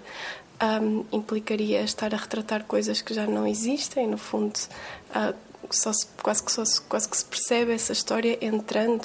ah, 0.60 0.80
implicaria 1.12 1.82
estar 1.82 2.14
a 2.14 2.18
retratar 2.18 2.64
coisas 2.66 3.02
que 3.02 3.14
já 3.14 3.26
não 3.26 3.46
existem, 3.48 4.08
no 4.08 4.18
fundo. 4.18 4.60
ah, 5.14 5.34
só 5.72 5.92
se- 5.94 6.08
quase, 6.22 6.44
que 6.44 6.52
só 6.52 6.64
se- 6.66 6.82
quase 6.82 7.10
que 7.10 7.18
se 7.18 7.26
percebe 7.26 7.74
essa 7.74 7.92
história 7.94 8.38
entrando 8.46 9.04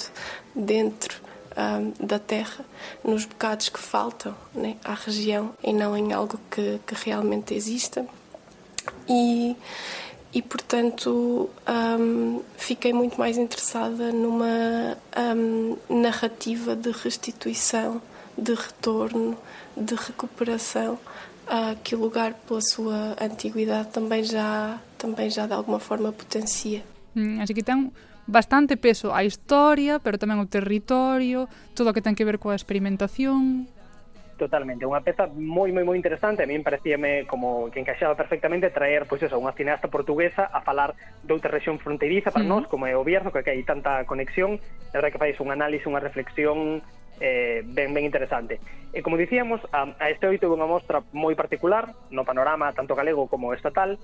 dentro 0.53 1.19
ah, 1.55 1.81
da 1.99 2.19
terra, 2.19 2.65
nos 3.03 3.25
bocados 3.25 3.69
que 3.69 3.79
faltam 3.79 4.35
né, 4.53 4.77
à 4.83 4.93
região 4.93 5.53
e 5.63 5.73
não 5.73 5.95
em 5.95 6.13
algo 6.13 6.39
que, 6.49 6.79
que 6.85 6.95
realmente 7.05 7.53
exista. 7.53 8.05
E, 9.07 9.55
e 10.33 10.41
portanto, 10.41 11.49
hum, 11.99 12.41
fiquei 12.57 12.93
muito 12.93 13.19
mais 13.19 13.37
interessada 13.37 14.11
numa 14.11 14.97
hum, 15.35 15.77
narrativa 15.89 16.75
de 16.75 16.91
restituição, 16.91 18.01
de 18.37 18.53
retorno, 18.53 19.37
de 19.75 19.95
recuperação, 19.95 20.97
ah, 21.47 21.75
que 21.83 21.95
o 21.95 21.99
lugar, 21.99 22.33
pela 22.47 22.61
sua 22.61 23.15
antiguidade, 23.19 23.89
também 23.89 24.23
já, 24.23 24.79
também 24.97 25.29
já 25.29 25.45
de 25.45 25.53
alguma 25.53 25.79
forma 25.79 26.11
potencia. 26.11 26.83
Mm, 27.13 27.41
Así 27.41 27.53
que 27.53 27.61
ten 27.61 27.91
bastante 28.31 28.79
peso 28.79 29.11
a 29.13 29.27
historia, 29.27 29.99
pero 29.99 30.15
tamén 30.15 30.39
o 30.39 30.47
territorio, 30.47 31.51
todo 31.75 31.91
o 31.91 31.93
que 31.93 32.01
ten 32.01 32.15
que 32.15 32.23
ver 32.23 32.39
coa 32.39 32.55
experimentación. 32.55 33.67
Totalmente, 34.41 34.89
unha 34.89 35.05
peza 35.05 35.29
moi 35.29 35.69
moi 35.69 35.85
moi 35.85 35.93
interesante, 35.93 36.41
a 36.41 36.49
min 36.49 36.65
parecíame 36.65 37.29
como 37.29 37.69
que 37.69 37.77
encaixaba 37.77 38.17
perfectamente 38.17 38.73
traer 38.73 39.05
pois 39.05 39.21
eso, 39.21 39.37
unha 39.37 39.53
cineasta 39.53 39.85
portuguesa 39.85 40.49
a 40.49 40.65
falar 40.65 40.97
doutra 41.21 41.53
rexión 41.53 41.77
fronteiriza 41.77 42.33
para 42.33 42.41
uh 42.41 42.49
nós, 42.49 42.65
como 42.65 42.89
é 42.89 42.97
o 42.97 43.05
Bierzo, 43.05 43.29
que 43.29 43.45
hai 43.45 43.61
tanta 43.61 44.01
conexión, 44.09 44.57
na 44.89 44.97
verdade 44.97 45.13
que 45.13 45.21
fais 45.21 45.37
un 45.37 45.53
análise, 45.53 45.85
unha 45.85 46.01
reflexión 46.01 46.81
eh, 47.21 47.61
ben, 47.63 47.93
ben 47.93 48.01
interesante. 48.01 48.57
E 48.91 49.05
como 49.05 49.15
dicíamos, 49.15 49.61
a, 49.69 49.93
a 50.01 50.09
este 50.09 50.25
oito 50.25 50.49
unha 50.49 50.65
mostra 50.65 51.05
moi 51.13 51.37
particular 51.37 51.93
no 52.09 52.25
panorama 52.25 52.73
tanto 52.73 52.97
galego 52.97 53.29
como 53.29 53.53
estatal, 53.53 54.01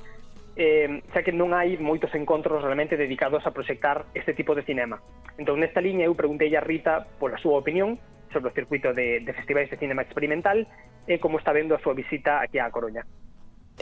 eh, 0.58 1.06
xa 1.14 1.22
que 1.22 1.32
non 1.32 1.54
hai 1.54 1.78
moitos 1.78 2.10
encontros 2.18 2.66
realmente 2.66 2.98
dedicados 2.98 3.46
a 3.46 3.54
proxectar 3.54 4.10
este 4.18 4.34
tipo 4.34 4.58
de 4.58 4.66
cinema. 4.66 4.98
Entón, 5.38 5.62
nesta 5.62 5.80
liña, 5.80 6.10
eu 6.10 6.18
preguntei 6.18 6.50
a 6.58 6.62
Rita 6.66 7.06
pola 7.22 7.38
súa 7.38 7.62
opinión 7.62 8.02
sobre 8.34 8.50
o 8.50 8.54
circuito 8.58 8.92
de, 8.92 9.22
de 9.22 9.32
festivais 9.38 9.70
de 9.70 9.78
cinema 9.78 10.02
experimental 10.02 10.66
e 11.06 11.22
como 11.22 11.38
está 11.38 11.54
vendo 11.54 11.78
a 11.78 11.80
súa 11.80 11.94
visita 11.94 12.42
aquí 12.42 12.58
á 12.58 12.68
Coruña. 12.74 13.06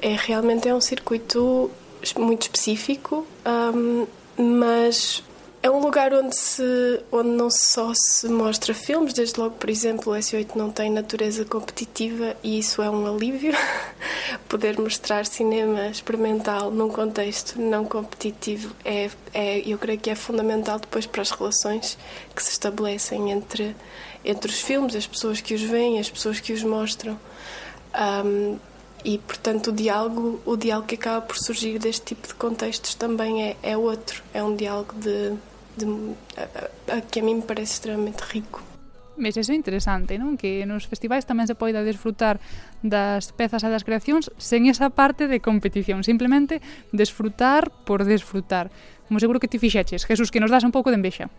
É 0.03 0.19
realmente 0.19 0.67
é 0.67 0.75
um 0.75 0.83
circuito 0.83 1.71
muito 2.19 2.43
específico, 2.43 3.25
hum, 3.47 4.05
mas 4.35 5.23
é 5.65 5.69
um 5.71 5.79
lugar 5.79 6.13
onde, 6.13 6.35
se, 6.35 6.61
onde 7.11 7.29
não 7.29 7.49
só 7.49 7.91
se 7.95 8.29
mostra 8.29 8.71
filmes, 8.71 9.13
desde 9.13 9.39
logo, 9.39 9.55
por 9.55 9.67
exemplo, 9.67 10.13
o 10.13 10.15
S8 10.15 10.55
não 10.55 10.69
tem 10.69 10.91
natureza 10.91 11.43
competitiva 11.43 12.37
e 12.43 12.59
isso 12.59 12.83
é 12.83 12.89
um 12.89 13.07
alívio. 13.07 13.51
Poder 14.47 14.79
mostrar 14.79 15.25
cinema 15.25 15.87
experimental 15.87 16.69
num 16.69 16.87
contexto 16.87 17.59
não 17.59 17.83
competitivo 17.83 18.75
é, 18.85 19.09
é, 19.33 19.59
eu 19.67 19.79
creio 19.79 19.97
que 19.97 20.11
é 20.11 20.13
fundamental 20.13 20.77
depois 20.77 21.07
para 21.07 21.23
as 21.23 21.31
relações 21.31 21.97
que 22.35 22.43
se 22.43 22.51
estabelecem 22.51 23.31
entre, 23.31 23.75
entre 24.23 24.51
os 24.51 24.61
filmes, 24.61 24.95
as 24.95 25.07
pessoas 25.07 25.41
que 25.41 25.55
os 25.55 25.61
veem, 25.63 25.99
as 25.99 26.11
pessoas 26.11 26.39
que 26.39 26.53
os 26.53 26.61
mostram. 26.61 27.19
Hum, 28.23 28.59
e 29.03 29.17
portanto 29.17 29.67
o 29.67 29.71
diálogo 29.71 30.41
o 30.45 30.55
diálogo 30.57 30.87
que 30.87 30.95
acaba 30.95 31.21
por 31.21 31.37
surgir 31.37 31.77
deste 31.77 32.05
tipo 32.13 32.27
de 32.27 32.33
contextos 32.33 32.95
também 32.95 33.43
é, 33.43 33.57
é 33.61 33.77
outro 33.77 34.23
é 34.33 34.43
um 34.43 34.55
diálogo 34.55 34.95
de, 34.95 35.37
de, 35.77 36.15
a, 36.39 36.97
a, 36.97 37.01
que 37.05 37.19
a 37.19 37.25
min 37.25 37.43
parece 37.43 37.79
extremamente 37.79 38.23
rico. 38.31 38.63
Mas 39.17 39.37
iso 39.39 39.51
é 39.51 39.55
interesante, 39.55 40.19
non? 40.19 40.35
Que 40.35 40.67
nos 40.67 40.87
festivais 40.91 41.23
tamén 41.23 41.47
se 41.47 41.55
poida 41.55 41.87
desfrutar 41.87 42.43
das 42.83 43.31
pezas 43.31 43.63
e 43.63 43.71
das 43.71 43.87
creacións 43.87 44.27
sen 44.35 44.67
esa 44.67 44.91
parte 44.91 45.31
de 45.31 45.39
competición, 45.39 46.03
simplemente 46.03 46.59
desfrutar 46.91 47.71
por 47.87 48.03
desfrutar. 48.03 48.67
Como 49.07 49.23
seguro 49.23 49.39
que 49.39 49.47
ti 49.47 49.55
fixeches, 49.55 50.03
Jesús, 50.03 50.31
que 50.31 50.43
nos 50.43 50.51
das 50.51 50.67
un 50.67 50.75
pouco 50.75 50.91
de 50.91 50.99
envexa. 50.99 51.31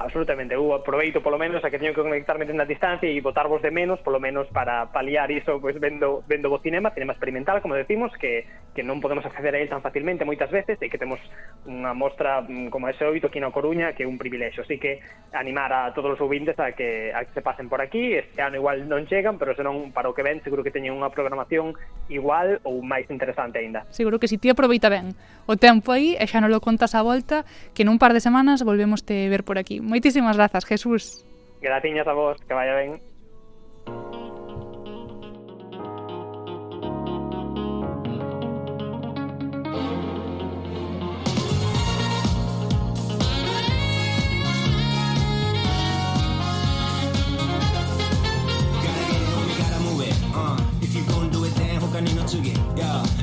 Absolutamente, 0.00 0.56
eu 0.56 0.72
aproveito 0.72 1.20
polo 1.20 1.36
menos 1.36 1.60
a 1.60 1.68
que 1.68 1.76
teño 1.76 1.92
que 1.92 2.00
conectarme 2.00 2.48
na 2.48 2.64
distancia 2.64 3.04
e 3.04 3.20
botarvos 3.20 3.60
de 3.60 3.68
menos, 3.68 4.00
polo 4.00 4.16
menos 4.16 4.48
para 4.48 4.88
paliar 4.88 5.28
iso, 5.28 5.60
pois 5.60 5.76
vendo, 5.76 6.24
vendo 6.24 6.48
o 6.48 6.56
cinema, 6.56 6.88
cinema 6.96 7.12
experimental, 7.12 7.60
como 7.60 7.76
decimos, 7.76 8.08
que, 8.16 8.48
que 8.74 8.86
non 8.86 9.02
podemos 9.02 9.26
acceder 9.26 9.54
a 9.54 9.58
ele 9.58 9.70
tan 9.70 9.82
facilmente 9.82 10.22
moitas 10.22 10.50
veces 10.50 10.78
e 10.78 10.86
que 10.86 10.98
temos 10.98 11.18
unha 11.66 11.90
mostra 11.90 12.40
mm, 12.42 12.70
como 12.70 12.86
ese 12.86 13.02
oito 13.02 13.26
aquí 13.26 13.42
na 13.42 13.50
Coruña 13.50 13.92
que 13.92 14.06
é 14.06 14.08
un 14.08 14.16
privilexio. 14.16 14.62
Así 14.62 14.78
que 14.78 15.02
animar 15.34 15.74
a 15.74 15.90
todos 15.90 16.14
os 16.14 16.20
ouvintes 16.22 16.54
a 16.62 16.72
que, 16.72 17.10
a 17.10 17.26
que 17.26 17.34
se 17.34 17.42
pasen 17.42 17.66
por 17.66 17.82
aquí. 17.82 18.14
Este 18.14 18.42
ano 18.42 18.62
igual 18.62 18.86
non 18.86 19.10
chegan, 19.10 19.36
pero 19.42 19.58
senón 19.58 19.90
para 19.90 20.06
o 20.06 20.14
que 20.14 20.22
ven 20.22 20.38
seguro 20.46 20.62
que 20.62 20.70
teñen 20.70 20.94
unha 20.94 21.10
programación 21.10 21.74
igual 22.06 22.62
ou 22.62 22.78
máis 22.80 23.10
interesante 23.10 23.58
aínda. 23.58 23.82
Seguro 23.90 24.22
que 24.22 24.30
si 24.30 24.38
ti 24.38 24.48
aproveita 24.50 24.86
ben 24.86 25.18
o 25.50 25.58
tempo 25.58 25.90
aí 25.90 26.14
e 26.14 26.24
xa 26.30 26.38
non 26.38 26.54
lo 26.54 26.62
contas 26.62 26.94
a 26.94 27.02
volta 27.02 27.42
que 27.74 27.82
nun 27.82 27.98
par 27.98 28.14
de 28.14 28.22
semanas 28.22 28.62
volvemos 28.62 29.02
te 29.02 29.26
ver 29.26 29.42
por 29.42 29.58
aquí. 29.58 29.82
Moitísimas 29.82 30.38
grazas, 30.38 30.62
Jesús. 30.62 31.26
Gratiñas 31.60 32.06
a 32.06 32.14
vos, 32.14 32.38
que 32.46 32.54
vaya 32.54 32.74
ben. 32.74 33.02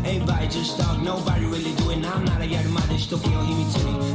Everybody 0.08 0.48
just 0.48 0.80
talk, 0.80 1.04
nobody 1.04 1.44
really 1.46 1.76
do 1.76 1.92
it. 1.92 2.00
I'm 2.06 2.24
not 2.24 2.40
a. 2.40 2.48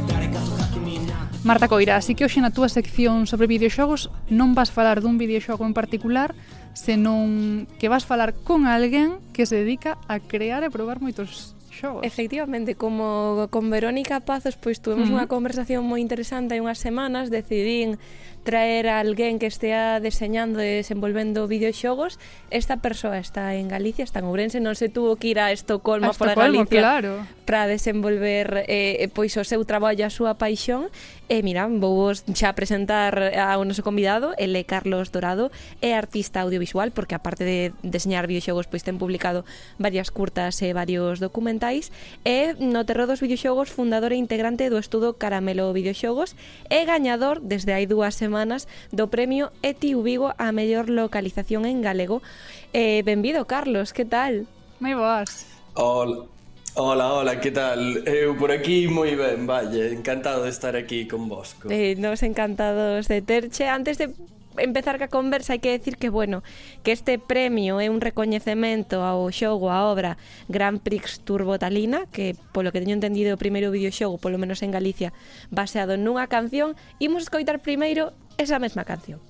Dare 0.07 0.31
caso 0.31 0.55
caso 0.57 0.79
me. 0.79 0.97
Marta 1.43 1.67
Coira, 1.67 1.97
así 1.97 2.15
que 2.15 2.25
hoxe 2.25 2.41
na 2.41 2.49
túa 2.49 2.65
sección 2.65 3.29
sobre 3.29 3.45
videoxogos 3.45 4.09
non 4.33 4.57
vas 4.57 4.73
falar 4.73 5.05
dun 5.05 5.21
videoxogo 5.21 5.61
en 5.69 5.77
particular, 5.77 6.33
senón 6.73 7.69
que 7.77 7.93
vas 7.93 8.09
falar 8.09 8.33
con 8.33 8.65
alguén 8.65 9.21
que 9.37 9.45
se 9.45 9.61
dedica 9.61 10.01
a 10.09 10.17
crear 10.17 10.65
e 10.65 10.73
probar 10.73 10.97
moitos 10.97 11.53
xogos. 11.69 12.01
Efectivamente, 12.01 12.73
como 12.73 13.45
con 13.53 13.69
Verónica 13.69 14.17
Pazos, 14.25 14.57
pois 14.57 14.81
tuvemos 14.81 15.13
uh 15.13 15.13
-huh. 15.13 15.17
unha 15.21 15.27
conversación 15.29 15.85
moi 15.85 16.01
interesante 16.01 16.57
hai 16.57 16.61
unhas 16.63 16.81
semanas, 16.81 17.29
decidín 17.29 18.01
traer 18.43 18.91
a 18.91 18.99
alguén 18.99 19.39
que 19.39 19.47
estea 19.47 20.03
deseñando 20.03 20.59
e 20.59 20.83
desenvolvendo 20.83 21.47
videoxogos, 21.47 22.19
esta 22.51 22.83
persoa 22.83 23.17
está 23.17 23.55
en 23.55 23.71
Galicia, 23.71 24.03
está 24.03 24.19
en 24.19 24.27
Ourense, 24.27 24.59
non 24.59 24.75
se 24.75 24.91
tuvo 24.91 25.15
que 25.15 25.31
ir 25.31 25.39
a 25.39 25.55
Estocolmo, 25.55 26.11
a 26.11 26.13
Estocolma 26.13 26.35
para 26.35 26.51
Galicia 26.51 26.81
claro. 26.83 27.11
para 27.47 27.71
desenvolver 27.71 28.67
eh, 28.67 28.99
eh, 28.99 29.07
pois 29.07 29.31
o 29.39 29.47
seu 29.47 29.63
traballo, 29.63 30.03
a 30.03 30.11
súa 30.11 30.35
paixón. 30.35 30.91
E 31.31 31.39
mira, 31.39 31.65
vou 31.71 32.11
xa 32.11 32.51
presentar 32.51 33.15
ao 33.39 33.63
noso 33.63 33.81
convidado, 33.81 34.35
ele 34.35 34.59
é 34.59 34.67
Carlos 34.67 35.07
Dorado, 35.09 35.49
é 35.79 35.95
artista 35.95 36.43
audiovisual 36.43 36.91
porque 36.91 37.15
aparte 37.15 37.47
de 37.47 37.71
deseñar 37.81 38.27
videoxogos, 38.27 38.67
pois 38.67 38.83
ten 38.83 38.99
publicado 38.99 39.47
varias 39.79 40.11
curtas 40.11 40.59
e 40.59 40.75
varios 40.75 41.23
documentais, 41.23 41.95
é 42.27 42.53
no 42.59 42.83
terror 42.83 43.07
dos 43.07 43.23
videoxogos 43.23 43.71
fundador 43.71 44.11
e 44.11 44.19
integrante 44.19 44.67
do 44.67 44.77
estudo 44.77 45.15
Caramelo 45.15 45.71
Videoxogos 45.71 46.35
e 46.67 46.83
gañador 46.83 47.39
desde 47.39 47.71
hai 47.71 47.87
dúas 47.87 48.19
semanas 48.19 48.32
semanas 48.33 48.65
do 48.89 49.13
premio 49.13 49.53
Eti 49.61 49.93
Ubigo 49.93 50.33
a 50.41 50.49
mellor 50.49 50.89
localización 50.89 51.69
en 51.69 51.85
galego. 51.85 52.25
Eh, 52.73 53.05
benvido, 53.05 53.45
Carlos, 53.45 53.93
que 53.93 54.09
tal? 54.09 54.49
Moi 54.81 54.97
boas. 54.97 55.45
Hola, 55.77 56.25
Hola, 56.73 57.13
hola, 57.13 57.37
que 57.37 57.53
tal? 57.53 58.01
Eu 58.09 58.33
por 58.33 58.49
aquí 58.49 58.89
moi 58.89 59.13
ben, 59.13 59.45
valle, 59.45 59.93
encantado 59.93 60.41
de 60.41 60.49
estar 60.49 60.73
aquí 60.73 61.05
con 61.05 61.29
vos. 61.29 61.53
Co. 61.61 61.69
Eh, 61.69 61.93
nos 62.01 62.25
encantados 62.25 63.05
de 63.05 63.21
terche. 63.21 63.69
Antes 63.69 64.01
de 64.01 64.09
empezar 64.57 64.99
ca 64.99 65.07
conversa 65.07 65.53
hai 65.53 65.61
que 65.61 65.73
decir 65.73 65.97
que 65.97 66.09
bueno, 66.09 66.43
que 66.81 66.91
este 66.91 67.17
premio 67.17 67.79
é 67.79 67.89
un 67.89 68.01
recoñecemento 68.01 69.01
ao 69.01 69.29
xogo 69.33 69.73
a 69.73 69.89
obra 69.89 70.17
Grand 70.49 70.81
Prix 70.81 71.21
Turbo 71.25 71.57
Talina, 71.57 72.05
que 72.11 72.37
polo 72.51 72.71
que 72.71 72.81
teño 72.81 72.93
entendido 72.93 73.33
o 73.33 73.41
primeiro 73.41 73.73
videoxogo, 73.73 74.21
polo 74.21 74.37
menos 74.37 74.61
en 74.61 74.71
Galicia, 74.73 75.13
baseado 75.49 75.97
nunha 75.97 76.27
canción, 76.29 76.77
imos 77.01 77.25
escoitar 77.25 77.61
primeiro 77.61 78.13
esa 78.37 78.59
mesma 78.59 78.83
canción. 78.83 79.21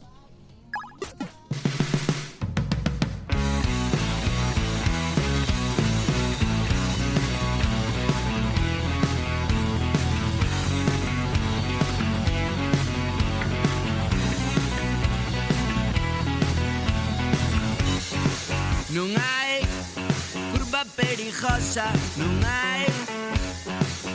perigosa 21.43 21.91
Non 22.15 22.41
hai 22.45 22.85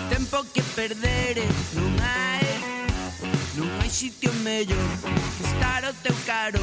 tempo 0.09 0.45
que 0.53 0.63
perder 0.75 1.37
Non 1.75 1.97
hai, 2.01 2.47
non 3.55 3.69
hai 3.81 3.91
sitio 3.91 4.33
mellor 4.43 4.89
Que 5.37 5.45
estar 5.45 5.85
o 5.85 5.93
teu 6.03 6.15
caro 6.25 6.61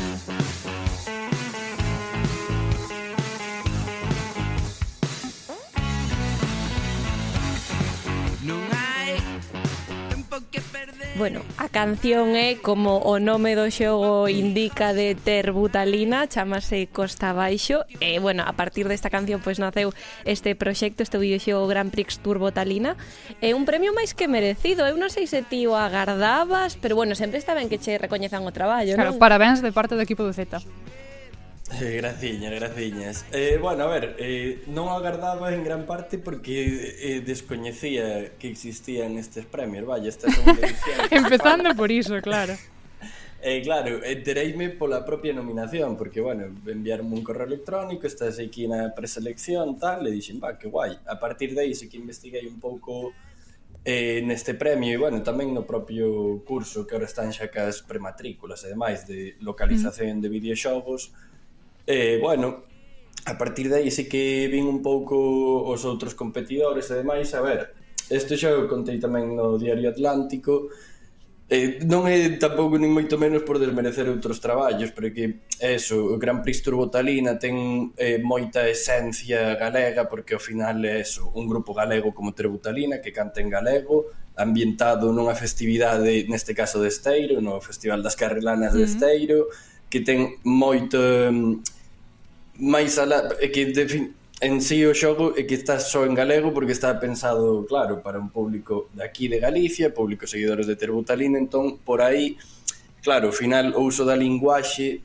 Bueno, 11.18 11.44
a 11.58 11.70
canción 11.70 12.36
é 12.36 12.60
como 12.60 13.00
o 13.00 13.24
nome 13.24 13.56
do 13.56 13.72
xogo 13.72 14.28
indica 14.28 14.92
de 14.92 15.16
ter 15.16 15.56
butalina, 15.56 16.28
chamase 16.28 16.92
Costa 16.92 17.32
Baixo 17.32 17.88
e 18.04 18.20
bueno, 18.20 18.44
a 18.44 18.52
partir 18.52 18.92
desta 18.92 19.08
canción 19.08 19.40
pois 19.40 19.56
naceu 19.56 19.96
este 20.28 20.60
proxecto, 20.60 21.08
este 21.08 21.16
videoxogo 21.16 21.72
Grand 21.72 21.88
Prix 21.88 22.20
Turbo 22.20 22.52
Talina. 22.52 23.00
É 23.40 23.56
un 23.56 23.64
premio 23.64 23.96
máis 23.96 24.12
que 24.12 24.28
merecido, 24.28 24.84
eu 24.84 25.00
non 25.00 25.08
sei 25.08 25.24
se 25.24 25.40
ti 25.40 25.64
o 25.72 25.80
agardabas, 25.80 26.76
pero 26.76 27.00
bueno, 27.00 27.16
sempre 27.16 27.40
está 27.40 27.56
ben 27.56 27.72
que 27.72 27.80
che 27.80 27.96
recoñezan 27.96 28.44
o 28.44 28.52
traballo, 28.52 29.00
claro, 29.00 29.16
non? 29.16 29.16
Claro, 29.16 29.24
parabéns 29.24 29.64
de 29.64 29.72
parte 29.72 29.96
do 29.96 30.04
equipo 30.04 30.28
do 30.28 30.36
Z. 30.36 30.60
Eh, 31.74 31.96
graciñas, 32.02 32.54
graciñas. 32.54 33.26
Eh, 33.32 33.58
bueno, 33.62 33.84
a 33.84 33.88
ver, 33.88 34.16
eh, 34.20 34.64
non 34.70 34.94
agardaba 34.94 35.54
en 35.54 35.66
gran 35.66 35.90
parte 35.90 36.18
porque 36.22 36.54
eh, 37.02 37.22
descoñecía 37.26 38.38
que 38.38 38.48
existían 38.50 39.18
estes 39.18 39.46
premios, 39.46 39.86
vaya, 39.86 40.10
esta 40.10 40.30
segunda 40.30 40.62
edición. 40.68 41.00
Empezando 41.10 41.74
por 41.76 41.90
iso, 41.92 42.22
claro. 42.22 42.54
Eh, 43.48 43.62
claro, 43.62 44.04
entereime 44.04 44.72
pola 44.72 45.06
propia 45.06 45.32
nominación, 45.32 45.98
porque, 45.98 46.20
bueno, 46.20 46.50
enviarme 46.66 47.14
un 47.14 47.22
correo 47.22 47.46
electrónico, 47.46 48.08
estás 48.08 48.40
aquí 48.40 48.66
na 48.66 48.90
preselección, 48.90 49.78
tal, 49.78 50.02
e 50.08 50.10
dixen, 50.10 50.42
va, 50.42 50.58
que 50.58 50.66
guai. 50.66 50.98
A 51.06 51.22
partir 51.22 51.54
de 51.54 51.62
aí, 51.62 51.78
sí 51.78 51.86
que 51.86 52.02
investiguei 52.02 52.50
un 52.50 52.58
pouco 52.58 53.14
eh, 53.86 54.26
neste 54.26 54.58
premio 54.58 54.90
e, 54.90 54.98
bueno, 54.98 55.22
tamén 55.22 55.54
no 55.54 55.62
propio 55.62 56.42
curso 56.42 56.90
que 56.90 56.98
ahora 56.98 57.06
están 57.06 57.30
xa 57.30 57.54
cas 57.54 57.86
prematrículas 57.86 58.66
e 58.66 58.74
demais 58.74 59.06
de 59.06 59.38
localización 59.46 60.18
mm. 60.18 60.22
de 60.26 60.30
videoxogos, 60.34 61.14
Eh, 61.88 62.18
bueno, 62.22 62.66
a 63.26 63.38
partir 63.38 63.70
de 63.70 63.78
aí 63.78 63.92
sí 63.92 64.10
que 64.10 64.50
vin 64.52 64.66
un 64.66 64.82
pouco 64.82 65.16
os 65.66 65.86
outros 65.86 66.14
competidores 66.14 66.90
e 66.90 67.02
demais, 67.02 67.34
a 67.34 67.42
ver, 67.42 67.74
este 68.10 68.38
xa 68.38 68.54
o 68.58 68.70
contei 68.70 68.98
tamén 68.98 69.34
no 69.38 69.58
Diario 69.58 69.90
Atlántico, 69.90 70.70
Eh, 71.46 71.78
non 71.86 72.10
é 72.10 72.42
tampouco 72.42 72.74
nin 72.82 72.90
moito 72.90 73.22
menos 73.22 73.46
por 73.46 73.62
desmerecer 73.62 74.10
outros 74.10 74.42
traballos, 74.42 74.90
pero 74.90 75.14
que 75.14 75.46
eso, 75.62 76.02
o 76.02 76.18
Gran 76.18 76.42
Prix 76.42 76.66
Turbotalina 76.66 77.38
ten 77.38 77.94
eh, 78.02 78.18
moita 78.18 78.66
esencia 78.66 79.54
galega 79.54 80.10
porque 80.10 80.34
ao 80.34 80.42
final 80.42 80.82
é 80.90 81.06
eso, 81.06 81.30
un 81.38 81.46
grupo 81.46 81.78
galego 81.78 82.18
como 82.18 82.34
Turbotalina 82.34 82.98
que 82.98 83.14
canta 83.14 83.46
en 83.46 83.54
galego, 83.54 84.10
ambientado 84.34 85.14
nunha 85.14 85.38
festividade, 85.38 86.26
neste 86.26 86.58
caso 86.58 86.82
de 86.82 86.90
Esteiro, 86.90 87.38
no 87.46 87.62
Festival 87.62 88.02
das 88.02 88.18
Carrelanas 88.18 88.74
mm 88.74 88.82
-hmm. 88.82 88.82
de 88.82 88.90
Esteiro, 88.90 89.40
que 89.86 90.02
ten 90.02 90.42
moito 90.42 90.98
mm, 90.98 91.75
máis 92.60 92.98
alá, 92.98 93.30
é 93.40 93.48
que 93.50 93.66
defin, 93.72 94.14
en 94.42 94.62
sí 94.62 94.84
o 94.86 94.94
xogo 94.94 95.34
é 95.36 95.44
que 95.44 95.56
está 95.56 95.80
só 95.80 96.06
en 96.06 96.14
galego 96.14 96.54
porque 96.54 96.72
está 96.72 97.00
pensado, 97.00 97.66
claro, 97.68 98.02
para 98.04 98.20
un 98.20 98.30
público 98.30 98.90
de 98.94 99.04
aquí 99.04 99.28
de 99.28 99.40
Galicia, 99.40 99.94
público 99.94 100.28
seguidores 100.28 100.68
de 100.68 100.76
Terbutalina, 100.76 101.40
entón 101.40 101.80
por 101.80 102.02
aí, 102.02 102.38
claro, 103.02 103.32
ao 103.32 103.36
final 103.36 103.76
o 103.76 103.82
uso 103.84 104.04
da 104.04 104.16
linguaxe 104.16 105.02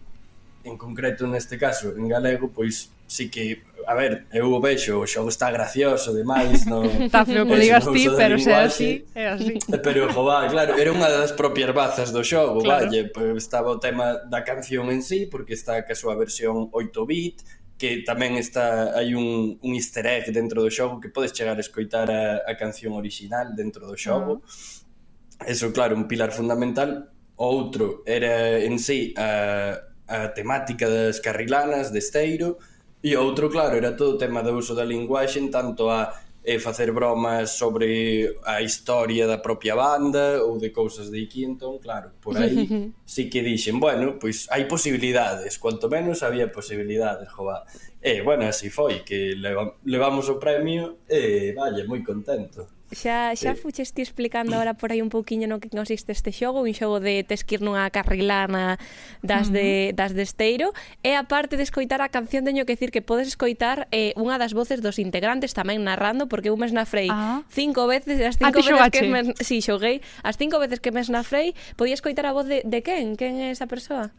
en 0.64 0.76
concreto 0.76 1.26
neste 1.26 1.56
caso 1.56 1.94
en 1.96 2.06
galego, 2.08 2.50
pois 2.52 2.90
sí 3.10 3.28
que 3.28 3.62
a 3.86 3.94
ver, 3.94 4.26
eu 4.32 4.52
o 4.52 4.60
vexo, 4.60 5.00
o 5.00 5.06
xogo 5.06 5.28
está 5.28 5.50
gracioso 5.50 6.14
demais, 6.14 6.64
no, 6.64 6.84
Está 7.10 7.26
feo 7.26 7.44
que 7.44 7.56
digas 7.58 7.84
ti, 7.90 8.06
pero 8.16 8.38
se 8.38 8.50
é 8.50 8.62
así, 8.62 9.04
é 9.14 9.26
así. 9.34 9.58
Pero, 9.82 10.12
jová, 10.12 10.46
claro, 10.46 10.78
era 10.78 10.92
unha 10.94 11.10
das 11.10 11.32
propias 11.34 11.74
bazas 11.74 12.14
do 12.14 12.22
xogo, 12.22 12.62
claro. 12.62 12.86
valle, 12.86 13.10
estaba 13.34 13.74
o 13.74 13.82
tema 13.82 14.14
da 14.30 14.46
canción 14.46 14.94
en 14.94 15.02
sí, 15.02 15.26
porque 15.26 15.58
está 15.58 15.82
que 15.82 15.92
a 15.92 15.98
súa 15.98 16.14
versión 16.14 16.70
8-bit, 16.70 17.42
que 17.80 18.06
tamén 18.06 18.38
está 18.38 18.94
hai 18.94 19.16
un, 19.18 19.58
un 19.58 19.72
easter 19.74 20.06
egg 20.06 20.30
dentro 20.30 20.62
do 20.62 20.70
xogo 20.70 21.02
que 21.02 21.10
podes 21.10 21.34
chegar 21.34 21.58
a 21.58 21.64
escoitar 21.64 22.06
a, 22.14 22.46
a 22.46 22.54
canción 22.54 22.94
original 22.94 23.58
dentro 23.58 23.90
do 23.90 23.98
xogo. 23.98 24.38
Uh 24.38 24.42
-huh. 24.46 25.50
Eso, 25.50 25.72
claro, 25.72 25.96
un 25.96 26.06
pilar 26.06 26.30
fundamental. 26.30 27.10
Outro 27.40 28.04
era 28.04 28.60
en 28.60 28.78
sí 28.78 29.16
a, 29.16 29.80
a 30.06 30.30
temática 30.30 30.86
das 30.86 31.18
carrilanas 31.18 31.88
de 31.90 31.98
Esteiro, 31.98 32.60
E 33.00 33.16
outro, 33.16 33.48
claro, 33.48 33.76
era 33.76 33.96
todo 33.96 34.14
o 34.14 34.20
tema 34.20 34.44
do 34.44 34.52
uso 34.52 34.76
da 34.76 34.84
linguaxe 34.84 35.40
en 35.40 35.48
tanto 35.48 35.88
a 35.88 36.12
eh, 36.44 36.58
facer 36.58 36.92
bromas 36.92 37.56
sobre 37.56 38.36
a 38.44 38.60
historia 38.60 39.26
da 39.26 39.38
propia 39.38 39.76
banda 39.76 40.44
ou 40.44 40.58
de 40.58 40.70
cousas 40.70 41.10
de 41.10 41.24
aquí, 41.24 41.44
entón, 41.44 41.78
claro, 41.78 42.12
por 42.20 42.36
aí 42.36 42.68
sí 43.04 43.28
que 43.28 43.40
dixen, 43.40 43.80
bueno, 43.80 44.18
pois 44.20 44.48
hai 44.52 44.64
posibilidades, 44.64 45.56
cuanto 45.56 45.88
menos 45.88 46.22
había 46.22 46.52
posibilidades, 46.52 47.28
jova. 47.32 47.64
E, 48.00 48.18
eh, 48.18 48.22
bueno, 48.22 48.44
así 48.48 48.68
foi, 48.68 49.00
que 49.00 49.36
levamos 49.84 50.28
o 50.28 50.40
premio 50.40 51.04
e, 51.08 51.50
eh, 51.50 51.54
vaya, 51.56 51.84
moi 51.84 52.00
contento. 52.04 52.79
Xa, 52.90 53.38
xa 53.38 53.54
eh, 53.54 53.54
fuches 53.54 53.94
ti 53.94 54.02
explicando 54.02 54.58
agora 54.58 54.74
por 54.74 54.90
aí 54.90 54.98
un 54.98 55.14
pouquiño 55.14 55.46
no 55.46 55.62
que 55.62 55.70
consiste 55.70 56.10
este 56.10 56.34
xogo, 56.34 56.66
un 56.66 56.74
xogo 56.74 56.98
de 56.98 57.22
tes 57.22 57.46
que 57.46 57.54
ir 57.54 57.62
nunha 57.62 57.86
carrilana 57.94 58.82
das 59.22 59.54
de, 59.54 59.94
das 59.94 60.10
de 60.10 60.26
Esteiro, 60.26 60.74
e 61.06 61.14
aparte 61.14 61.54
de 61.54 61.62
escoitar 61.62 62.02
a 62.02 62.10
canción 62.10 62.42
teño 62.42 62.66
que 62.66 62.74
dicir 62.74 62.90
que 62.90 62.98
podes 62.98 63.30
escoitar 63.30 63.86
eh, 63.94 64.10
unha 64.18 64.42
das 64.42 64.58
voces 64.58 64.82
dos 64.82 64.98
integrantes 64.98 65.54
tamén 65.54 65.86
narrando, 65.86 66.26
porque 66.26 66.50
eu 66.50 66.58
mes 66.58 66.74
na 66.74 66.82
Frei 66.82 67.06
ah. 67.14 67.46
cinco 67.46 67.86
veces, 67.86 68.18
as 68.26 68.34
ah, 68.42 68.50
cinco 68.50 68.58
veces 68.58 68.74
xogache. 68.74 68.98
que 68.98 69.06
mes, 69.06 69.26
si, 69.38 69.62
xoguei, 69.62 70.02
as 70.26 70.34
cinco 70.34 70.58
veces 70.58 70.82
que 70.82 70.90
mes 70.90 71.06
na 71.14 71.22
Frei, 71.22 71.54
podía 71.78 71.94
escoitar 71.94 72.26
a 72.26 72.34
voz 72.34 72.50
de, 72.50 72.66
de 72.66 72.82
quen? 72.82 73.14
Quen 73.14 73.38
é 73.38 73.54
esa 73.54 73.70
persoa? 73.70 74.10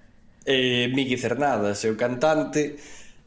Eh, 0.47 0.87
Miki 0.95 1.19
Cernadas, 1.19 1.83
é 1.83 1.91
o 1.91 1.99
cantante, 1.99 2.79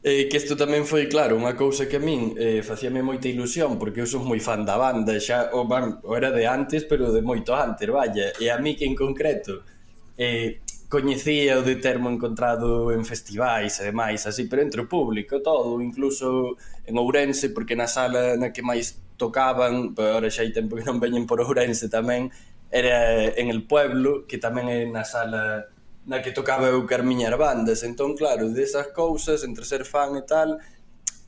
Eh, 0.07 0.29
que 0.29 0.37
isto 0.37 0.53
tamén 0.53 0.85
foi, 0.85 1.09
claro, 1.09 1.33
unha 1.33 1.57
cousa 1.57 1.89
que 1.89 1.97
a 1.97 2.03
min 2.03 2.37
eh, 2.37 2.61
facíame 2.61 3.01
moita 3.01 3.25
ilusión, 3.25 3.81
porque 3.81 4.05
eu 4.05 4.07
son 4.13 4.21
moi 4.29 4.37
fan 4.37 4.61
da 4.61 4.77
banda, 4.77 5.17
xa 5.17 5.49
o, 5.57 5.65
van, 5.65 5.97
o 6.05 6.13
era 6.13 6.29
de 6.29 6.45
antes, 6.45 6.85
pero 6.85 7.09
de 7.09 7.25
moito 7.25 7.57
antes, 7.57 7.89
vaya. 7.89 8.29
E 8.37 8.53
a 8.53 8.61
mí 8.61 8.77
que 8.77 8.85
en 8.85 8.93
concreto 8.93 9.65
eh, 10.13 10.61
coñecía 10.93 11.57
o 11.57 11.65
de 11.65 11.81
termo 11.81 12.13
encontrado 12.13 12.93
en 12.93 13.01
festivais 13.01 13.81
e 13.81 13.89
demais, 13.89 14.29
así, 14.29 14.45
pero 14.45 14.61
entre 14.61 14.85
o 14.85 14.87
público 14.87 15.41
todo, 15.41 15.81
incluso 15.81 16.53
en 16.85 17.01
Ourense, 17.01 17.49
porque 17.49 17.73
na 17.73 17.89
sala 17.89 18.37
na 18.37 18.53
que 18.53 18.61
máis 18.61 19.01
tocaban, 19.17 19.97
pero 19.97 20.21
ahora 20.21 20.29
xa 20.29 20.45
hai 20.45 20.53
tempo 20.53 20.77
que 20.77 20.85
non 20.85 21.01
veñen 21.01 21.25
por 21.25 21.41
Ourense 21.41 21.89
tamén, 21.89 22.29
era 22.69 23.25
en 23.33 23.49
el 23.49 23.65
pueblo, 23.65 24.29
que 24.29 24.37
tamén 24.37 24.69
é 24.69 24.85
na 24.85 25.01
sala 25.01 25.65
na 26.05 26.21
que 26.21 26.31
tocaba 26.31 26.69
eu 26.69 26.85
carmiñar 26.85 27.37
bandas. 27.37 27.83
Entón, 27.83 28.15
claro, 28.15 28.53
desas 28.53 28.93
cousas, 28.93 29.43
entre 29.43 29.65
ser 29.65 29.85
fan 29.85 30.15
e 30.15 30.23
tal, 30.23 30.57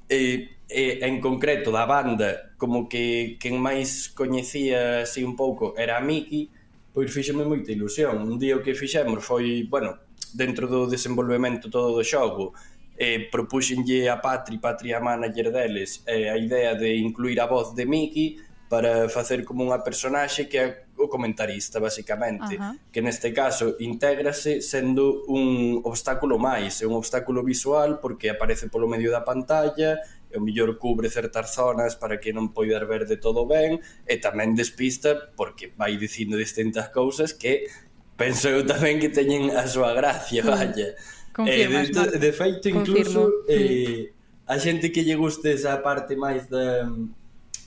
e, 0.09 0.61
e 0.69 1.01
en 1.01 1.19
concreto 1.19 1.71
da 1.71 1.85
banda, 1.85 2.53
como 2.57 2.87
que 2.87 3.37
quen 3.41 3.57
máis 3.57 4.13
coñecía 4.13 5.03
así 5.03 5.25
un 5.25 5.35
pouco 5.35 5.73
era 5.75 5.97
a 5.97 6.01
Miki, 6.01 6.49
pois 6.93 7.09
fíxeme 7.09 7.45
moita 7.45 7.73
ilusión. 7.73 8.21
Un 8.21 8.37
día 8.37 8.57
o 8.57 8.63
que 8.63 8.77
fixemos 8.77 9.25
foi, 9.25 9.65
bueno, 9.69 9.97
dentro 10.33 10.69
do 10.69 10.85
desenvolvemento 10.85 11.69
todo 11.69 11.97
do 11.97 12.03
xogo, 12.05 12.53
eh, 12.97 13.29
propuxenlle 13.29 14.09
a 14.09 14.17
Patri, 14.17 14.57
Patri 14.57 14.93
a 14.93 14.99
manager 14.99 15.51
deles, 15.51 16.01
eh, 16.05 16.29
a 16.29 16.37
idea 16.37 16.73
de 16.73 16.97
incluir 16.97 17.39
a 17.41 17.45
voz 17.45 17.73
de 17.73 17.85
Miki, 17.85 18.41
para 18.67 19.07
facer 19.07 19.47
como 19.47 19.63
unha 19.63 19.79
personaxe 19.79 20.51
que 20.51 20.57
é 20.59 20.67
o 20.99 21.07
comentarista, 21.07 21.79
basicamente, 21.79 22.57
uh 22.57 22.59
-huh. 22.59 22.73
que 22.91 22.99
neste 22.99 23.31
caso 23.31 23.79
intégrase 23.79 24.59
sendo 24.59 25.23
un 25.31 25.79
obstáculo 25.87 26.35
máis, 26.35 26.83
é 26.83 26.85
un 26.89 26.99
obstáculo 26.99 27.45
visual 27.45 28.03
porque 28.03 28.27
aparece 28.27 28.67
polo 28.67 28.91
medio 28.91 29.13
da 29.13 29.23
pantalla, 29.23 30.01
e 30.27 30.35
o 30.35 30.41
millor 30.43 30.75
cubre 30.77 31.09
certas 31.09 31.55
zonas 31.55 31.95
para 31.95 32.19
que 32.19 32.35
non 32.35 32.51
poidas 32.51 32.83
ver 32.83 33.07
de 33.07 33.15
todo 33.15 33.47
ben, 33.47 33.79
e 34.03 34.15
tamén 34.19 34.59
despista 34.59 35.31
porque 35.39 35.71
vai 35.79 35.95
dicindo 35.95 36.35
distintas 36.35 36.91
cousas 36.91 37.31
que 37.31 37.71
penso 38.19 38.51
eu 38.51 38.67
tamén 38.67 38.99
que 38.99 39.07
teñen 39.07 39.55
a 39.55 39.63
súa 39.69 39.95
gracia, 39.95 40.43
mm. 40.43 40.49
vaya. 40.51 40.89
Confirmas, 41.31 41.87
eh, 41.93 42.17
de, 42.17 42.17
de 42.17 42.31
feito, 42.33 42.65
incluso, 42.67 43.45
eh, 43.47 44.11
mm. 44.11 44.51
a 44.51 44.55
xente 44.59 44.91
que 44.91 45.05
lle 45.05 45.15
guste 45.15 45.55
esa 45.55 45.79
parte 45.79 46.19
máis 46.19 46.49
da, 46.51 46.89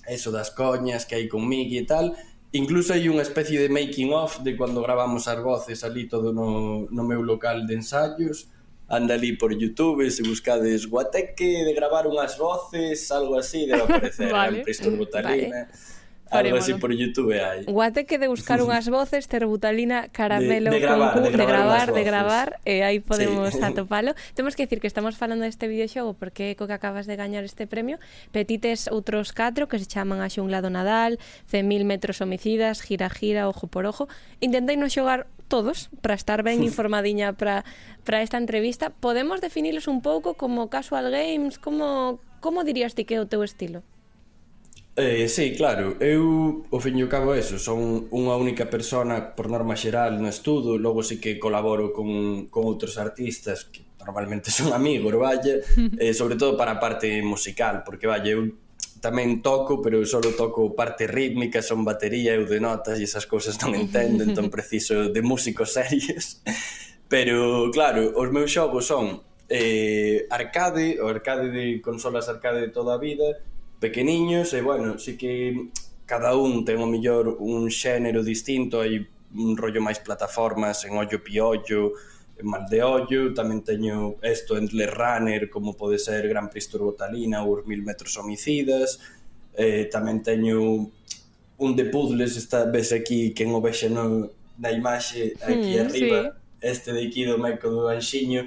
eso 0.07 0.31
das 0.31 0.51
coñas 0.51 1.05
que 1.05 1.15
hai 1.15 1.27
con 1.27 1.49
Miki 1.49 1.79
e 1.79 1.87
tal, 1.87 2.17
Incluso 2.53 2.91
hai 2.91 3.07
unha 3.07 3.23
especie 3.23 3.63
de 3.63 3.71
making 3.71 4.11
of 4.11 4.43
de 4.43 4.59
cando 4.59 4.83
gravamos 4.83 5.31
as 5.31 5.39
voces 5.39 5.87
ali 5.87 6.11
todo 6.11 6.35
no, 6.35 6.91
no 6.91 7.07
meu 7.07 7.23
local 7.23 7.63
de 7.63 7.79
ensaios. 7.79 8.51
Anda 8.91 9.15
ali 9.15 9.39
por 9.39 9.55
Youtube, 9.55 10.11
se 10.11 10.27
buscades 10.27 10.91
guateque 10.91 11.63
de 11.63 11.71
gravar 11.79 12.11
unhas 12.11 12.35
voces, 12.35 13.07
algo 13.15 13.39
así, 13.39 13.71
debe 13.71 13.87
aparecer 13.87 14.33
vale. 14.35 14.59
en 14.59 14.65
Preston 14.67 14.99
Botalina. 14.99 15.71
Vale. 15.71 16.00
Algo 16.31 16.57
así 16.57 16.75
por 16.75 16.93
YouTube 16.95 17.35
eh, 17.35 17.43
hai. 17.43 17.65
Guate 17.67 18.07
que 18.07 18.19
de 18.19 18.31
buscar 18.31 18.63
unhas 18.63 18.87
voces, 18.87 19.27
Terbutalina, 19.27 20.09
Caramelo, 20.15 20.71
de, 20.71 20.79
de 20.79 20.81
gravar, 20.81 21.13
con 21.13 21.27
Q, 21.27 21.35
de 21.35 21.47
gravar, 21.47 21.47
de 21.47 21.47
gravar, 21.47 21.95
de 21.95 22.05
gravar 22.05 22.49
e 22.63 22.87
aí 22.87 23.03
podemos 23.03 23.51
sí. 23.51 23.63
atopalo. 23.67 24.15
Temos 24.39 24.55
que 24.55 24.65
decir 24.65 24.79
que 24.79 24.87
estamos 24.87 25.19
falando 25.19 25.43
deste 25.43 25.67
videoxogo 25.67 26.15
porque 26.15 26.55
co 26.55 26.71
que 26.71 26.77
acabas 26.79 27.11
de 27.11 27.19
gañar 27.19 27.43
este 27.43 27.67
premio, 27.67 27.99
petites 28.31 28.87
outros 28.87 29.35
catro 29.35 29.67
que 29.67 29.83
se 29.83 29.91
chaman 29.91 30.23
A 30.23 30.31
xungla 30.31 30.63
do 30.63 30.71
Nadal, 30.71 31.19
100.000 31.51 31.83
metros 31.83 32.23
homicidas, 32.23 32.79
Gira 32.79 33.11
gira, 33.11 33.51
Ojo 33.51 33.67
por 33.67 33.83
ojo. 33.91 34.07
Intentei 34.39 34.79
non 34.79 34.87
xogar 34.87 35.27
todos 35.51 35.91
para 35.99 36.15
estar 36.15 36.47
ben 36.47 36.63
informadiña 36.71 37.35
para 37.35 37.67
para 38.07 38.23
esta 38.23 38.39
entrevista. 38.39 38.95
Podemos 38.95 39.43
definilos 39.43 39.91
un 39.91 39.99
pouco 40.01 40.39
como 40.39 40.71
casual 40.71 41.11
games, 41.11 41.59
como 41.59 42.23
como 42.39 42.65
dirías 42.65 42.95
ti 42.95 43.05
que 43.05 43.19
é 43.19 43.21
o 43.21 43.27
teu 43.27 43.43
estilo? 43.43 43.83
Eh, 44.97 45.29
sí, 45.29 45.55
claro, 45.57 45.97
eu 46.03 46.67
o 46.69 46.79
fin 46.83 46.99
e 46.99 47.07
cabo 47.07 47.33
eso, 47.33 47.63
son 47.63 48.11
unha 48.11 48.35
única 48.35 48.67
persona 48.67 49.33
por 49.39 49.47
norma 49.47 49.79
xeral 49.79 50.19
no 50.19 50.27
estudo, 50.27 50.77
logo 50.77 51.01
sí 51.07 51.23
que 51.23 51.39
colaboro 51.39 51.95
con, 51.95 52.51
con 52.51 52.67
outros 52.67 52.99
artistas 52.99 53.71
que 53.71 53.87
normalmente 54.03 54.51
son 54.59 54.75
amigos, 54.75 55.15
vaya, 55.15 55.63
eh, 56.03 56.13
sobre 56.13 56.35
todo 56.35 56.59
para 56.59 56.77
a 56.77 56.83
parte 56.83 57.23
musical, 57.23 57.87
porque 57.87 58.11
vaya, 58.11 58.35
eu 58.35 58.51
tamén 59.01 59.41
toco, 59.41 59.81
pero 59.81 60.03
eu 60.03 60.07
só 60.11 60.21
toco 60.21 60.77
parte 60.77 61.07
rítmica, 61.09 61.63
son 61.65 61.87
batería, 61.87 62.37
eu 62.37 62.45
de 62.45 62.61
notas 62.61 63.01
e 63.01 63.07
esas 63.07 63.25
cousas 63.25 63.57
non 63.63 63.73
entendo, 63.73 64.27
entón 64.27 64.51
preciso 64.55 65.09
de 65.09 65.23
músicos 65.25 65.73
serios. 65.73 66.45
Pero, 67.09 67.71
claro, 67.73 68.13
os 68.15 68.29
meus 68.31 68.53
xogos 68.53 68.87
son 68.87 69.25
eh, 69.49 70.29
arcade, 70.31 71.01
o 71.01 71.09
arcade 71.09 71.49
de 71.49 71.81
consolas 71.81 72.29
arcade 72.29 72.61
de 72.61 72.71
toda 72.71 72.95
a 72.95 73.03
vida, 73.03 73.41
pequeniños 73.81 74.53
e, 74.53 74.61
bueno, 74.61 74.99
sí 74.99 75.17
que 75.17 75.73
cada 76.05 76.37
un 76.37 76.65
ten 76.65 76.79
o 76.79 76.87
mellor 76.87 77.41
un 77.41 77.73
xénero 77.73 78.21
distinto, 78.23 78.85
hai 78.85 79.01
un 79.35 79.57
rollo 79.57 79.81
máis 79.81 79.99
plataformas 80.05 80.85
en 80.85 80.99
ollo 80.99 81.19
piollo, 81.25 81.97
en 82.37 82.47
mal 82.47 82.69
de 82.69 82.85
ollo, 82.85 83.33
tamén 83.33 83.65
teño 83.65 84.21
esto 84.21 84.61
en 84.61 84.69
Le 84.75 84.87
Runner, 84.91 85.49
como 85.49 85.79
pode 85.79 85.97
ser 85.97 86.27
Gran 86.29 86.51
Prix 86.51 86.69
Turbotalina 86.69 87.47
ou 87.47 87.59
os 87.59 87.65
Mil 87.65 87.81
Metros 87.81 88.19
Homicidas, 88.21 89.01
eh, 89.57 89.89
tamén 89.89 90.21
teño 90.21 90.91
un 91.61 91.71
de 91.77 91.85
puzzles, 91.93 92.37
esta 92.37 92.65
vez 92.67 92.93
aquí, 92.93 93.33
quen 93.37 93.55
o 93.55 93.61
vexe 93.61 93.87
no, 93.87 94.29
na 94.59 94.71
imaxe 94.73 95.37
aquí 95.41 95.77
mm, 95.77 95.85
arriba, 95.85 96.19
sí. 96.27 96.29
este 96.61 96.93
de 96.93 97.07
aquí 97.07 97.25
do 97.25 97.39
Meco 97.39 97.71
do 97.71 97.89
Anxiño, 97.89 98.45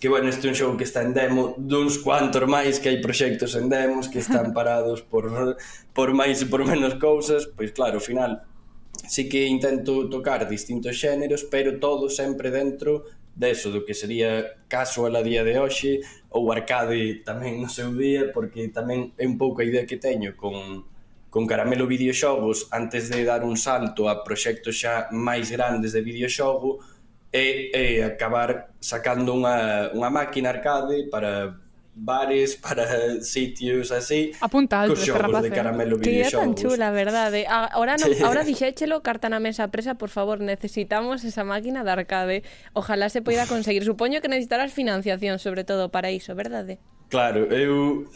que 0.00 0.08
bueno, 0.08 0.30
este 0.30 0.48
é 0.48 0.50
un 0.50 0.56
show 0.56 0.76
que 0.80 0.84
está 0.88 1.04
en 1.04 1.12
demo 1.12 1.54
duns 1.60 2.00
cuantos 2.00 2.48
máis 2.48 2.80
que 2.80 2.88
hai 2.88 2.98
proxectos 3.04 3.52
en 3.52 3.68
demos 3.68 4.08
que 4.08 4.24
están 4.24 4.50
parados 4.56 5.04
por, 5.04 5.28
por 5.92 6.16
máis 6.16 6.40
e 6.40 6.48
por 6.48 6.64
menos 6.64 6.96
cousas 6.96 7.44
pois 7.44 7.76
claro, 7.76 8.00
ao 8.00 8.04
final 8.04 8.40
sí 9.04 9.28
que 9.28 9.44
intento 9.44 10.08
tocar 10.08 10.48
distintos 10.48 10.96
xéneros 10.96 11.44
pero 11.52 11.76
todo 11.76 12.08
sempre 12.08 12.48
dentro 12.48 13.04
deso 13.36 13.68
do 13.68 13.84
que 13.84 13.92
sería 13.92 14.64
casual 14.72 15.20
a 15.20 15.22
día 15.22 15.44
de 15.44 15.60
hoxe 15.60 16.00
ou 16.32 16.48
arcade 16.48 17.20
tamén 17.20 17.60
no 17.60 17.68
seu 17.68 17.92
día 17.92 18.32
porque 18.32 18.72
tamén 18.72 19.12
é 19.20 19.28
un 19.28 19.36
pouco 19.36 19.60
a 19.60 19.68
idea 19.68 19.84
que 19.84 20.00
teño 20.00 20.32
con, 20.32 20.88
con 21.28 21.44
Caramelo 21.44 21.84
Videoxogos 21.84 22.72
antes 22.72 23.12
de 23.12 23.20
dar 23.28 23.44
un 23.44 23.60
salto 23.60 24.08
a 24.08 24.24
proxectos 24.24 24.80
xa 24.80 25.12
máis 25.12 25.52
grandes 25.52 25.92
de 25.92 26.00
videoxogo 26.00 26.80
e, 27.32 27.70
e 27.74 28.02
acabar 28.02 28.74
sacando 28.80 29.34
unha, 29.34 29.90
unha 29.94 30.10
máquina 30.10 30.50
arcade 30.50 31.06
para 31.10 31.54
bares, 31.94 32.56
para 32.64 33.20
sitios 33.22 33.92
así. 33.92 34.32
Apuntado, 34.40 34.94
cos 34.94 35.04
xogos 35.04 35.42
de 35.42 35.50
caramelo 35.50 35.98
que 36.00 36.22
é 36.22 36.30
tan 36.30 36.54
chula, 36.54 36.90
verdade. 36.90 37.46
Ah, 37.46 37.70
ahora, 37.70 37.96
non, 37.98 38.10
ahora 38.26 38.42
dixéchelo, 38.42 39.02
carta 39.02 39.28
na 39.28 39.38
mesa 39.38 39.68
presa, 39.68 39.94
por 39.94 40.10
favor, 40.10 40.40
necesitamos 40.40 41.22
esa 41.22 41.44
máquina 41.44 41.84
de 41.86 41.90
arcade. 41.90 42.38
Ojalá 42.74 43.08
se 43.08 43.22
poida 43.22 43.46
conseguir. 43.46 43.84
Supoño 43.84 44.18
que 44.18 44.28
necesitarás 44.28 44.72
financiación, 44.72 45.38
sobre 45.38 45.62
todo, 45.62 45.90
para 45.90 46.10
iso, 46.10 46.34
verdade? 46.34 46.78
Claro, 47.10 47.50
eu 47.50 48.06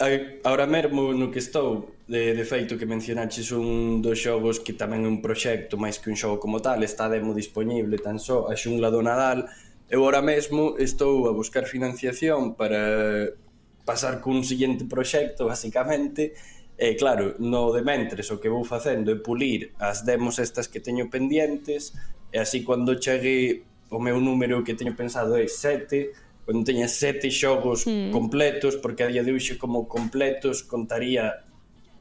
agora 0.45 0.71
mesmo 0.71 1.13
no 1.13 1.33
que 1.33 1.41
estou, 1.41 1.99
de, 2.07 2.33
de 2.33 2.45
feito 2.45 2.79
que 2.79 2.87
mencionaches 2.87 3.51
un 3.51 3.99
dos 3.99 4.23
xogos 4.23 4.63
que 4.63 4.71
tamén 4.71 5.03
é 5.03 5.11
un 5.11 5.19
proxecto 5.19 5.75
máis 5.75 5.99
que 5.99 6.15
un 6.15 6.17
xogo 6.17 6.39
como 6.39 6.63
tal, 6.63 6.79
está 6.87 7.11
demo 7.11 7.35
disponible 7.35 7.99
tan 7.99 8.23
só 8.23 8.47
a 8.47 8.55
xungla 8.55 8.95
do 8.95 9.03
Nadal. 9.03 9.51
Eu 9.91 10.07
agora 10.07 10.23
mesmo 10.23 10.79
estou 10.79 11.27
a 11.27 11.35
buscar 11.35 11.67
financiación 11.67 12.55
para 12.55 13.35
pasar 13.83 14.23
cun 14.23 14.47
seguinte 14.47 14.87
proxecto, 14.87 15.51
basicamente, 15.51 16.31
e 16.79 16.95
claro, 16.95 17.35
no 17.43 17.75
de 17.75 17.83
mentres 17.83 18.31
o 18.31 18.39
que 18.39 18.47
vou 18.47 18.63
facendo 18.63 19.11
é 19.11 19.19
pulir 19.19 19.75
as 19.83 20.07
demos 20.07 20.39
estas 20.39 20.71
que 20.71 20.79
teño 20.79 21.11
pendientes, 21.11 21.99
e 22.31 22.39
así 22.39 22.63
cando 22.63 22.95
chegue 23.03 23.67
o 23.91 23.99
meu 23.99 24.23
número 24.23 24.63
que 24.63 24.79
teño 24.79 24.95
pensado 24.95 25.35
é 25.35 25.51
7, 25.51 26.24
Pois 26.45 26.53
cando 26.53 26.65
teña 26.65 26.89
sete 26.89 27.33
xogos 27.33 27.89
mm. 27.89 28.13
completos, 28.13 28.77
porque 28.77 29.03
a 29.03 29.09
día 29.09 29.25
de 29.25 29.33
hoxe 29.33 29.57
como 29.57 29.89
completos 29.89 30.61
contaría 30.63 31.41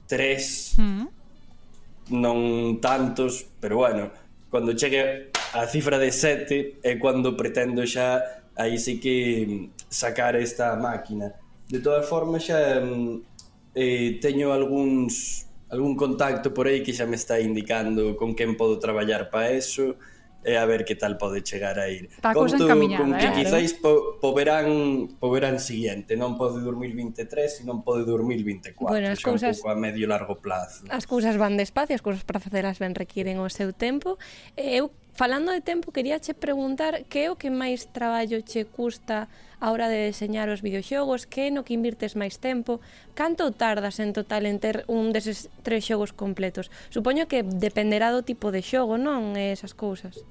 tres, 0.08 0.76
mm. 0.76 1.08
non 2.12 2.84
tantos, 2.84 3.48
pero 3.64 3.80
bueno, 3.80 4.12
cando 4.52 4.76
chegue 4.76 5.32
a 5.56 5.64
cifra 5.66 5.96
de 5.96 6.12
sete 6.12 6.84
é 6.84 7.00
cando 7.00 7.40
pretendo 7.40 7.88
xa 7.88 8.20
aí 8.60 8.76
sí 8.76 9.00
que 9.00 9.72
sacar 9.88 10.36
esta 10.36 10.76
máquina. 10.76 11.32
De 11.72 11.80
todas 11.80 12.04
formas 12.04 12.44
xa 12.44 12.84
mm, 12.84 13.24
eh, 13.80 14.20
teño 14.20 14.52
algúns 14.52 15.48
algún 15.72 15.96
contacto 15.96 16.54
por 16.54 16.68
aí 16.68 16.84
que 16.84 16.94
xa 16.94 17.08
me 17.08 17.16
está 17.16 17.40
indicando 17.40 18.14
con 18.20 18.36
quen 18.36 18.54
podo 18.60 18.78
traballar 18.78 19.32
para 19.32 19.56
eso, 19.56 19.96
e 20.46 20.56
a 20.56 20.66
ver 20.66 20.84
que 20.84 20.96
tal 20.96 21.18
pode 21.18 21.42
chegar 21.42 21.80
a 21.80 21.88
ir. 21.90 22.12
Está 22.12 22.34
Conto 22.34 22.68
con 22.68 23.16
que 23.16 23.28
eh? 23.28 23.34
quizáis 23.34 23.74
po, 23.74 24.20
po, 24.20 24.34
verán, 24.36 25.16
po 25.20 25.32
verán 25.32 25.60
siguiente, 25.60 26.16
non 26.16 26.36
pode 26.36 26.60
2023 26.60 27.62
e 27.62 27.64
non 27.64 27.84
pode 27.84 28.04
2024, 28.06 28.88
bueno, 28.88 29.08
as 29.12 29.24
cousas, 29.24 29.56
un 29.56 29.64
pouco 29.64 29.70
a 29.72 29.78
medio 29.80 30.06
largo 30.08 30.40
plazo. 30.40 30.84
As 30.92 31.08
cousas 31.08 31.36
van 31.40 31.56
despacio, 31.56 31.96
as 31.96 32.04
cousas 32.04 32.24
para 32.28 32.44
facelas 32.44 32.80
ben 32.80 32.96
requiren 32.96 33.40
o 33.40 33.48
seu 33.48 33.72
tempo. 33.72 34.20
Eu 34.56 34.92
Falando 35.14 35.52
de 35.52 35.62
tempo, 35.62 35.92
quería 35.92 36.18
che 36.18 36.34
preguntar 36.34 37.06
que 37.06 37.26
é 37.26 37.30
o 37.30 37.38
que 37.38 37.54
máis 37.54 37.86
traballo 37.94 38.42
che 38.42 38.66
custa 38.66 39.30
a 39.62 39.70
hora 39.70 39.86
de 39.86 40.10
deseñar 40.10 40.50
os 40.50 40.66
videoxogos, 40.66 41.30
que 41.30 41.48
é 41.48 41.50
no 41.54 41.62
que 41.62 41.78
invirtes 41.78 42.18
máis 42.18 42.42
tempo, 42.42 42.82
canto 43.14 43.54
tardas 43.54 44.02
en 44.02 44.10
total 44.10 44.50
en 44.50 44.58
ter 44.58 44.90
un 44.90 45.14
deses 45.14 45.54
tres 45.62 45.86
xogos 45.86 46.18
completos? 46.18 46.74
Supoño 46.90 47.30
que 47.30 47.46
dependerá 47.46 48.10
do 48.10 48.26
tipo 48.26 48.50
de 48.50 48.66
xogo, 48.66 48.98
non? 48.98 49.38
Esas 49.38 49.78
cousas. 49.78 50.26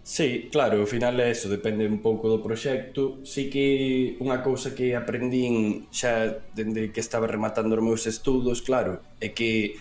Sí, 0.00 0.48
claro, 0.48 0.80
ao 0.80 0.88
final 0.88 1.20
é 1.20 1.28
eso, 1.28 1.52
depende 1.52 1.84
un 1.84 2.00
pouco 2.00 2.32
do 2.32 2.40
proxecto. 2.40 3.20
Sí 3.28 3.52
que 3.52 4.16
unha 4.24 4.40
cousa 4.40 4.72
que 4.72 4.96
aprendín 4.96 5.84
xa 5.92 6.40
dende 6.56 6.96
que 6.96 7.04
estaba 7.04 7.28
rematando 7.28 7.76
os 7.76 7.84
meus 7.84 8.08
estudos, 8.08 8.64
claro, 8.64 9.04
é 9.20 9.36
que 9.36 9.76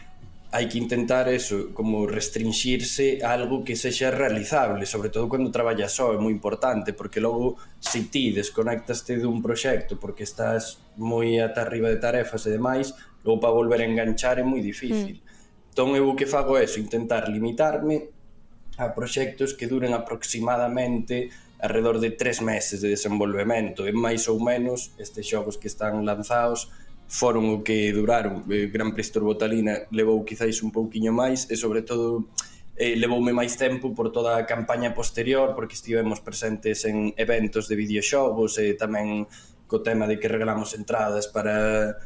hai 0.52 0.68
que 0.68 0.76
intentar 0.76 1.32
eso, 1.32 1.72
como 1.72 2.04
restringirse 2.04 3.24
a 3.24 3.32
algo 3.40 3.64
que 3.64 3.80
sexa 3.80 4.12
realizable, 4.12 4.84
sobre 4.84 5.08
todo 5.08 5.32
cando 5.32 5.48
traballas 5.48 5.96
só, 5.96 6.12
é 6.12 6.20
moi 6.20 6.36
importante, 6.36 6.92
porque 6.92 7.24
logo 7.24 7.56
se 7.80 8.12
ti 8.12 8.36
desconectaste 8.36 9.16
dun 9.16 9.40
proxecto 9.40 9.96
porque 9.96 10.28
estás 10.28 10.84
moi 11.00 11.40
ata 11.40 11.64
arriba 11.64 11.88
de 11.88 12.04
tarefas 12.04 12.44
e 12.52 12.52
demais, 12.52 12.92
logo 13.24 13.40
para 13.40 13.56
volver 13.56 13.80
a 13.80 13.88
enganchar 13.88 14.44
é 14.44 14.46
moi 14.46 14.60
difícil. 14.60 15.24
Mm. 15.24 15.72
Entón 15.72 15.96
eu 15.96 16.12
o 16.12 16.20
que 16.20 16.28
fago 16.28 16.60
é 16.60 16.68
eso, 16.68 16.84
intentar 16.84 17.32
limitarme 17.32 18.12
a 18.76 18.92
proxectos 18.92 19.56
que 19.56 19.72
duren 19.72 19.96
aproximadamente 19.96 21.32
alrededor 21.64 22.04
de 22.04 22.12
tres 22.12 22.44
meses 22.44 22.84
de 22.84 22.92
desenvolvemento, 22.92 23.88
e 23.88 23.96
máis 23.96 24.28
ou 24.28 24.36
menos 24.36 24.92
estes 25.00 25.24
xogos 25.24 25.56
que 25.56 25.72
están 25.72 26.04
lanzados 26.04 26.68
foron 27.12 27.52
o 27.52 27.60
que 27.60 27.92
duraron. 27.92 28.48
Eh, 28.48 28.72
Gran 28.72 28.96
Prestor 28.96 29.28
Botalina 29.28 29.84
levou 29.92 30.24
quizáis 30.24 30.64
un 30.64 30.72
pouquiño 30.72 31.12
máis 31.12 31.44
e 31.52 31.60
sobre 31.60 31.84
todo 31.84 32.32
eh, 32.80 32.96
levoume 32.96 33.36
máis 33.36 33.60
tempo 33.60 33.92
por 33.92 34.16
toda 34.16 34.40
a 34.40 34.48
campaña 34.48 34.96
posterior 34.96 35.52
porque 35.52 35.76
estivemos 35.76 36.24
presentes 36.24 36.88
en 36.88 37.12
eventos 37.20 37.68
de 37.68 37.76
videoxogos 37.76 38.56
e 38.64 38.80
tamén 38.80 39.28
co 39.68 39.84
tema 39.84 40.08
de 40.08 40.24
que 40.24 40.32
regalamos 40.32 40.72
entradas 40.72 41.28
para 41.28 42.00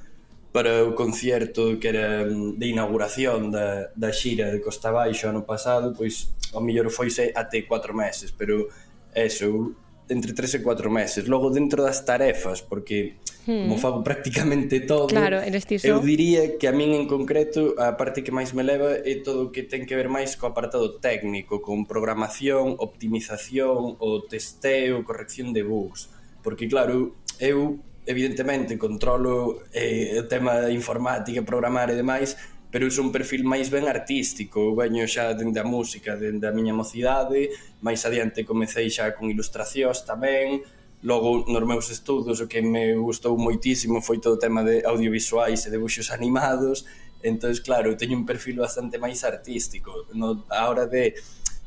para 0.49 0.81
o 0.89 0.97
concierto 0.97 1.77
que 1.77 1.93
era 1.93 2.25
mm, 2.25 2.57
de 2.57 2.65
inauguración 2.65 3.53
da, 3.53 3.93
da 3.93 4.09
xira 4.09 4.49
de 4.49 4.57
Costa 4.57 4.89
Baixo 4.89 5.29
ano 5.29 5.45
pasado, 5.45 5.93
pois 5.93 6.33
ao 6.49 6.65
mellor 6.65 6.89
foise 6.89 7.29
até 7.37 7.61
4 7.61 7.93
meses, 7.93 8.33
pero 8.33 8.73
eso, 9.13 9.77
entre 10.09 10.33
3 10.33 10.55
e 10.55 10.59
4 10.63 10.89
meses. 10.91 11.27
Logo, 11.27 11.49
dentro 11.49 11.83
das 11.83 12.05
tarefas, 12.05 12.61
porque 12.61 13.17
hmm. 13.45 13.67
como 13.67 13.77
fago 13.77 14.03
prácticamente 14.03 14.81
todo, 14.81 15.07
claro, 15.07 15.41
eu 15.83 15.99
diría 15.99 16.57
que 16.57 16.67
a 16.67 16.73
min 16.73 16.93
en 16.93 17.05
concreto 17.07 17.73
a 17.77 17.97
parte 17.97 18.21
que 18.21 18.31
máis 18.31 18.53
me 18.53 18.61
leva 18.61 19.01
é 19.01 19.21
todo 19.21 19.49
o 19.49 19.51
que 19.51 19.65
ten 19.65 19.85
que 19.85 19.97
ver 19.97 20.09
máis 20.09 20.37
co 20.37 20.45
apartado 20.45 21.01
técnico, 21.01 21.61
con 21.61 21.89
programación, 21.89 22.77
optimización, 22.77 23.97
o 23.97 24.23
testeo, 24.25 25.01
corrección 25.01 25.53
de 25.53 25.63
bugs. 25.65 26.13
Porque, 26.45 26.69
claro, 26.69 27.17
eu 27.41 27.81
evidentemente 28.05 28.77
controlo 28.77 29.65
eh, 29.73 30.13
o 30.21 30.29
tema 30.29 30.69
informática, 30.69 31.41
programar 31.41 31.89
e 31.89 31.97
demais, 31.97 32.37
pero 32.72 32.88
eu 32.88 32.93
un 33.01 33.11
perfil 33.11 33.43
máis 33.43 33.72
ben 33.72 33.88
artístico, 33.88 34.59
eu 34.59 34.76
veño 34.76 35.07
xa 35.07 35.34
dende 35.34 35.59
a 35.59 35.68
música, 35.68 36.16
dende 36.16 36.47
a 36.47 36.55
miña 36.55 36.76
mocidade, 36.76 37.53
máis 37.82 38.03
adiante 38.03 38.43
comecei 38.43 38.89
xa 38.91 39.16
con 39.16 39.32
ilustracións 39.32 40.03
tamén, 40.03 40.63
logo 41.05 41.45
nos 41.47 41.63
meus 41.63 41.88
estudos 41.93 42.41
o 42.41 42.49
que 42.49 42.61
me 42.61 42.97
gustou 42.97 43.38
moitísimo 43.38 44.01
foi 44.01 44.18
todo 44.18 44.36
o 44.36 44.41
tema 44.41 44.66
de 44.66 44.82
audiovisuais 44.84 45.61
e 45.66 45.70
debuxos 45.70 46.09
animados, 46.09 46.84
entón, 47.22 47.53
claro, 47.63 47.95
teño 47.97 48.18
un 48.18 48.26
perfil 48.26 48.59
bastante 48.59 48.97
máis 48.97 49.22
artístico, 49.24 50.09
no, 50.13 50.45
a 50.49 50.70
hora 50.70 50.86
de 50.89 51.13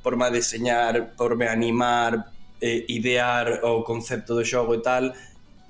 porme 0.03 0.31
deseñar, 0.31 1.15
porme 1.15 1.47
animar, 1.49 2.33
eh, 2.61 2.85
idear 2.89 3.63
o 3.63 3.83
concepto 3.83 4.35
do 4.35 4.45
xogo 4.45 4.75
e 4.75 4.83
tal, 4.83 5.15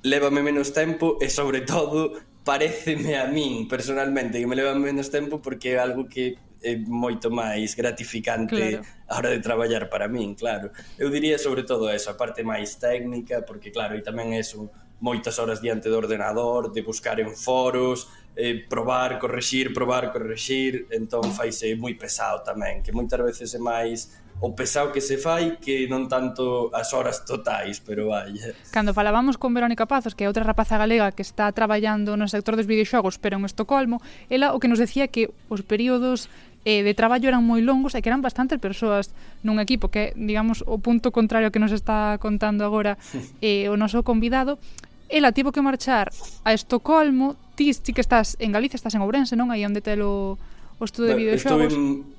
lévame 0.03 0.43
menos 0.43 0.70
tempo 0.72 1.18
e 1.20 1.29
sobre 1.29 1.62
todo 1.62 2.16
pareceme 2.49 3.20
a 3.20 3.28
min 3.28 3.68
personalmente 3.68 4.40
que 4.40 4.49
me 4.49 4.57
leva 4.57 4.72
menos 4.72 5.12
tempo 5.12 5.44
porque 5.44 5.76
é 5.76 5.78
algo 5.78 6.09
que 6.09 6.40
é 6.64 6.80
moito 6.80 7.28
máis 7.28 7.76
gratificante 7.76 8.80
claro. 8.80 8.88
a 9.05 9.12
hora 9.20 9.30
de 9.36 9.40
traballar 9.44 9.92
para 9.92 10.09
min, 10.09 10.34
claro. 10.34 10.72
Eu 10.96 11.12
diría 11.12 11.36
sobre 11.38 11.62
todo 11.62 11.92
eso, 11.92 12.09
a 12.11 12.16
parte 12.16 12.42
máis 12.42 12.80
técnica, 12.80 13.44
porque 13.44 13.70
claro, 13.70 13.94
e 13.94 14.03
tamén 14.03 14.32
é 14.32 14.40
eso, 14.40 14.72
moitas 14.99 15.38
horas 15.38 15.61
diante 15.61 15.92
do 15.92 16.01
ordenador, 16.01 16.72
de 16.72 16.82
buscar 16.82 17.20
en 17.20 17.36
foros, 17.36 18.09
eh, 18.34 18.64
probar, 18.64 19.20
correxir, 19.20 19.70
probar, 19.70 20.11
correxir, 20.11 20.88
entón 20.90 21.30
faise 21.30 21.76
moi 21.76 21.94
pesado 21.94 22.42
tamén, 22.42 22.80
que 22.82 22.96
moitas 22.96 23.20
veces 23.22 23.55
é 23.55 23.61
máis 23.61 24.09
o 24.41 24.55
pesado 24.55 24.93
que 24.93 25.01
se 25.01 25.18
fai 25.18 25.59
que 25.59 25.91
non 25.91 26.07
tanto 26.07 26.70
as 26.70 26.95
horas 26.95 27.26
totais, 27.26 27.82
pero 27.82 28.14
vai. 28.14 28.39
Cando 28.70 28.95
falábamos 28.95 29.34
con 29.34 29.51
Verónica 29.51 29.91
Pazos, 29.91 30.14
que 30.14 30.22
é 30.22 30.30
outra 30.30 30.47
rapaza 30.47 30.78
galega 30.78 31.11
que 31.11 31.26
está 31.26 31.51
traballando 31.51 32.14
no 32.14 32.30
sector 32.30 32.55
dos 32.55 32.70
videoxogos, 32.70 33.18
pero 33.18 33.34
en 33.34 33.43
Estocolmo, 33.43 33.99
ela 34.30 34.55
o 34.55 34.62
que 34.62 34.70
nos 34.70 34.78
decía 34.78 35.11
que 35.11 35.34
os 35.51 35.66
períodos 35.66 36.30
eh, 36.62 36.86
de 36.86 36.95
traballo 36.95 37.26
eran 37.26 37.43
moi 37.43 37.59
longos 37.66 37.99
e 37.99 38.03
que 38.03 38.11
eran 38.11 38.22
bastantes 38.22 38.62
persoas 38.62 39.11
nun 39.43 39.59
equipo, 39.59 39.91
que 39.91 40.14
digamos 40.14 40.62
o 40.70 40.78
punto 40.78 41.11
contrario 41.11 41.51
que 41.51 41.59
nos 41.59 41.74
está 41.74 42.14
contando 42.22 42.62
agora 42.62 42.95
eh, 43.43 43.66
o 43.66 43.74
noso 43.74 44.07
convidado, 44.07 44.62
ela 45.11 45.34
tivo 45.34 45.51
que 45.51 45.66
marchar 45.66 46.14
a 46.47 46.55
Estocolmo, 46.55 47.34
ti, 47.59 47.74
ti 47.74 47.91
que 47.91 48.05
estás 48.05 48.39
en 48.39 48.55
Galicia, 48.55 48.78
estás 48.78 48.95
en 48.95 49.03
Ourense, 49.03 49.34
non? 49.34 49.51
Aí 49.51 49.66
onde 49.66 49.82
te 49.82 49.99
lo 49.99 50.39
o 50.78 50.84
estudo 50.86 51.11
de 51.11 51.18
videoxogos. 51.18 51.74
Estou 51.74 52.07
en, 52.07 52.17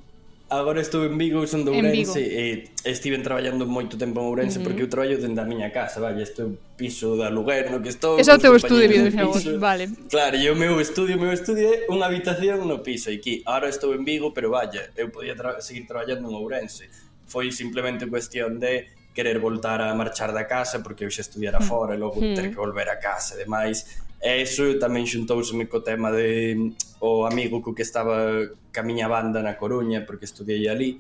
Agora 0.50 0.82
estou 0.82 1.06
en 1.06 1.16
Vigo, 1.18 1.46
son 1.46 1.62
de 1.62 1.70
Ourense 1.70 2.26
e 2.26 2.74
estiven 2.82 3.22
traballando 3.22 3.70
moito 3.70 4.02
tempo 4.02 4.18
en 4.18 4.26
Ourense 4.34 4.58
uh 4.58 4.62
-huh. 4.62 4.66
porque 4.66 4.82
eu 4.82 4.90
traballo 4.90 5.22
dende 5.22 5.38
a 5.38 5.46
miña 5.46 5.70
casa, 5.70 6.02
vale, 6.02 6.26
este 6.26 6.42
piso 6.74 7.14
de 7.14 7.30
aluguer 7.30 7.70
no 7.70 7.78
que 7.86 7.94
estou. 7.94 8.18
Eso 8.18 8.34
é 8.34 8.36
o 8.36 8.42
teu 8.42 8.58
estudio, 8.58 8.90
videoxogos, 8.90 9.46
vale. 9.62 9.94
Claro, 10.10 10.42
e 10.42 10.50
o 10.50 10.58
meu 10.58 10.82
estudio, 10.82 11.18
o 11.18 11.22
meu 11.22 11.34
estudio 11.38 11.70
é 11.70 11.86
unha 11.94 12.10
habitación 12.10 12.66
no 12.66 12.82
piso 12.82 13.14
aquí. 13.14 13.46
Agora 13.46 13.70
estou 13.70 13.94
en 13.94 14.02
Vigo, 14.02 14.34
pero 14.34 14.50
vaya, 14.50 14.90
eu 14.98 15.14
podía 15.14 15.38
tra 15.38 15.62
seguir 15.62 15.86
traballando 15.86 16.26
en 16.26 16.34
Ourense. 16.34 16.90
Foi 17.30 17.54
simplemente 17.54 18.10
cuestión 18.10 18.58
de 18.58 18.90
querer 19.14 19.38
voltar 19.38 19.86
a 19.86 19.94
marchar 19.94 20.34
da 20.34 20.50
casa 20.50 20.82
porque 20.82 21.06
eu 21.06 21.12
xa 21.14 21.22
estudiara 21.22 21.62
fora 21.62 21.94
e 21.94 22.02
logo 22.02 22.18
mm. 22.18 22.34
ter 22.34 22.50
que 22.50 22.58
volver 22.58 22.90
a 22.90 22.98
casa 22.98 23.38
e 23.38 23.46
demais 23.46 24.09
E 24.20 24.44
iso 24.44 24.76
tamén 24.76 25.08
xuntouseme 25.08 25.72
co 25.72 25.80
tema 25.80 26.12
de 26.12 26.56
mm, 26.56 27.00
o 27.00 27.24
amigo 27.24 27.64
co 27.64 27.72
que 27.72 27.88
estaba 27.88 28.44
ca 28.76 28.84
miña 28.84 29.08
banda 29.08 29.40
na 29.40 29.56
Coruña, 29.56 30.04
porque 30.04 30.28
estudiei 30.28 30.68
ali, 30.68 31.00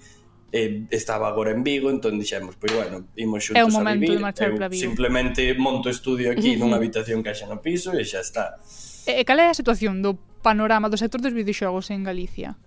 e 0.51 0.87
estaba 0.89 1.27
agora 1.27 1.51
en 1.51 1.61
Vigo, 1.61 1.91
entón 1.93 2.17
dixemos, 2.17 2.57
pois 2.57 2.73
bueno, 2.73 3.05
imos 3.19 3.45
xuntos 3.45 3.61
é 3.61 3.63
un 3.67 3.75
momento 3.75 4.09
a 4.09 4.15
vivir, 4.15 4.17
de 4.17 4.23
marchar 4.23 4.49
para 4.55 4.67
Vigo. 4.71 4.81
simplemente 4.81 5.53
monto 5.53 5.93
estudio 5.93 6.31
aquí 6.33 6.55
nunha 6.59 6.81
habitación 6.81 7.21
que 7.21 7.35
xa 7.35 7.45
no 7.45 7.61
piso 7.61 7.93
e 7.93 8.01
xa 8.01 8.23
está. 8.23 8.57
E, 9.05 9.21
e 9.21 9.23
cal 9.27 9.37
é 9.37 9.51
a 9.51 9.55
situación 9.55 10.01
do 10.01 10.17
panorama 10.41 10.89
do 10.89 10.97
sector 10.97 11.21
dos 11.21 11.35
videoxogos 11.35 11.93
en 11.93 12.01
Galicia? 12.01 12.57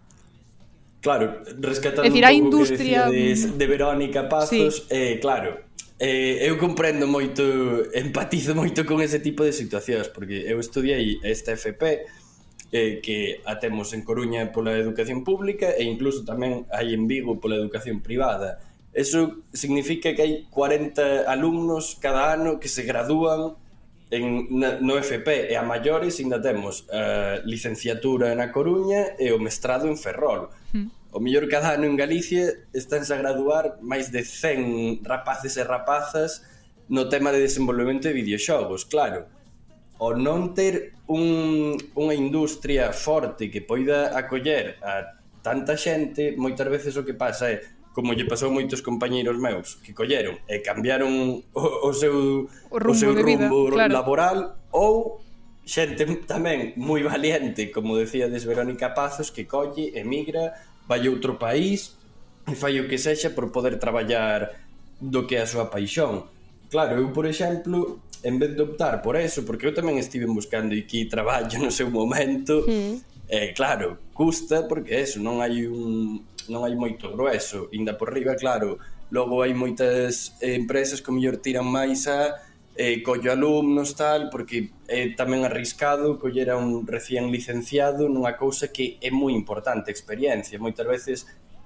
Claro, 1.03 1.43
rescatando 1.59 2.07
decir, 2.07 2.23
un 2.23 2.31
pouco 2.31 2.63
industria... 2.63 3.11
que 3.11 3.35
de, 3.35 3.35
mm. 3.35 3.59
de 3.59 3.67
Verónica 3.67 4.29
Pazos, 4.31 4.87
sí. 4.87 4.95
eh, 4.95 5.19
claro, 5.19 5.72
Eh, 5.99 6.49
eu 6.49 6.59
comprendo 6.59 7.07
moito, 7.07 7.43
empatizo 7.95 8.55
moito 8.55 8.85
con 8.85 9.01
ese 9.01 9.21
tipo 9.21 9.45
de 9.45 9.53
situacións, 9.53 10.09
porque 10.09 10.45
eu 10.49 10.59
estudiei 10.59 11.21
esta 11.23 11.53
FP 11.53 12.07
eh, 12.73 13.01
que 13.05 13.41
a 13.45 13.61
temos 13.61 13.93
en 13.93 14.03
Coruña 14.03 14.51
pola 14.51 14.73
educación 14.73 15.23
pública 15.23 15.77
e 15.77 15.85
incluso 15.85 16.25
tamén 16.25 16.65
hai 16.73 16.97
en 16.97 17.07
Vigo 17.07 17.39
pola 17.39 17.55
educación 17.55 18.01
privada. 18.01 18.59
Eso 18.93 19.45
significa 19.53 20.13
que 20.17 20.23
hai 20.23 20.33
40 20.51 21.29
alumnos 21.29 21.97
cada 22.01 22.33
ano 22.33 22.59
que 22.59 22.69
se 22.69 22.83
gradúan 22.83 23.57
en, 24.13 24.49
na, 24.53 24.81
no 24.81 24.97
FP 24.99 25.53
e 25.53 25.55
a 25.57 25.63
maiores 25.65 26.19
ainda 26.19 26.41
temos 26.43 26.89
a 26.93 27.41
licenciatura 27.45 28.35
na 28.35 28.51
Coruña 28.51 29.17
e 29.21 29.31
o 29.33 29.39
mestrado 29.39 29.87
en 29.87 29.97
Ferrol. 29.97 30.51
Mm 30.73 31.02
O 31.13 31.21
mellor 31.21 31.45
cada 31.45 31.77
ano 31.77 31.85
en 31.85 31.95
Galicia 31.95 32.65
estánse 32.73 33.13
a 33.13 33.21
graduar 33.21 33.77
máis 33.85 34.09
de 34.09 34.25
100 34.25 35.05
rapaces 35.05 35.61
e 35.61 35.63
rapazas 35.63 36.41
no 36.89 37.13
tema 37.13 37.29
de 37.37 37.45
desenvolvemento 37.45 38.09
de 38.09 38.17
videoxogos, 38.17 38.89
claro. 38.89 39.29
O 40.01 40.17
non 40.17 40.57
ter 40.57 40.97
un, 41.13 41.77
unha 42.01 42.17
industria 42.17 42.97
forte 42.97 43.53
que 43.53 43.61
poida 43.61 44.17
acoller 44.17 44.81
a 44.81 45.21
tanta 45.45 45.77
xente, 45.77 46.33
moitas 46.41 46.73
veces 46.73 46.97
o 46.97 47.05
que 47.05 47.13
pasa 47.13 47.53
é 47.53 47.61
como 47.93 48.17
lle 48.17 48.25
pasou 48.25 48.49
a 48.49 48.57
moitos 48.57 48.81
compañeiros 48.81 49.37
meus 49.37 49.77
que 49.85 49.93
colleron 49.93 50.41
e 50.49 50.65
cambiaron 50.65 51.13
o, 51.53 51.63
o 51.87 51.91
seu 51.93 52.49
o 52.73 52.77
rumbo, 52.81 52.97
o 52.97 52.97
seu 52.97 53.13
rumbo 53.13 53.69
vida, 53.69 53.77
claro. 53.77 53.93
laboral 53.93 54.39
ou 54.73 55.21
xente 55.63 56.03
tamén 56.25 56.73
moi 56.75 57.05
valiente, 57.05 57.71
como 57.71 57.95
decía 58.01 58.27
des 58.33 58.49
Verónica 58.49 58.97
Pazos, 58.97 59.31
que 59.31 59.47
colle, 59.47 59.95
emigra 59.95 60.57
vai 60.87 61.07
a 61.07 61.11
outro 61.11 61.39
país 61.39 61.97
e 62.47 62.55
fai 62.55 62.81
o 62.81 62.89
que 62.89 62.99
sexa 62.99 63.31
por 63.31 63.51
poder 63.51 63.79
traballar 63.79 64.51
do 65.01 65.27
que 65.27 65.37
é 65.37 65.43
a 65.43 65.47
súa 65.47 65.71
paixón. 65.71 66.27
Claro, 66.71 66.99
eu, 66.99 67.13
por 67.13 67.27
exemplo, 67.27 68.01
en 68.25 68.39
vez 68.39 68.57
de 68.57 68.63
optar 68.63 69.03
por 69.03 69.17
eso, 69.17 69.43
porque 69.43 69.67
eu 69.67 69.75
tamén 69.75 69.99
estive 69.99 70.27
buscando 70.31 70.73
aquí 70.73 71.05
traballo 71.11 71.59
no 71.59 71.71
seu 71.75 71.91
momento, 71.91 72.65
mm. 72.65 73.29
eh, 73.29 73.51
claro, 73.53 73.99
custa 74.15 74.65
porque 74.71 74.95
eso, 74.95 75.19
non 75.19 75.43
hai 75.43 75.67
un 75.67 76.23
non 76.51 76.67
hai 76.67 76.75
moito 76.75 77.11
grueso, 77.15 77.71
inda 77.71 77.95
por 77.95 78.11
riba, 78.11 78.35
claro, 78.35 78.79
logo 79.15 79.43
hai 79.43 79.55
moitas 79.55 80.35
eh, 80.41 80.57
empresas 80.59 80.99
que 80.99 81.13
mellor 81.13 81.39
tiran 81.39 81.67
máis 81.67 82.09
a 82.11 82.35
eh, 82.77 83.03
collo 83.03 83.33
alumnos, 83.33 83.95
tal, 83.95 84.31
porque 84.31 84.73
é 84.89 85.13
tamén 85.13 85.45
arriscado 85.45 86.17
coller 86.17 86.49
a 86.49 86.57
un 86.57 86.89
recién 86.89 87.29
licenciado 87.29 88.09
nunha 88.09 88.37
cousa 88.41 88.73
que 88.73 88.97
é 89.05 89.13
moi 89.13 89.37
importante, 89.37 89.93
experiencia. 89.93 90.57
Moitas 90.57 90.89
veces 90.89 91.19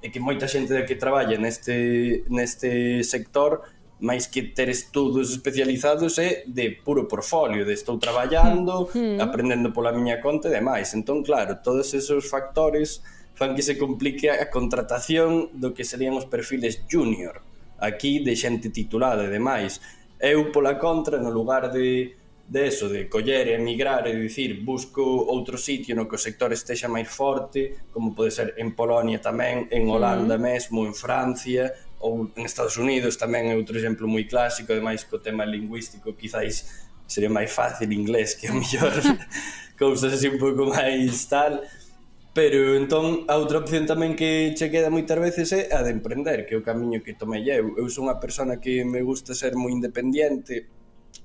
é 0.02 0.10
que 0.10 0.18
moita 0.18 0.50
xente 0.50 0.74
de 0.74 0.82
que 0.82 0.98
traballa 0.98 1.38
neste, 1.38 2.26
neste 2.26 3.02
sector 3.06 3.62
máis 3.96 4.28
que 4.28 4.52
ter 4.52 4.68
estudos 4.68 5.32
especializados 5.32 6.20
é 6.20 6.44
de 6.44 6.74
puro 6.84 7.08
portfolio, 7.08 7.64
de 7.64 7.72
estou 7.72 7.96
traballando, 7.96 8.90
mm. 8.92 9.22
aprendendo 9.22 9.72
pola 9.72 9.94
miña 9.94 10.20
conta 10.20 10.50
e 10.50 10.56
demais. 10.58 10.92
Entón, 10.92 11.24
claro, 11.24 11.62
todos 11.64 11.94
esos 11.94 12.28
factores 12.28 13.00
fan 13.36 13.54
que 13.54 13.62
se 13.62 13.78
complique 13.78 14.28
a 14.28 14.48
contratación 14.50 15.52
do 15.54 15.72
que 15.76 15.84
serían 15.84 16.16
os 16.16 16.26
perfiles 16.26 16.82
junior 16.88 17.44
aquí 17.76 18.24
de 18.24 18.32
xente 18.32 18.72
titulada 18.72 19.28
e 19.28 19.32
demais 19.32 19.84
Eu, 20.20 20.50
pola 20.52 20.76
contra, 20.76 21.18
no 21.20 21.30
lugar 21.30 21.70
de, 21.70 22.16
de 22.48 22.66
eso, 22.66 22.88
de 22.88 23.04
coller 23.06 23.48
e 23.48 23.54
emigrar 23.54 24.06
e 24.06 24.16
dicir 24.16 24.64
busco 24.64 25.02
outro 25.02 25.58
sitio 25.58 25.94
no 25.94 26.08
que 26.08 26.16
o 26.16 26.18
sector 26.18 26.52
estexa 26.52 26.88
máis 26.88 27.08
forte, 27.08 27.88
como 27.92 28.14
pode 28.14 28.30
ser 28.30 28.54
en 28.56 28.72
Polonia 28.72 29.20
tamén, 29.20 29.68
en 29.70 29.84
Holanda 29.90 30.36
uh 30.36 30.40
-huh. 30.40 30.48
mesmo, 30.48 30.86
en 30.86 30.94
Francia, 30.94 31.72
ou 32.00 32.30
en 32.36 32.44
Estados 32.44 32.76
Unidos 32.76 33.16
tamén 33.16 33.48
é 33.50 33.54
outro 33.56 33.76
exemplo 33.76 34.06
moi 34.06 34.24
clásico, 34.28 34.72
ademais 34.72 35.04
co 35.04 35.18
tema 35.18 35.44
lingüístico 35.48 36.12
quizáis 36.12 36.86
sería 37.08 37.30
máis 37.30 37.50
fácil 37.50 37.90
inglés 37.92 38.34
que 38.34 38.48
a 38.48 38.54
mellor 38.54 38.92
cousas 39.80 40.12
así 40.12 40.28
un 40.28 40.38
pouco 40.38 40.68
máis 40.68 41.26
tal, 41.26 41.64
Pero 42.36 42.76
entón 42.76 43.24
a 43.32 43.40
outra 43.40 43.64
opción 43.64 43.88
tamén 43.88 44.12
que 44.12 44.52
che 44.52 44.68
queda 44.68 44.92
moitas 44.92 45.16
veces 45.16 45.56
é 45.56 45.72
a 45.72 45.80
de 45.80 45.96
emprender, 45.96 46.44
que 46.44 46.52
é 46.52 46.60
o 46.60 46.66
camiño 46.66 47.00
que 47.00 47.16
tomei 47.16 47.48
eu. 47.48 47.72
Eu 47.80 47.88
son 47.88 48.12
unha 48.12 48.20
persona 48.20 48.60
que 48.60 48.84
me 48.84 49.00
gusta 49.00 49.32
ser 49.32 49.56
moi 49.56 49.72
independiente, 49.72 50.68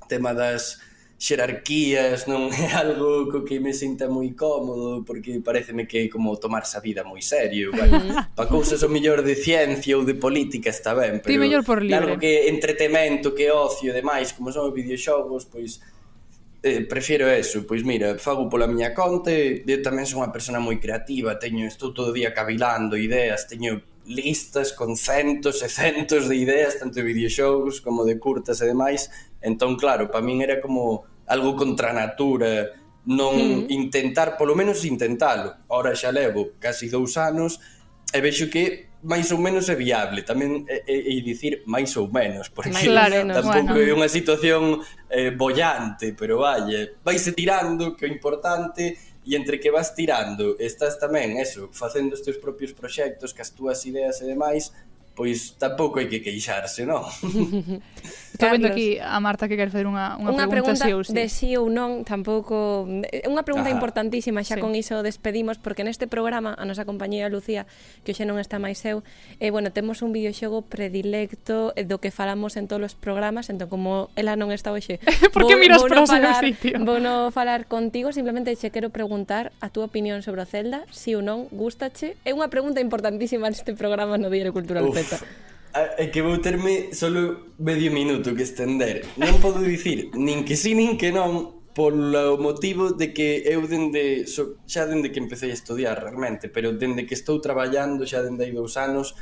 tema 0.08 0.32
das 0.32 0.80
xerarquías 1.22 2.26
non 2.26 2.50
é 2.50 2.74
algo 2.82 3.30
co 3.30 3.46
que 3.46 3.62
me 3.62 3.78
sinta 3.78 4.10
moi 4.10 4.34
cómodo 4.34 5.06
porque 5.06 5.38
pareceme 5.44 5.86
que 5.86 6.08
é 6.08 6.10
como 6.10 6.34
tomarse 6.42 6.80
a 6.80 6.82
vida 6.82 7.06
moi 7.06 7.22
serio 7.22 7.70
bueno, 7.70 8.02
pa 8.34 8.50
cousas 8.50 8.82
o 8.82 8.90
mellor 8.90 9.22
de 9.22 9.38
ciencia 9.38 9.94
ou 10.00 10.08
de 10.08 10.18
política 10.18 10.74
está 10.74 10.98
ben 10.98 11.22
pero 11.22 11.30
Ti 11.30 11.38
mellor 11.38 11.62
por 11.62 11.86
libre. 11.86 12.02
algo 12.02 12.16
que 12.18 12.50
entretemento, 12.50 13.38
que 13.38 13.54
ocio 13.54 13.94
e 13.94 13.98
demais 14.02 14.34
como 14.34 14.50
son 14.50 14.66
os 14.66 14.74
videoxogos 14.74 15.46
pois 15.46 15.78
eh, 16.64 16.86
prefiro 16.86 17.28
eso, 17.28 17.66
pois 17.66 17.84
mira, 17.84 18.18
fago 18.18 18.50
pola 18.50 18.70
miña 18.70 18.94
conta, 18.94 19.34
eu 19.34 19.82
tamén 19.82 20.06
son 20.06 20.22
unha 20.22 20.34
persona 20.34 20.62
moi 20.62 20.78
creativa, 20.78 21.42
teño 21.42 21.66
estou 21.66 21.90
todo 21.90 22.14
o 22.14 22.16
día 22.16 22.38
cavilando 22.38 22.94
ideas, 22.98 23.50
teño 23.50 23.82
listas 24.06 24.74
con 24.74 24.94
centos 24.94 25.66
e 25.66 25.70
centos 25.70 26.30
de 26.30 26.38
ideas, 26.38 26.78
tanto 26.78 27.02
de 27.02 27.08
videoxogos 27.10 27.82
como 27.82 28.06
de 28.06 28.22
curtas 28.22 28.62
e 28.62 28.70
demais, 28.70 29.10
entón 29.42 29.74
claro, 29.74 30.14
para 30.14 30.22
min 30.22 30.46
era 30.46 30.62
como 30.62 31.06
algo 31.26 31.58
contra 31.58 31.90
a 31.90 31.98
natura, 31.98 32.78
non 33.10 33.66
mm. 33.66 33.74
intentar, 33.74 34.38
polo 34.38 34.54
menos 34.54 34.86
intentalo. 34.86 35.66
Ora 35.74 35.98
xa 35.98 36.14
levo 36.14 36.54
casi 36.62 36.86
dous 36.86 37.18
anos 37.18 37.58
e 38.14 38.22
vexo 38.22 38.54
que 38.54 38.91
máis 39.04 39.32
ou 39.34 39.40
menos 39.42 39.66
é 39.70 39.76
viable, 39.76 40.22
tamén 40.22 40.66
é, 40.70 40.86
é, 40.86 40.98
é 40.98 41.16
dicir 41.26 41.66
máis 41.66 41.94
ou 41.98 42.06
menos, 42.06 42.54
porque 42.54 42.70
claro, 42.86 43.26
no, 43.26 43.34
tampouco 43.34 43.74
bueno. 43.74 43.90
é 43.90 43.94
unha 43.98 44.10
situación 44.10 44.82
eh, 45.10 45.34
bollante, 45.34 46.14
pero 46.14 46.46
valle, 46.46 47.02
vais 47.02 47.26
tirando, 47.34 47.98
que 47.98 48.06
é 48.06 48.10
importante 48.10 48.98
e 49.22 49.38
entre 49.38 49.58
que 49.58 49.70
vas 49.70 49.94
tirando, 49.94 50.58
estás 50.58 50.98
tamén, 50.98 51.38
eso, 51.38 51.70
facendo 51.74 52.14
os 52.14 52.22
teus 52.22 52.38
propios 52.38 52.74
proxectos, 52.74 53.34
que 53.34 53.42
as 53.42 53.54
túas 53.54 53.82
ideas 53.86 54.22
e 54.22 54.26
demais, 54.30 54.74
pois 55.14 55.58
tampouco 55.58 56.00
hai 56.00 56.08
que 56.10 56.22
queixarse, 56.22 56.86
non? 56.86 57.06
Estou 58.32 58.50
vendo 58.50 58.68
aquí 58.68 58.98
a 58.98 59.20
Marta 59.20 59.48
que 59.48 59.60
quer 59.60 59.70
fazer 59.70 59.86
unha, 59.86 60.16
unha, 60.16 60.32
unha 60.32 60.48
pregunta, 60.48 60.80
pregunta 60.80 60.88
sí 60.88 60.92
ou 60.96 61.04
sí. 61.04 61.12
de 61.12 61.26
sí 61.28 61.50
ou 61.60 61.68
non, 61.68 62.08
tampouco... 62.08 62.88
Eh, 63.12 63.28
unha 63.28 63.44
pregunta 63.44 63.68
ah, 63.68 63.76
importantísima, 63.76 64.42
xa 64.48 64.56
sí. 64.58 64.62
con 64.64 64.72
iso 64.74 65.04
despedimos, 65.04 65.60
porque 65.60 65.84
neste 65.84 66.08
programa 66.08 66.56
a 66.56 66.64
nosa 66.64 66.88
compañera 66.88 67.28
Lucía, 67.28 67.68
que 68.08 68.16
hoxe 68.16 68.24
non 68.24 68.40
está 68.40 68.58
máis 68.58 68.80
eu, 68.88 69.04
eh, 69.44 69.52
bueno, 69.52 69.76
temos 69.76 70.00
un 70.00 70.16
videoxogo 70.16 70.64
predilecto 70.64 71.76
eh, 71.76 71.84
do 71.84 72.00
que 72.00 72.10
falamos 72.10 72.56
en 72.56 72.72
todos 72.72 72.82
os 72.82 72.96
programas, 72.96 73.52
entón 73.52 73.68
como 73.68 74.08
ela 74.16 74.40
non 74.40 74.56
está 74.56 74.72
hoxe... 74.72 75.04
Por 75.36 75.46
que 75.46 75.60
miras 75.60 75.84
para 75.84 76.02
o 76.02 76.08
falar, 76.08 76.40
sitio? 76.40 76.80
Vou 76.82 77.04
no 77.04 77.36
falar 77.36 77.68
contigo, 77.68 78.16
simplemente 78.16 78.56
che 78.56 78.72
quero 78.72 78.90
preguntar 78.90 79.52
a 79.60 79.68
túa 79.68 79.92
opinión 79.92 80.24
sobre 80.24 80.42
o 80.42 80.48
Zelda, 80.48 80.88
si 80.90 81.14
ou 81.14 81.22
non, 81.22 81.52
gustache? 81.52 82.16
É 82.24 82.32
unha 82.32 82.48
pregunta 82.48 82.80
importantísima 82.80 83.52
neste 83.52 83.76
programa 83.76 84.16
no 84.16 84.32
Diario 84.32 84.56
Cultural 84.56 84.88
Uf. 84.88 84.96
Z. 84.96 85.51
É 85.74 86.12
que 86.12 86.22
vou 86.22 86.38
terme 86.44 86.92
solo 86.92 87.56
medio 87.58 87.92
minuto 87.96 88.36
que 88.36 88.44
estender. 88.44 89.08
Non 89.16 89.40
podo 89.40 89.64
dicir 89.64 90.12
nin 90.20 90.44
que 90.44 90.60
sí 90.60 90.76
nin 90.76 91.00
que 91.00 91.16
non 91.16 91.64
polo 91.72 92.36
motivo 92.36 92.92
de 92.92 93.16
que 93.16 93.48
eu 93.48 93.64
dende 93.64 94.28
xa 94.28 94.84
dende 94.84 95.16
que 95.16 95.24
empecé 95.24 95.48
a 95.48 95.56
estudiar 95.56 95.96
realmente, 96.04 96.52
pero 96.52 96.76
dende 96.76 97.08
que 97.08 97.16
estou 97.16 97.40
traballando 97.40 98.04
xa 98.04 98.20
dende 98.20 98.44
hai 98.44 98.52
dous 98.52 98.76
anos 98.76 99.16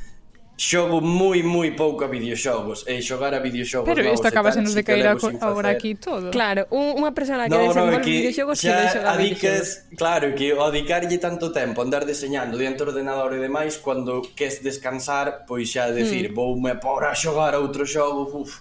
xogo 0.59 0.99
moi 0.99 1.39
moi 1.39 1.71
pouco 1.71 2.03
a 2.03 2.11
videoxogos 2.11 2.83
e 2.83 2.99
xogar 2.99 3.31
a 3.31 3.39
videoxogos 3.39 3.87
Pero 3.87 4.03
isto 4.03 4.27
acaba 4.27 4.51
senos 4.51 4.75
de 4.75 4.83
caer 4.83 5.07
agora 5.15 5.71
aquí 5.71 5.95
todo. 5.95 6.35
Claro, 6.35 6.67
un, 6.75 6.99
unha 6.99 7.15
persona 7.15 7.47
que 7.47 7.55
no, 7.55 7.63
desenvolve 7.63 7.95
no, 7.95 8.03
que 8.03 8.11
videoxogos 8.27 8.59
xa 8.59 8.75
que 8.75 8.87
xogar 8.99 9.15
adiques, 9.15 9.87
claro, 9.95 10.35
que 10.35 10.51
o 10.51 10.59
adicarlle 10.59 11.15
tanto 11.15 11.55
tempo 11.55 11.79
andar 11.79 12.03
deseñando 12.03 12.59
diante 12.59 12.83
do 12.83 12.91
ordenador 12.91 13.31
e 13.31 13.39
demais, 13.39 13.79
cando 13.79 14.19
queres 14.35 14.59
descansar, 14.59 15.47
pois 15.47 15.71
xa 15.71 15.95
decir, 15.95 16.27
mm. 16.27 16.35
voume 16.35 16.75
por 16.75 17.07
a 17.07 17.15
xogar 17.15 17.55
outro 17.55 17.87
xogo, 17.87 18.27
uf, 18.35 18.59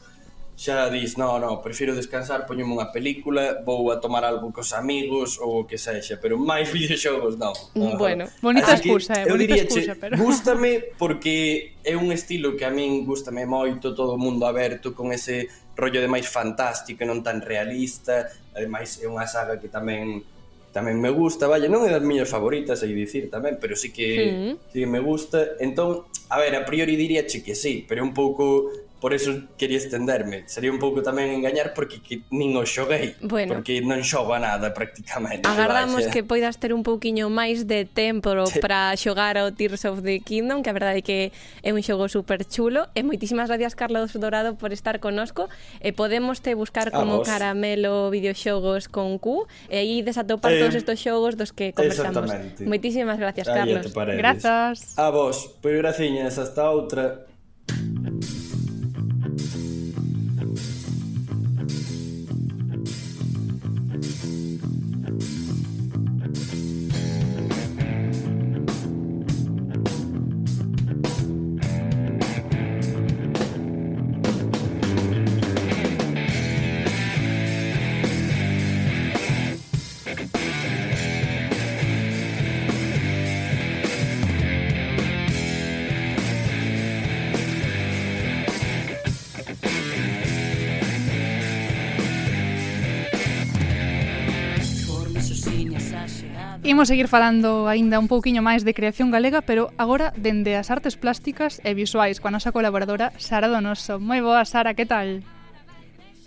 xa 0.59 0.90
dis, 0.90 1.16
no, 1.16 1.38
no, 1.38 1.62
prefiro 1.62 1.94
descansar, 1.94 2.42
poñome 2.42 2.74
unha 2.74 2.90
película, 2.90 3.62
vou 3.62 3.94
a 3.94 4.02
tomar 4.02 4.26
algo 4.26 4.50
cos 4.50 4.74
amigos 4.74 5.38
ou 5.38 5.62
o 5.62 5.66
que 5.70 5.78
sexa, 5.78 6.18
pero 6.18 6.34
máis 6.34 6.66
videoxogos 6.74 7.38
non. 7.38 7.54
No. 7.78 7.94
Bueno, 7.94 8.26
bonita 8.42 8.74
Así 8.74 8.90
excusa, 8.90 9.22
eh, 9.22 9.30
bonita 9.30 9.54
excusa, 9.54 9.94
pero... 9.94 10.18
Gústame 10.18 10.98
porque 10.98 11.78
é 11.86 11.94
un 11.94 12.11
estilo 12.11 12.59
que 12.59 12.66
a 12.66 12.74
min 12.74 13.06
gústame 13.06 13.46
moito, 13.46 13.94
todo 13.94 14.18
o 14.18 14.20
mundo 14.20 14.50
aberto 14.50 14.98
con 14.98 15.14
ese 15.14 15.46
rollo 15.78 16.02
de 16.02 16.11
máis 16.11 16.26
fantástico 16.26 17.06
e 17.06 17.06
non 17.06 17.22
tan 17.22 17.38
realista, 17.38 18.26
ademais 18.50 18.98
é 18.98 19.06
unha 19.06 19.30
saga 19.30 19.62
que 19.62 19.70
tamén 19.70 20.26
tamén 20.74 20.98
me 20.98 21.14
gusta, 21.14 21.46
vaya, 21.46 21.70
non 21.70 21.86
é 21.86 21.90
das 21.94 22.02
miñas 22.02 22.34
favoritas, 22.34 22.82
hai 22.82 22.92
dicir 22.98 23.30
tamén, 23.30 23.62
pero 23.62 23.78
sí 23.78 23.94
que, 23.94 24.09
mm. 24.26 24.74
sí 24.74 24.82
que 24.82 24.90
me 24.90 24.98
gusta. 24.98 25.54
Entón, 25.62 26.11
a 26.28 26.36
ver, 26.42 26.59
a 26.59 26.66
priori 26.66 26.98
diría 26.98 27.24
che 27.30 27.46
que 27.46 27.54
sí, 27.54 27.86
pero 27.86 28.02
é 28.02 28.04
un 28.04 28.12
pouco 28.12 28.88
por 29.01 29.14
eso 29.14 29.32
quería 29.57 29.78
estenderme. 29.78 30.44
Sería 30.46 30.70
un 30.70 30.78
pouco 30.78 31.03
tamén 31.03 31.30
engañar 31.30 31.72
porque 31.72 32.03
que 32.03 32.26
nin 32.34 32.57
o 32.59 32.66
xoguei, 32.66 33.14
bueno. 33.22 33.55
porque 33.55 33.78
non 33.80 34.03
xogo 34.03 34.34
a 34.34 34.40
nada 34.42 34.74
prácticamente. 34.74 35.46
Agardamos 35.46 36.11
que 36.11 36.26
poidas 36.26 36.59
ter 36.59 36.74
un 36.74 36.82
pouquiño 36.82 37.30
máis 37.30 37.66
de 37.70 37.86
tempo 37.86 38.34
sí. 38.46 38.59
para 38.59 38.92
xogar 38.99 39.38
ao 39.38 39.55
Tears 39.55 39.86
of 39.86 40.03
the 40.03 40.18
Kingdom, 40.18 40.66
que 40.66 40.70
a 40.70 40.76
verdade 40.76 41.01
é 41.01 41.05
que 41.05 41.18
é 41.62 41.70
un 41.70 41.82
xogo 41.82 42.11
super 42.11 42.42
chulo. 42.42 42.90
E 42.99 43.07
moitísimas 43.07 43.46
gracias 43.46 43.78
Carlos 43.78 44.12
Dorado 44.18 44.59
por 44.59 44.74
estar 44.74 44.99
conosco. 44.99 45.46
E 45.78 45.94
podemos 45.94 46.42
te 46.42 46.59
buscar 46.59 46.90
a 46.90 46.94
como 46.94 47.22
vos. 47.22 47.26
caramelo 47.28 48.11
videoxogos 48.11 48.90
con 48.90 49.22
Q 49.22 49.46
e 49.70 49.78
aí 49.78 50.03
desatopar 50.03 50.55
eh, 50.55 50.61
todos 50.66 50.74
estos 50.74 50.99
xogos 50.99 51.38
dos 51.38 51.55
que 51.55 51.70
conversamos. 51.70 52.30
Moitísimas 52.62 53.18
gracias, 53.18 53.46
Carlos. 53.46 53.94
Grazas. 53.94 54.99
A 54.99 55.11
vos. 55.14 55.55
Pois 55.62 55.78
graciñas, 55.78 56.38
hasta 56.38 56.66
outra. 56.66 57.28
Thank 57.68 58.24
you. 58.24 58.38
Imos 96.69 96.89
seguir 96.89 97.09
falando 97.09 97.66
aínda 97.66 97.97
un 97.97 98.12
pouquiño 98.12 98.45
máis 98.45 98.61
de 98.61 98.77
creación 98.77 99.09
galega, 99.09 99.41
pero 99.41 99.73
agora 99.81 100.12
dende 100.21 100.53
as 100.53 100.69
artes 100.69 101.01
plásticas 101.01 101.64
e 101.64 101.73
visuais 101.73 102.21
coa 102.21 102.29
nosa 102.29 102.53
colaboradora 102.53 103.09
Sara 103.16 103.49
Donoso. 103.49 103.97
Moi 103.97 104.21
boa, 104.21 104.45
Sara, 104.45 104.77
que 104.77 104.85
tal? 104.85 105.25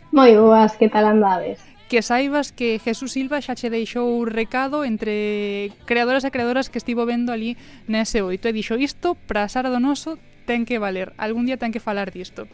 Moi 0.10 0.34
boas, 0.34 0.74
que 0.82 0.90
tal 0.90 1.06
andades? 1.06 1.62
Que 1.94 2.02
saibas 2.02 2.50
que 2.50 2.82
Jesús 2.82 3.14
Silva 3.14 3.38
xa 3.38 3.54
che 3.54 3.70
deixou 3.70 4.18
un 4.18 4.26
recado 4.26 4.82
entre 4.82 5.78
creadoras 5.86 6.26
e 6.26 6.34
creadoras 6.34 6.74
que 6.74 6.82
estivo 6.82 7.06
vendo 7.06 7.30
ali 7.30 7.54
nese 7.86 8.26
oito 8.26 8.50
e 8.50 8.56
dixo 8.58 8.82
isto 8.82 9.14
para 9.30 9.46
Sara 9.46 9.70
Donoso 9.70 10.18
ten 10.50 10.66
que 10.66 10.82
valer, 10.82 11.14
algún 11.22 11.46
día 11.46 11.62
ten 11.62 11.70
que 11.70 11.78
falar 11.78 12.10
disto. 12.10 12.50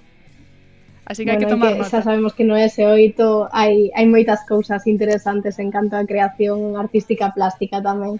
Así 1.08 1.24
que 1.24 1.32
bueno, 1.32 1.40
hai 1.40 1.46
que 1.48 1.54
tomar 1.56 1.72
que, 1.72 1.80
nota. 1.80 1.90
Xa 1.90 2.00
sabemos 2.04 2.36
que 2.36 2.44
no 2.44 2.56
ese 2.60 2.84
oito 2.84 3.48
hai, 3.56 3.96
hai 3.96 4.06
moitas 4.06 4.44
cousas 4.44 4.84
interesantes 4.92 5.56
en 5.64 5.72
canto 5.72 5.96
a 5.96 6.04
creación 6.04 6.76
artística 6.76 7.32
plástica 7.32 7.80
tamén. 7.80 8.20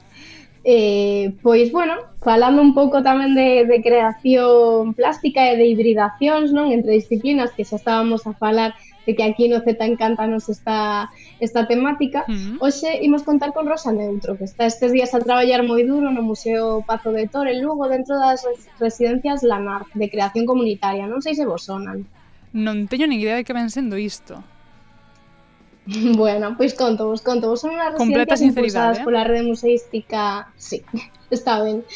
Eh, 0.64 1.36
pois, 1.44 1.72
bueno, 1.72 1.96
falando 2.20 2.60
un 2.64 2.72
pouco 2.76 3.04
tamén 3.04 3.36
de, 3.36 3.68
de 3.68 3.78
creación 3.84 4.96
plástica 4.96 5.52
e 5.52 5.60
de 5.60 5.68
hibridacións 5.68 6.56
non 6.56 6.72
entre 6.72 6.96
disciplinas, 6.96 7.52
que 7.56 7.68
xa 7.68 7.76
estábamos 7.76 8.24
a 8.28 8.36
falar 8.36 8.72
de 9.08 9.16
que 9.16 9.24
aquí 9.24 9.48
no 9.48 9.64
Z 9.64 9.80
encanta 9.84 10.28
nos 10.28 10.52
esta, 10.52 11.08
esta 11.40 11.68
temática, 11.72 12.28
uh 12.28 12.32
-huh. 12.32 12.56
hoxe 12.60 13.00
imos 13.08 13.24
contar 13.24 13.56
con 13.56 13.64
Rosa 13.68 13.96
Neutro, 13.96 14.36
que 14.36 14.44
está 14.44 14.68
estes 14.68 14.92
días 14.92 15.16
a 15.16 15.24
traballar 15.24 15.64
moi 15.64 15.88
duro 15.88 16.12
no 16.12 16.24
Museo 16.24 16.84
Pazo 16.84 17.16
de 17.16 17.32
Tor, 17.32 17.48
en 17.48 17.64
Lugo, 17.64 17.88
dentro 17.88 18.20
das 18.20 18.44
residencias 18.80 19.44
Lanar, 19.48 19.88
de 19.96 20.08
creación 20.12 20.44
comunitaria. 20.44 21.08
Non 21.08 21.24
sei 21.24 21.36
se 21.40 21.48
vos 21.48 21.64
sonan. 21.64 22.04
Non 22.54 22.88
teño 22.88 23.08
nin 23.08 23.20
idea 23.20 23.36
de 23.36 23.44
que 23.44 23.56
ven 23.56 23.70
sendo 23.70 23.98
isto. 23.98 24.44
Bueno, 26.20 26.56
pois 26.60 26.76
conto 26.76 27.08
vos, 27.08 27.22
conto 27.24 27.48
vos. 27.48 27.64
Son 27.64 27.72
unhas 27.72 27.96
residencias 27.96 28.44
impulsadas 28.44 29.00
eh? 29.00 29.04
pola 29.08 29.24
rede 29.24 29.48
museística... 29.48 30.52
Sí, 30.60 30.84
está 31.32 31.64
ben. 31.64 31.88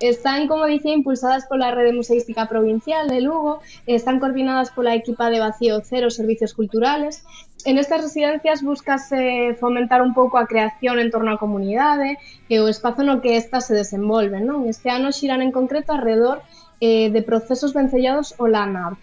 Están, 0.00 0.48
como 0.48 0.64
dicía, 0.64 0.96
impulsadas 0.96 1.44
pola 1.44 1.68
rede 1.68 1.92
museística 1.92 2.48
provincial 2.48 3.08
de 3.08 3.20
Lugo, 3.20 3.60
están 3.84 4.16
coordinadas 4.16 4.72
pola 4.72 4.96
equipa 4.96 5.28
de 5.28 5.40
Vacío 5.40 5.80
Cero 5.84 6.08
Servicios 6.08 6.56
Culturales, 6.56 7.24
en 7.64 7.78
estas 7.78 8.02
residencias 8.02 8.62
buscase 8.62 9.48
eh, 9.48 9.54
fomentar 9.54 10.02
un 10.02 10.12
pouco 10.12 10.36
a 10.36 10.46
creación 10.46 10.98
en 10.98 11.10
torno 11.10 11.32
á 11.32 11.40
comunidade 11.40 12.20
e 12.52 12.60
o 12.60 12.68
espazo 12.68 13.00
no 13.08 13.24
que 13.24 13.40
estas 13.40 13.72
se 13.72 13.74
desenvolven. 13.74 14.44
Non? 14.44 14.68
Este 14.68 14.92
ano 14.92 15.08
xirán 15.08 15.40
en 15.40 15.48
concreto 15.48 15.96
alrededor 15.96 16.44
eh, 16.84 17.08
de 17.08 17.20
procesos 17.24 17.72
vencellados 17.72 18.36
o 18.36 18.44
Lanart, 18.52 19.00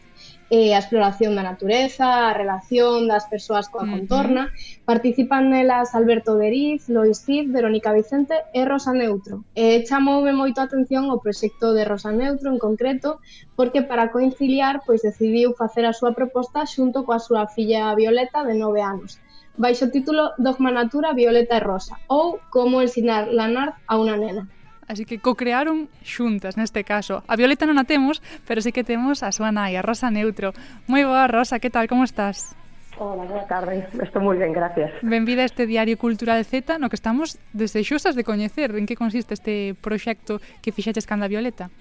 eh, 0.51 0.75
a 0.75 0.83
exploración 0.83 1.31
da 1.39 1.47
natureza, 1.47 2.27
a 2.27 2.35
relación 2.35 3.07
das 3.07 3.23
persoas 3.31 3.71
coa 3.71 3.87
contorna. 3.87 4.43
Uh 4.43 4.51
-huh. 4.51 4.83
Participan 4.91 5.47
nelas 5.47 5.95
Alberto 5.95 6.35
Deriz, 6.35 6.91
Lois 6.91 7.23
Cid, 7.23 7.55
Verónica 7.55 7.95
Vicente 7.95 8.35
e 8.51 8.67
Rosa 8.67 8.91
Neutro. 8.91 9.47
E 9.55 9.87
chamoume 9.87 10.35
moito 10.35 10.59
a 10.59 10.67
atención 10.67 11.07
o 11.07 11.23
proxecto 11.23 11.71
de 11.71 11.87
Rosa 11.87 12.11
Neutro 12.11 12.51
en 12.51 12.59
concreto, 12.59 13.23
porque 13.55 13.81
para 13.81 14.11
coinciliar 14.11 14.83
pois 14.85 15.01
decidiu 15.07 15.55
facer 15.55 15.87
a 15.87 15.95
súa 15.95 16.11
proposta 16.19 16.67
xunto 16.67 17.07
coa 17.07 17.23
súa 17.27 17.47
filla 17.47 17.95
Violeta 17.95 18.43
de 18.43 18.53
9 18.59 18.83
anos 18.83 19.11
baixo 19.63 19.85
o 19.85 19.93
título 19.95 20.23
Dogma 20.37 20.71
Natura, 20.71 21.13
Violeta 21.13 21.55
e 21.59 21.65
Rosa 21.71 21.95
ou 22.07 22.39
Como 22.51 22.83
ensinar 22.83 23.23
lanar 23.39 23.69
a 23.87 23.93
unha 23.99 24.15
nena 24.19 24.43
así 24.91 25.07
que 25.07 25.23
co-crearon 25.23 25.87
xuntas 26.03 26.59
neste 26.59 26.83
caso. 26.83 27.23
A 27.31 27.39
Violeta 27.39 27.63
non 27.63 27.79
a 27.79 27.87
temos, 27.87 28.19
pero 28.43 28.59
sí 28.59 28.75
que 28.75 28.83
temos 28.83 29.23
a 29.23 29.31
súa 29.31 29.55
nai, 29.55 29.79
a 29.79 29.81
Rosa 29.81 30.11
Neutro. 30.11 30.51
Moi 30.91 31.07
boa, 31.07 31.31
Rosa, 31.31 31.63
que 31.63 31.71
tal, 31.71 31.87
como 31.87 32.03
estás? 32.03 32.51
Hola, 32.99 33.23
boa 33.23 33.47
tarde. 33.47 33.87
Estou 34.03 34.21
moi 34.21 34.35
ben, 34.35 34.51
gracias. 34.51 34.91
Benvida 35.01 35.41
a 35.41 35.49
este 35.49 35.65
Diario 35.65 35.95
Cultural 35.95 36.43
Z, 36.43 36.77
no 36.77 36.91
que 36.91 36.99
estamos 36.99 37.39
desexosas 37.55 38.19
de 38.19 38.27
coñecer 38.27 38.75
en 38.75 38.85
que 38.85 38.99
consiste 38.99 39.33
este 39.33 39.73
proxecto 39.79 40.43
que 40.59 40.75
fixaches 40.75 41.07
canda 41.07 41.31
Violeta. 41.31 41.71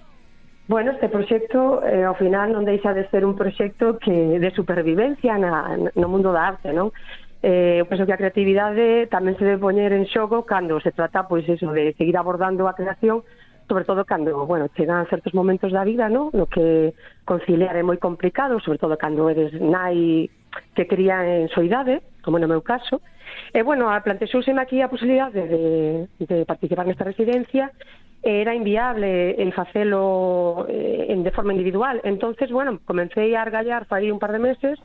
Bueno, 0.71 0.91
este 0.91 1.09
proxecto 1.09 1.83
eh, 1.83 2.07
ao 2.07 2.15
final 2.15 2.55
non 2.55 2.63
deixa 2.63 2.95
de 2.95 3.03
ser 3.11 3.27
un 3.27 3.35
proxecto 3.35 3.99
que 3.99 4.39
de 4.39 4.49
supervivencia 4.55 5.35
na, 5.35 5.75
no 5.75 6.07
mundo 6.07 6.31
da 6.31 6.55
arte, 6.55 6.71
non? 6.71 6.95
Eh, 7.41 7.81
eu 7.81 7.89
penso 7.89 8.05
que 8.05 8.13
a 8.13 8.21
creatividade 8.21 9.09
tamén 9.09 9.33
se 9.33 9.41
debe 9.41 9.57
poñer 9.57 9.89
en 9.97 10.05
xogo 10.05 10.45
cando 10.45 10.77
se 10.77 10.93
trata 10.93 11.25
pois 11.25 11.41
eso 11.49 11.73
de 11.73 11.97
seguir 11.97 12.13
abordando 12.13 12.69
a 12.69 12.77
creación 12.77 13.25
sobre 13.71 13.85
todo 13.85 14.03
cando, 14.03 14.45
bueno, 14.45 14.67
chegan 14.75 15.07
certos 15.07 15.33
momentos 15.33 15.71
da 15.71 15.85
vida, 15.85 16.09
no, 16.09 16.29
no 16.33 16.45
que 16.45 16.93
conciliar 17.23 17.79
é 17.79 17.83
moi 17.87 17.95
complicado, 17.95 18.59
sobre 18.59 18.77
todo 18.77 18.99
cando 18.99 19.31
eres 19.31 19.55
nai 19.55 20.27
que 20.75 20.83
cría 20.83 21.23
en 21.23 21.47
soidade, 21.47 22.03
como 22.19 22.35
no 22.35 22.51
meu 22.51 22.59
caso. 22.59 22.99
E, 23.55 23.63
bueno, 23.63 23.87
plantexouseme 24.03 24.59
aquí 24.59 24.83
a 24.83 24.91
posibilidade 24.91 25.47
de, 25.47 25.63
de 26.19 26.43
participar 26.43 26.83
nesta 26.83 27.07
residencia 27.07 27.71
era 28.19 28.53
inviable 28.53 29.39
el 29.39 29.55
facelo 29.55 30.67
eh, 30.67 31.07
en, 31.07 31.23
de 31.23 31.31
forma 31.31 31.55
individual. 31.55 32.03
Entonces, 32.03 32.51
bueno, 32.51 32.83
comecei 32.83 33.33
a 33.39 33.41
argallar 33.41 33.87
fai 33.87 34.11
un 34.11 34.19
par 34.19 34.35
de 34.35 34.43
meses 34.43 34.75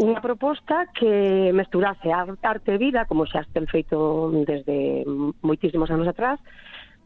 unha 0.00 0.24
proposta 0.24 0.88
que 0.96 1.52
mesturase 1.52 2.08
arte 2.08 2.72
e 2.72 2.80
vida, 2.80 3.04
como 3.04 3.28
xa 3.28 3.44
ten 3.52 3.68
feito 3.68 4.32
desde 4.48 5.04
moitísimos 5.44 5.92
anos 5.92 6.08
atrás, 6.08 6.40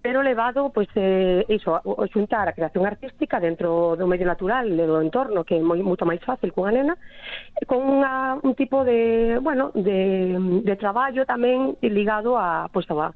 pero 0.04 0.22
levado 0.22 0.70
pois 0.70 0.86
eh, 0.94 1.42
iso, 1.48 1.80
o 1.82 2.04
xuntar 2.06 2.46
a 2.46 2.52
creación 2.52 2.86
artística 2.86 3.40
dentro 3.40 3.96
do 3.98 4.06
medio 4.06 4.28
natural 4.28 4.68
e 4.68 4.86
do 4.86 5.00
entorno, 5.02 5.42
que 5.42 5.58
é 5.58 5.64
moi, 5.64 5.80
moito 5.82 6.06
máis 6.06 6.22
fácil 6.22 6.54
cunha 6.54 6.76
nena, 6.76 6.94
con 7.66 7.82
unha, 7.82 8.38
un 8.38 8.52
tipo 8.54 8.84
de, 8.84 9.40
bueno, 9.42 9.72
de, 9.74 10.36
de 10.62 10.74
traballo 10.76 11.26
tamén 11.26 11.74
ligado 11.80 12.38
a, 12.38 12.70
pois, 12.70 12.86
a, 12.92 13.10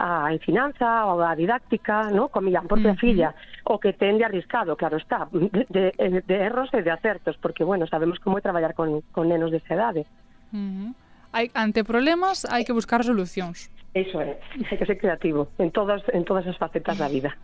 a 0.00 0.32
ensinanza 0.32 1.04
ou 1.04 1.20
a 1.20 1.36
didáctica, 1.36 2.08
no? 2.08 2.32
con 2.32 2.48
a 2.48 2.62
propia 2.64 2.92
uh 2.92 2.96
-huh. 2.96 3.00
filla, 3.00 3.34
o 3.68 3.76
que 3.76 3.92
tende 3.92 4.24
arriscado, 4.24 4.72
claro 4.74 4.96
está, 4.96 5.28
de, 5.28 5.92
de, 5.92 6.24
de 6.24 6.36
erros 6.40 6.72
e 6.72 6.80
de 6.80 6.90
acertos, 6.90 7.36
porque, 7.36 7.64
bueno, 7.64 7.84
sabemos 7.86 8.18
como 8.18 8.38
é 8.38 8.40
traballar 8.40 8.72
con, 8.72 9.04
con 9.12 9.28
nenos 9.28 9.52
desa 9.52 9.76
edade. 9.76 10.08
Uh 10.56 10.56
-huh. 10.56 10.90
hai, 11.36 11.52
ante 11.52 11.84
problemas 11.84 12.48
hai 12.48 12.64
que 12.64 12.72
buscar 12.72 13.04
solucións. 13.04 13.68
Eso 13.92 14.16
é, 14.24 14.40
hai 14.72 14.76
que 14.80 14.86
ser 14.88 14.96
creativo 14.96 15.52
en 15.60 15.68
todas, 15.68 16.00
en 16.16 16.24
todas 16.24 16.48
as 16.48 16.56
facetas 16.56 16.96
da 16.96 17.08
vida. 17.12 17.36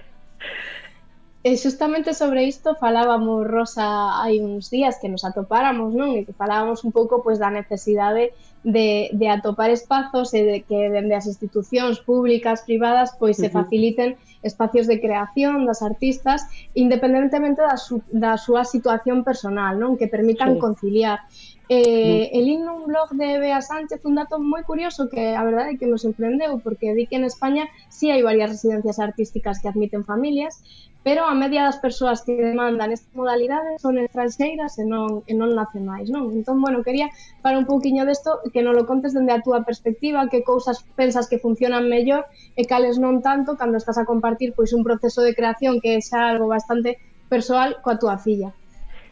E 1.44 1.58
xustamente 1.60 2.14
sobre 2.14 2.48
isto 2.48 2.72
falábamos 2.74 3.44
Rosa 3.44 4.16
hai 4.24 4.40
uns 4.40 4.72
días 4.72 4.96
que 4.96 5.12
nos 5.12 5.28
atopáramos, 5.28 5.92
non? 5.92 6.16
E 6.16 6.24
que 6.24 6.32
falábamos 6.32 6.88
un 6.88 6.92
pouco 6.96 7.20
pois 7.20 7.36
da 7.36 7.52
necesidade 7.52 8.32
de, 8.64 9.12
de 9.12 9.26
atopar 9.28 9.68
espazos 9.68 10.32
e 10.32 10.40
de 10.40 10.64
que 10.64 10.88
dende 10.88 11.12
as 11.12 11.28
institucións 11.28 12.00
públicas, 12.00 12.64
privadas, 12.64 13.12
pois 13.20 13.36
se 13.36 13.52
faciliten 13.52 14.16
espacios 14.40 14.88
de 14.88 14.96
creación 15.04 15.68
das 15.68 15.84
artistas 15.84 16.48
independentemente 16.72 17.60
da, 17.60 17.76
su, 17.76 18.00
da 18.08 18.40
súa 18.40 18.64
situación 18.64 19.20
personal, 19.20 19.76
non? 19.76 20.00
Que 20.00 20.08
permitan 20.08 20.56
sí. 20.56 20.64
conciliar. 20.64 21.28
Eh, 21.68 22.32
mm. 22.32 22.40
el 22.40 22.44
-huh. 22.48 22.56
el 22.56 22.68
un 22.72 22.82
blog 22.88 23.12
de 23.20 23.36
Bea 23.36 23.60
Sánchez 23.60 24.00
un 24.08 24.16
dato 24.16 24.40
moi 24.40 24.64
curioso 24.64 25.12
que 25.12 25.36
a 25.36 25.44
verdade 25.44 25.76
é 25.76 25.78
que 25.80 25.88
me 25.92 26.00
sorprendeu 26.00 26.56
porque 26.64 26.96
di 26.96 27.04
que 27.04 27.20
en 27.20 27.28
España 27.28 27.68
si 27.92 28.08
sí 28.08 28.12
hai 28.12 28.24
varias 28.24 28.48
residencias 28.48 28.96
artísticas 28.96 29.60
que 29.60 29.68
admiten 29.68 30.08
familias 30.08 30.64
pero 31.04 31.28
a 31.28 31.36
media 31.36 31.68
das 31.68 31.76
persoas 31.76 32.24
que 32.24 32.32
demandan 32.32 32.90
esta 32.90 33.12
modalidade 33.12 33.76
son 33.76 34.00
estranxeiras 34.00 34.80
e 34.80 34.88
non, 34.88 35.20
e 35.28 35.36
non 35.36 35.52
nacionais, 35.52 36.08
non? 36.08 36.32
Entón, 36.32 36.64
bueno, 36.64 36.80
quería 36.80 37.12
para 37.44 37.60
un 37.60 37.68
pouquiño 37.68 38.08
desto 38.08 38.40
que 38.48 38.64
non 38.64 38.72
lo 38.72 38.88
contes 38.88 39.12
dende 39.12 39.36
a 39.36 39.44
túa 39.44 39.68
perspectiva, 39.68 40.32
que 40.32 40.40
cousas 40.40 40.80
pensas 40.96 41.28
que 41.28 41.36
funcionan 41.36 41.92
mellor 41.92 42.24
e 42.56 42.64
cales 42.64 42.96
non 42.96 43.20
tanto 43.20 43.60
cando 43.60 43.76
estás 43.76 44.00
a 44.00 44.08
compartir 44.08 44.56
pois 44.56 44.72
un 44.72 44.80
proceso 44.80 45.20
de 45.20 45.36
creación 45.36 45.76
que 45.84 45.94
é 45.94 46.00
xa 46.00 46.32
algo 46.32 46.48
bastante 46.48 46.96
persoal 47.28 47.84
coa 47.84 48.00
túa 48.00 48.16
filla. 48.16 48.56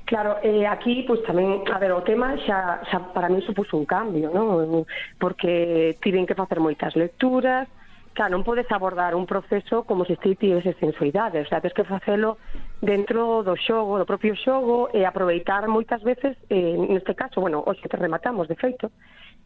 Claro, 0.08 0.40
eh, 0.42 0.64
aquí 0.64 1.04
pues 1.04 1.20
tamén, 1.28 1.60
a 1.68 1.76
ver, 1.76 1.92
o 1.92 2.00
tema 2.00 2.40
xa, 2.40 2.80
xa 2.88 3.12
para 3.12 3.28
mí 3.28 3.44
supuso 3.44 3.76
un 3.76 3.84
cambio, 3.84 4.32
non? 4.32 4.88
Porque 5.20 5.96
tiven 6.00 6.24
que 6.24 6.36
facer 6.36 6.56
moitas 6.56 6.96
lecturas, 6.96 7.68
claro, 8.12 8.36
non 8.36 8.46
podes 8.46 8.68
abordar 8.70 9.16
un 9.16 9.24
proceso 9.26 9.84
como 9.88 10.04
se 10.04 10.16
ti 10.20 10.36
tivese 10.36 10.76
sensualidade, 10.78 11.42
o 11.42 11.48
sea, 11.48 11.60
tens 11.60 11.74
que 11.74 11.88
facelo 11.88 12.38
dentro 12.80 13.42
do 13.42 13.56
xogo, 13.56 13.98
do 13.98 14.06
propio 14.06 14.36
xogo 14.36 14.92
e 14.92 15.04
aproveitar 15.04 15.64
moitas 15.68 16.00
veces, 16.04 16.36
eh, 16.52 16.76
neste 16.76 17.16
caso, 17.16 17.40
bueno, 17.40 17.64
hoxe 17.64 17.88
te 17.88 17.96
rematamos, 17.96 18.46
de 18.48 18.56
feito, 18.56 18.92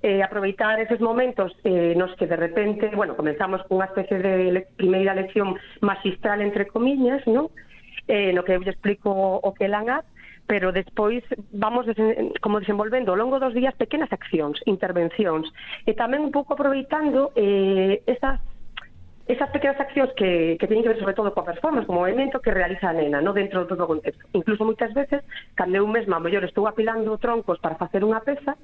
eh, 0.02 0.22
aproveitar 0.22 0.78
esos 0.80 1.00
momentos 1.00 1.54
eh, 1.64 1.94
nos 1.96 2.14
que 2.16 2.26
de 2.26 2.36
repente, 2.36 2.90
bueno, 2.94 3.16
comenzamos 3.16 3.62
cunha 3.64 3.86
especie 3.86 4.18
de 4.18 4.52
le 4.52 4.62
primeira 4.76 5.14
lección 5.14 5.56
magistral, 5.80 6.42
entre 6.42 6.66
comillas, 6.66 7.26
¿no? 7.26 7.50
Eh, 8.08 8.32
no 8.32 8.44
que 8.44 8.54
eu 8.54 8.62
explico 8.62 9.10
o 9.10 9.50
que 9.54 9.66
lan 9.66 9.90
haz, 9.90 10.06
pero 10.46 10.70
despois 10.70 11.24
vamos 11.50 11.86
desen, 11.86 12.32
como 12.40 12.60
desenvolvendo 12.60 13.10
ao 13.10 13.18
longo 13.18 13.42
dos 13.42 13.54
días 13.54 13.74
pequenas 13.74 14.12
accións, 14.12 14.62
intervencións, 14.66 15.50
e 15.86 15.92
tamén 15.98 16.22
un 16.22 16.30
pouco 16.30 16.54
aproveitando 16.54 17.34
eh, 17.34 18.02
esas 18.06 18.38
esas 19.26 19.50
pequenas 19.50 19.78
accións 19.80 20.14
que, 20.14 20.54
que 20.54 20.66
teñen 20.70 20.86
que 20.86 20.94
ver 20.94 21.02
sobre 21.02 21.18
todo 21.18 21.34
coa 21.34 21.50
performance, 21.50 21.86
como 21.86 21.98
o 21.98 22.06
movimento 22.06 22.38
que 22.38 22.54
realiza 22.54 22.90
a 22.90 22.94
nena, 22.94 23.18
no 23.18 23.34
dentro 23.34 23.66
do 23.66 23.66
propio 23.66 23.90
contexto. 23.90 24.22
Incluso 24.30 24.62
moitas 24.62 24.94
veces, 24.94 25.26
cando 25.58 25.74
eu 25.74 25.86
mesma, 25.90 26.16
a 26.16 26.22
mellor, 26.22 26.46
estou 26.46 26.70
apilando 26.70 27.18
troncos 27.18 27.58
para 27.58 27.74
facer 27.74 28.06
unha 28.06 28.22
peza, 28.22 28.54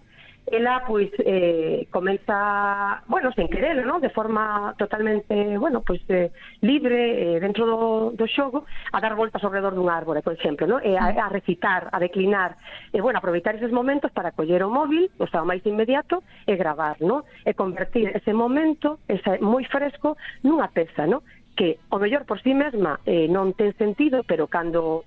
ela 0.47 0.82
pois 0.86 1.11
eh, 1.18 1.86
comeza, 1.90 3.03
bueno, 3.07 3.32
sen 3.32 3.49
querer, 3.49 3.86
¿no? 3.86 4.01
de 4.01 4.11
forma 4.11 4.74
totalmente, 4.76 5.57
bueno, 5.59 5.82
pois 5.86 6.03
eh, 6.09 6.32
libre 6.61 7.36
eh, 7.36 7.40
dentro 7.40 7.66
do, 7.66 8.11
do 8.11 8.26
xogo 8.26 8.66
a 8.93 9.01
dar 9.01 9.14
voltas 9.14 9.43
ao 9.45 9.55
redor 9.55 9.74
dun 9.74 9.88
árbore, 9.88 10.20
por 10.20 10.34
exemplo, 10.34 10.66
¿no? 10.66 10.82
e 10.82 10.99
a, 10.99 11.14
a 11.14 11.28
recitar, 11.30 11.88
a 11.93 11.99
declinar, 12.03 12.59
e 12.93 12.99
bueno, 13.01 13.22
aproveitar 13.22 13.55
esos 13.55 13.70
momentos 13.70 14.11
para 14.11 14.34
coller 14.34 14.66
o 14.66 14.70
móvil, 14.70 15.09
o 15.22 15.26
sea, 15.30 15.43
o 15.43 15.49
máis 15.49 15.62
inmediato 15.62 16.26
e 16.45 16.59
gravar, 16.59 16.99
¿no? 16.99 17.22
E 17.47 17.55
convertir 17.55 18.11
ese 18.11 18.34
momento, 18.34 18.99
ese 19.07 19.38
moi 19.38 19.62
fresco, 19.70 20.18
nunha 20.43 20.68
peza, 20.74 21.07
¿no? 21.07 21.22
que 21.57 21.78
o 21.90 21.99
mellor 21.99 22.24
por 22.24 22.38
si 22.38 22.51
sí 22.51 22.55
mesma 22.55 23.01
eh, 23.05 23.28
non 23.28 23.53
ten 23.53 23.76
sentido, 23.76 24.24
pero 24.24 24.49
cando 24.49 25.05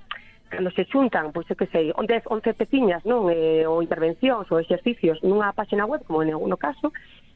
cando 0.49 0.71
se 0.71 0.85
xuntan, 0.85 1.31
pois 1.33 1.49
eu 1.49 1.57
que 1.57 1.67
sei, 1.67 1.91
10, 1.91 2.23
11 2.29 2.53
peciñas, 2.53 3.01
non, 3.05 3.27
eh, 3.33 3.65
ou 3.65 3.81
intervencións 3.81 4.49
ou 4.51 4.61
exercicios 4.61 5.19
nunha 5.25 5.53
páxina 5.53 5.85
web, 5.85 6.05
como 6.05 6.21
en 6.21 6.31
no 6.33 6.57
caso, 6.57 6.93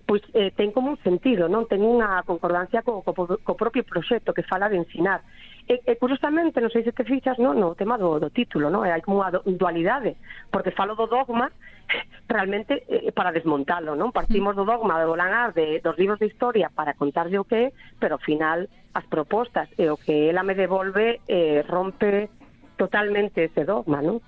pois 0.10 0.22
eh, 0.34 0.50
ten 0.58 0.72
como 0.72 0.90
un 0.90 1.00
sentido, 1.06 1.46
non 1.46 1.70
ten 1.70 1.86
unha 1.86 2.26
concordancia 2.26 2.82
co, 2.82 3.06
co, 3.06 3.14
co 3.14 3.54
propio 3.54 3.86
proxecto 3.86 4.34
que 4.34 4.42
fala 4.42 4.66
de 4.66 4.82
ensinar. 4.82 5.22
E, 5.70 5.86
e 5.86 6.02
curiosamente, 6.02 6.58
non 6.58 6.74
sei 6.74 6.82
se 6.82 6.98
te 6.98 7.06
fichas, 7.06 7.38
non, 7.38 7.62
no 7.62 7.78
tema 7.78 7.94
do, 7.94 8.18
do 8.18 8.34
título, 8.34 8.74
non? 8.74 8.90
Eh, 8.90 8.94
hai 8.94 9.06
como 9.06 9.22
unha 9.22 9.30
dualidade, 9.46 10.18
porque 10.50 10.74
falo 10.74 10.98
do 10.98 11.06
dogma 11.06 11.54
realmente 12.26 12.90
eh, 12.90 13.14
para 13.14 13.30
desmontalo, 13.30 13.94
non? 13.94 14.10
Partimos 14.10 14.58
do 14.58 14.66
dogma 14.66 14.98
do 14.98 15.14
Bolanar 15.14 15.54
de, 15.54 15.78
dos 15.78 15.94
libros 16.02 16.18
de 16.18 16.26
historia 16.26 16.74
para 16.74 16.98
contarlle 16.98 17.38
o 17.38 17.46
que 17.46 17.70
é, 17.70 17.74
pero 18.02 18.18
ao 18.18 18.26
final 18.26 18.66
as 18.98 19.06
propostas 19.06 19.70
e 19.78 19.86
o 19.94 19.98
que 20.02 20.34
ela 20.34 20.42
me 20.42 20.58
devolve 20.58 21.22
eh, 21.30 21.62
rompe 21.70 22.34
totalmente 22.80 23.44
ese 23.44 23.68
dogma, 23.68 24.00
non? 24.00 24.24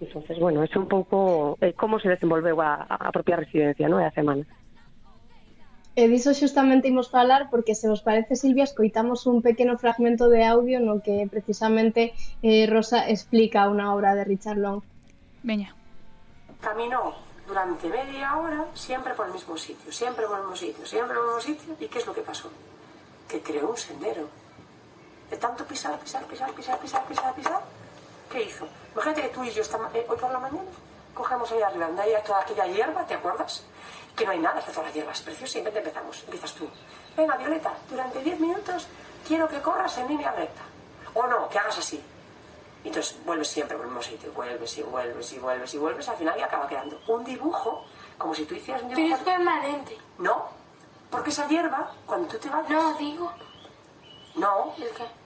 Entonces, 0.00 0.40
bueno, 0.40 0.64
é 0.64 0.68
un 0.74 0.88
pouco 0.88 1.60
eh, 1.60 1.76
como 1.76 2.00
se 2.00 2.08
desenvolveu 2.08 2.58
a, 2.64 2.88
a 2.88 3.12
propia 3.12 3.36
residencia, 3.36 3.86
non? 3.86 4.00
É 4.00 4.08
a 4.08 4.16
semana. 4.16 4.42
E 5.92 6.08
diso 6.08 6.32
xustamente 6.32 6.88
imos 6.88 7.12
falar 7.12 7.52
porque 7.52 7.76
se 7.76 7.84
vos 7.84 8.00
parece, 8.00 8.32
Silvia, 8.34 8.64
escoitamos 8.64 9.28
un 9.28 9.44
pequeno 9.44 9.76
fragmento 9.76 10.32
de 10.32 10.40
audio 10.48 10.80
no 10.80 11.04
que 11.04 11.28
precisamente 11.28 12.16
eh, 12.40 12.64
Rosa 12.64 13.04
explica 13.12 13.68
unha 13.68 13.92
obra 13.92 14.16
de 14.16 14.24
Richard 14.24 14.56
Long. 14.56 14.80
Veña. 15.44 15.76
Caminó 16.64 17.12
durante 17.44 17.92
media 17.92 18.40
hora 18.40 18.64
siempre 18.72 19.12
por 19.12 19.28
el 19.28 19.36
mismo 19.36 19.52
sitio, 19.60 19.92
siempre 19.92 20.24
por 20.24 20.40
el 20.40 20.48
mismo 20.48 20.56
sitio, 20.56 20.82
siempre 20.88 21.12
por 21.12 21.28
el 21.28 21.28
mismo 21.36 21.44
sitio. 21.44 21.68
¿Y 21.76 21.86
qué 21.92 21.98
es 22.00 22.06
lo 22.08 22.14
que 22.16 22.24
pasó? 22.24 22.48
Que 23.28 23.44
creó 23.44 23.68
un 23.68 23.76
sendero. 23.76 24.24
De 25.28 25.36
tanto 25.36 25.60
pisar, 25.68 26.00
pisar, 26.00 26.24
pisar, 26.24 26.50
pisar, 26.56 26.80
pisar, 26.80 27.04
pisar, 27.04 27.34
pisar, 27.36 27.62
¿Qué 28.32 28.44
hizo? 28.44 28.66
Imagínate 28.94 29.22
que 29.22 29.28
tú 29.28 29.44
y 29.44 29.50
yo 29.50 29.60
esta, 29.60 29.76
eh, 29.92 30.06
hoy 30.08 30.16
por 30.16 30.32
la 30.32 30.38
mañana 30.38 30.70
cogemos 31.12 31.52
ahí 31.52 31.60
arriba, 31.60 31.86
donde 31.86 32.02
hay 32.02 32.14
toda 32.24 32.40
aquella 32.40 32.66
hierba, 32.66 33.06
¿te 33.06 33.12
acuerdas? 33.12 33.62
Que 34.16 34.24
no 34.24 34.30
hay 34.32 34.38
nada, 34.38 34.58
está 34.58 34.72
toda 34.72 34.86
la 34.86 34.92
hierba, 34.92 35.12
es 35.12 35.20
precioso. 35.20 35.58
Y 35.58 35.60
empezamos, 35.60 36.22
empiezas 36.24 36.54
tú. 36.54 36.66
Venga, 37.14 37.36
Violeta, 37.36 37.74
durante 37.90 38.22
10 38.22 38.40
minutos 38.40 38.86
quiero 39.28 39.46
que 39.48 39.60
corras 39.60 39.98
en 39.98 40.08
línea 40.08 40.32
recta. 40.32 40.62
O 41.12 41.26
no, 41.26 41.46
que 41.50 41.58
hagas 41.58 41.78
así. 41.78 42.02
Y 42.84 42.88
entonces 42.88 43.18
vuelves 43.26 43.48
siempre 43.48 43.76
por 43.76 43.84
el 43.84 43.92
mismo 43.92 44.02
sitio, 44.02 44.32
vuelves 44.32 44.78
y 44.78 44.82
vuelves 44.82 45.32
y 45.32 45.38
vuelves 45.38 45.74
y 45.74 45.78
vuelves, 45.78 46.08
al 46.08 46.16
final 46.16 46.38
ya 46.38 46.46
acaba 46.46 46.66
quedando 46.66 47.00
un 47.08 47.24
dibujo, 47.24 47.84
como 48.16 48.34
si 48.34 48.46
tú 48.46 48.54
hicieras 48.54 48.82
un 48.82 48.88
dibujo. 48.88 49.08
Pero 49.08 49.16
es 49.16 49.36
permanente. 49.36 49.98
No, 50.18 50.48
porque 51.10 51.28
esa 51.28 51.46
hierba, 51.48 51.92
cuando 52.06 52.28
tú 52.28 52.38
te 52.38 52.48
vas... 52.48 52.68
No, 52.70 52.94
digo. 52.94 53.30
No, 54.34 54.74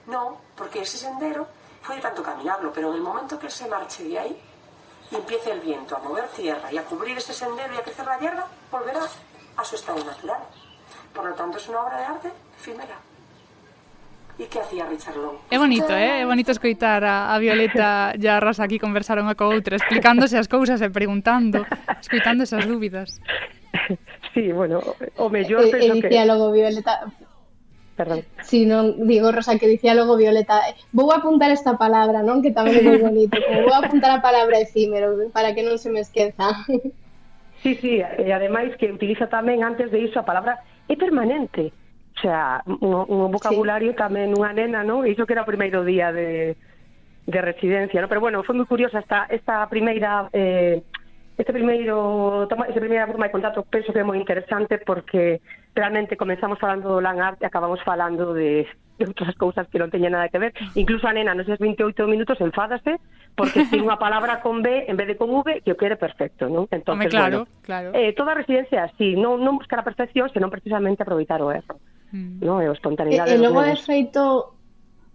no, 0.07 0.37
porque 0.57 0.81
ese 0.81 0.97
sendero 0.97 1.47
puede 1.87 2.01
tanto 2.01 2.21
caminarlo, 2.21 2.71
pero 2.73 2.89
en 2.89 2.95
el 2.95 3.01
momento 3.01 3.39
que 3.39 3.49
se 3.49 3.67
marche 3.67 4.03
de 4.03 4.19
ahí 4.19 4.37
y 5.09 5.15
empiece 5.15 5.51
el 5.51 5.61
viento 5.61 5.95
a 5.95 5.99
mover 5.99 6.27
tierra 6.27 6.71
y 6.71 6.77
a 6.77 6.83
cubrir 6.83 7.17
ese 7.17 7.33
sendero 7.33 7.73
y 7.73 7.77
a 7.77 7.81
crecer 7.81 8.05
la 8.05 8.19
hierba, 8.19 8.45
volverá 8.69 8.99
a 9.55 9.63
su 9.63 9.75
estado 9.75 10.03
natural. 10.03 10.41
Por 11.13 11.29
lo 11.29 11.33
tanto, 11.33 11.57
es 11.57 11.67
una 11.69 11.81
obra 11.81 11.97
de 11.97 12.03
arte 12.03 12.31
efímera. 12.59 12.99
¿Y 14.37 14.43
qué 14.45 14.59
hacía 14.59 14.85
Richard 14.85 15.15
Long? 15.15 15.37
É 15.49 15.57
bonito, 15.57 15.89
eh? 15.93 16.21
é 16.21 16.25
bonito 16.27 16.51
escoitar 16.51 17.01
a, 17.03 17.33
a 17.33 17.39
Violeta 17.39 18.13
e 18.13 18.27
a 18.27 18.37
Rosa 18.37 18.67
aquí 18.67 18.77
conversar 18.77 19.17
unha 19.17 19.33
co 19.33 19.49
outra, 19.49 19.79
explicándose 19.79 20.37
as 20.37 20.45
cousas 20.45 20.77
e 20.83 20.85
eh, 20.85 20.93
preguntando, 20.93 21.65
escoitando 22.03 22.45
esas 22.45 22.67
dúbidas. 22.67 23.17
Sí, 24.35 24.53
bueno, 24.53 24.83
o 25.17 25.25
mellor 25.33 25.65
eh, 25.65 25.73
penso 25.73 25.97
e, 25.97 26.01
que... 26.03 26.07
E 26.07 26.13
dicía 26.13 26.29
logo 26.29 26.53
Violeta, 26.53 27.09
perdón. 27.97 28.21
Si 28.45 28.63
sí, 28.63 28.65
non, 28.69 29.09
digo, 29.09 29.33
Rosa, 29.33 29.57
que 29.57 29.67
dicía 29.67 29.97
logo 29.97 30.15
Violeta, 30.15 30.61
vou 30.93 31.09
apuntar 31.09 31.49
esta 31.49 31.81
palabra, 31.81 32.21
non? 32.21 32.45
Que 32.45 32.53
tamén 32.53 32.77
é 32.77 32.81
moi 32.85 33.01
bonito, 33.01 33.41
como 33.41 33.65
vou 33.65 33.73
apuntar 33.73 34.13
a 34.13 34.21
palabra 34.21 34.61
efímero, 34.61 35.17
para 35.33 35.57
que 35.57 35.65
non 35.65 35.81
se 35.81 35.89
me 35.89 36.05
esqueza. 36.05 36.53
Sí, 37.65 37.73
sí, 37.81 37.97
e 37.97 38.29
ademais 38.29 38.77
que 38.77 38.93
utiliza 38.93 39.25
tamén 39.25 39.65
antes 39.65 39.89
de 39.89 40.05
iso 40.05 40.21
a 40.21 40.29
palabra 40.29 40.61
é 40.85 40.93
permanente. 40.93 41.73
O 42.13 42.19
sea, 42.21 42.61
un, 42.69 42.93
un 43.09 43.33
vocabulario 43.33 43.91
sí. 43.91 43.97
tamén 43.97 44.29
unha 44.37 44.53
nena, 44.53 44.85
non? 44.85 45.01
E 45.01 45.17
iso 45.17 45.25
que 45.25 45.33
era 45.33 45.41
o 45.41 45.49
primeiro 45.49 45.81
día 45.81 46.13
de, 46.13 46.53
de 47.25 47.39
residencia, 47.41 47.97
¿no? 47.97 48.07
Pero 48.07 48.21
bueno, 48.21 48.45
foi 48.45 48.53
moi 48.53 48.69
curiosa 48.69 49.01
esta, 49.01 49.25
esta 49.33 49.65
primeira 49.65 50.29
eh, 50.37 50.85
este 51.37 51.53
primeiro 51.53 52.47
toma, 52.49 52.65
esta 52.65 52.79
primeira 52.79 53.05
forma 53.05 53.25
de 53.25 53.31
contacto 53.31 53.63
penso 53.69 53.93
que 53.93 54.01
é 54.01 54.05
moi 54.05 54.17
interesante 54.17 54.81
porque 54.81 55.41
realmente 55.77 56.17
comenzamos 56.17 56.57
falando 56.57 56.89
do 56.89 56.99
Land 56.99 57.21
Art 57.21 57.39
e 57.41 57.45
acabamos 57.45 57.77
falando 57.85 58.33
de, 58.33 58.65
de 58.97 59.03
outras 59.05 59.37
cousas 59.37 59.69
que 59.69 59.77
non 59.77 59.93
teñen 59.93 60.17
nada 60.17 60.25
que 60.33 60.41
ver. 60.41 60.51
Incluso 60.73 61.05
a 61.05 61.13
nena 61.13 61.37
nos 61.37 61.45
28 61.45 61.93
minutos 62.09 62.41
enfádase 62.41 62.97
porque 63.37 63.69
tiene 63.69 63.85
unha 63.85 64.01
palabra 64.01 64.41
con 64.41 64.65
B 64.65 64.89
en 64.89 64.97
vez 64.97 65.05
de 65.05 65.15
con 65.15 65.29
V 65.29 65.61
que 65.61 65.71
o 65.71 65.77
quere 65.77 66.01
perfecto, 66.01 66.49
non? 66.49 66.65
Entonces, 66.73 67.13
Home, 67.13 67.13
claro, 67.13 67.37
bueno, 67.45 67.61
claro. 67.61 67.89
Eh, 67.93 68.17
toda 68.17 68.33
residencia 68.33 68.89
así, 68.89 69.13
non, 69.13 69.45
non 69.45 69.61
buscar 69.61 69.85
a 69.85 69.85
perfección, 69.85 70.33
senón 70.33 70.49
precisamente 70.49 71.05
aproveitar 71.05 71.37
o 71.45 71.53
erro. 71.53 71.77
Mm. 72.09 72.41
Non, 72.41 72.57
e 72.59 72.65
a 72.65 72.73
espontaneidade. 72.73 73.29
E, 73.29 73.37
eh, 73.37 73.37
e 73.37 73.39
eh, 73.39 73.45
logo, 73.45 73.61
de 73.61 73.77
feito, 73.77 74.56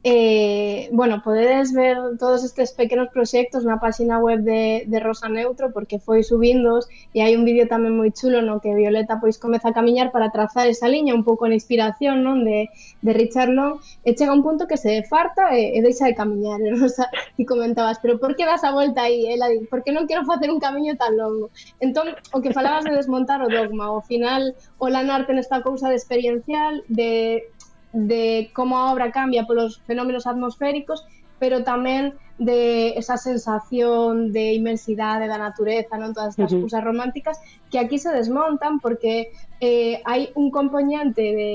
Eh, 0.04 0.88
bueno, 0.90 1.22
podedes 1.22 1.72
ver 1.72 1.96
todos 2.18 2.42
estes 2.42 2.72
pequenos 2.72 3.10
proxectos 3.14 3.62
na 3.62 3.78
página 3.78 4.18
web 4.18 4.42
de, 4.42 4.82
de 4.90 4.98
Rosa 4.98 5.30
Neutro 5.30 5.70
porque 5.70 6.02
foi 6.02 6.26
subindos 6.26 6.90
e 7.14 7.22
hai 7.22 7.38
un 7.38 7.46
vídeo 7.46 7.70
tamén 7.70 7.94
moi 7.94 8.10
chulo 8.10 8.42
no? 8.42 8.58
Que 8.58 8.74
Violeta 8.74 9.22
pois 9.22 9.38
comeza 9.38 9.70
a 9.70 9.76
camiñar 9.78 10.10
para 10.10 10.34
trazar 10.34 10.66
esa 10.66 10.90
liña 10.90 11.14
un 11.14 11.22
pouco 11.22 11.46
na 11.46 11.54
inspiración 11.54 12.26
non 12.26 12.42
de, 12.42 12.66
de 12.98 13.12
Richard 13.14 13.54
Long. 13.54 13.78
Eh, 14.02 14.10
e 14.10 14.18
chega 14.18 14.34
un 14.34 14.42
punto 14.42 14.66
que 14.66 14.74
se 14.74 15.06
farta 15.06 15.54
eh, 15.54 15.70
e, 15.70 15.78
e 15.78 15.86
deixa 15.86 16.10
de 16.10 16.18
camiñar 16.18 16.58
e 16.66 16.74
Rosa 16.74 17.06
ti 17.38 17.46
comentabas 17.46 18.02
pero 18.02 18.18
por 18.18 18.34
que 18.34 18.42
das 18.42 18.66
a 18.66 18.74
volta 18.74 19.06
aí? 19.06 19.30
Ela 19.30 19.54
di, 19.54 19.70
porque 19.70 19.94
non 19.94 20.10
quero 20.10 20.26
facer 20.26 20.50
un 20.50 20.58
camiño 20.58 20.98
tan 20.98 21.14
longo 21.14 21.54
entón, 21.78 22.10
o 22.34 22.42
que 22.42 22.50
falabas 22.50 22.82
de 22.82 22.98
desmontar 22.98 23.38
o 23.38 23.46
dogma 23.46 23.86
ao 23.94 24.02
final 24.02 24.58
o 24.82 24.90
lanarte 24.90 25.30
nesta 25.30 25.62
cousa 25.62 25.86
de 25.86 25.94
experiencial 25.94 26.82
de 26.90 27.46
de 27.92 28.50
como 28.52 28.78
a 28.78 28.92
obra 28.92 29.12
cambia 29.12 29.44
polos 29.44 29.80
fenómenos 29.86 30.26
atmosféricos, 30.26 31.04
pero 31.38 31.64
tamén 31.66 32.16
de 32.38 32.94
esa 32.96 33.18
sensación 33.18 34.32
de 34.32 34.54
inmensidade 34.54 35.28
da 35.28 35.38
natureza, 35.38 36.00
non 36.00 36.16
todas 36.16 36.34
estas 36.34 36.50
uh 36.50 36.58
-huh. 36.58 36.64
cousas 36.66 36.82
románticas 36.82 37.36
que 37.70 37.78
aquí 37.78 37.98
se 37.98 38.10
desmontan 38.10 38.80
porque 38.80 39.34
eh, 39.60 40.00
hai 40.06 40.30
un 40.38 40.50
componente 40.50 41.22
de, 41.22 41.52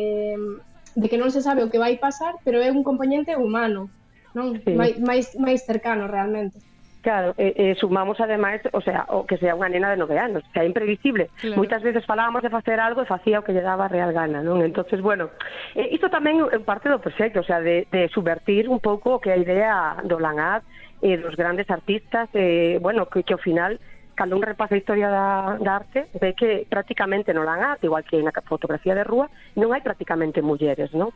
de 0.95 1.05
que 1.09 1.19
non 1.19 1.31
se 1.31 1.39
sabe 1.39 1.63
o 1.65 1.71
que 1.71 1.81
vai 1.81 1.97
pasar, 1.97 2.35
pero 2.45 2.61
é 2.61 2.69
un 2.71 2.83
componente 2.83 3.35
humano, 3.35 3.89
non? 4.37 4.61
Sí. 4.61 4.75
Mais, 4.77 5.33
máis 5.39 5.63
cercano 5.65 6.05
realmente. 6.05 6.59
Claro, 7.07 7.33
e, 7.37 7.71
e 7.71 7.75
sumamos 7.79 8.19
ademais, 8.19 8.59
o 8.73 8.81
sea, 8.81 9.07
o 9.07 9.23
que 9.23 9.39
sea 9.39 9.55
unha 9.55 9.71
nena 9.71 9.87
de 9.87 9.95
nove 9.95 10.19
anos, 10.19 10.43
o 10.43 10.51
sea, 10.51 10.67
imprevisible. 10.67 11.31
Claro. 11.39 11.55
Moitas 11.55 11.79
veces 11.79 12.03
falábamos 12.03 12.43
de 12.43 12.51
facer 12.51 12.83
algo 12.83 12.99
e 12.99 13.07
facía 13.07 13.39
o 13.39 13.47
que 13.47 13.55
lle 13.55 13.63
daba 13.63 13.87
real 13.87 14.11
gana, 14.11 14.43
non? 14.43 14.59
Entonces, 14.59 14.99
bueno, 14.99 15.31
eh, 15.71 15.87
isto 15.95 16.11
tamén 16.11 16.43
é 16.51 16.59
parte 16.59 16.91
do 16.91 16.99
proxecto, 16.99 17.39
o 17.39 17.47
sea, 17.47 17.63
de, 17.63 17.87
de 17.95 18.11
subvertir 18.11 18.67
un 18.67 18.83
pouco 18.83 19.15
o 19.15 19.21
que 19.23 19.31
a 19.31 19.39
idea 19.39 20.03
do 20.03 20.19
Lanad 20.19 20.67
e 20.99 21.15
eh, 21.15 21.17
dos 21.23 21.39
grandes 21.39 21.71
artistas, 21.71 22.27
eh, 22.35 22.75
bueno, 22.83 23.07
que, 23.07 23.23
que 23.23 23.31
ao 23.31 23.39
final 23.39 23.79
cando 24.11 24.35
un 24.35 24.43
repasa 24.43 24.75
a 24.75 24.81
historia 24.81 25.07
da, 25.07 25.55
da 25.63 25.79
arte, 25.79 26.11
ve 26.19 26.35
que 26.35 26.67
prácticamente 26.67 27.31
no 27.31 27.47
lan 27.47 27.77
igual 27.85 28.03
que 28.03 28.19
na 28.19 28.35
fotografía 28.43 28.97
de 28.97 29.07
rúa, 29.07 29.31
non 29.55 29.71
hai 29.71 29.79
prácticamente 29.79 30.43
mulleres, 30.43 30.91
non? 30.91 31.15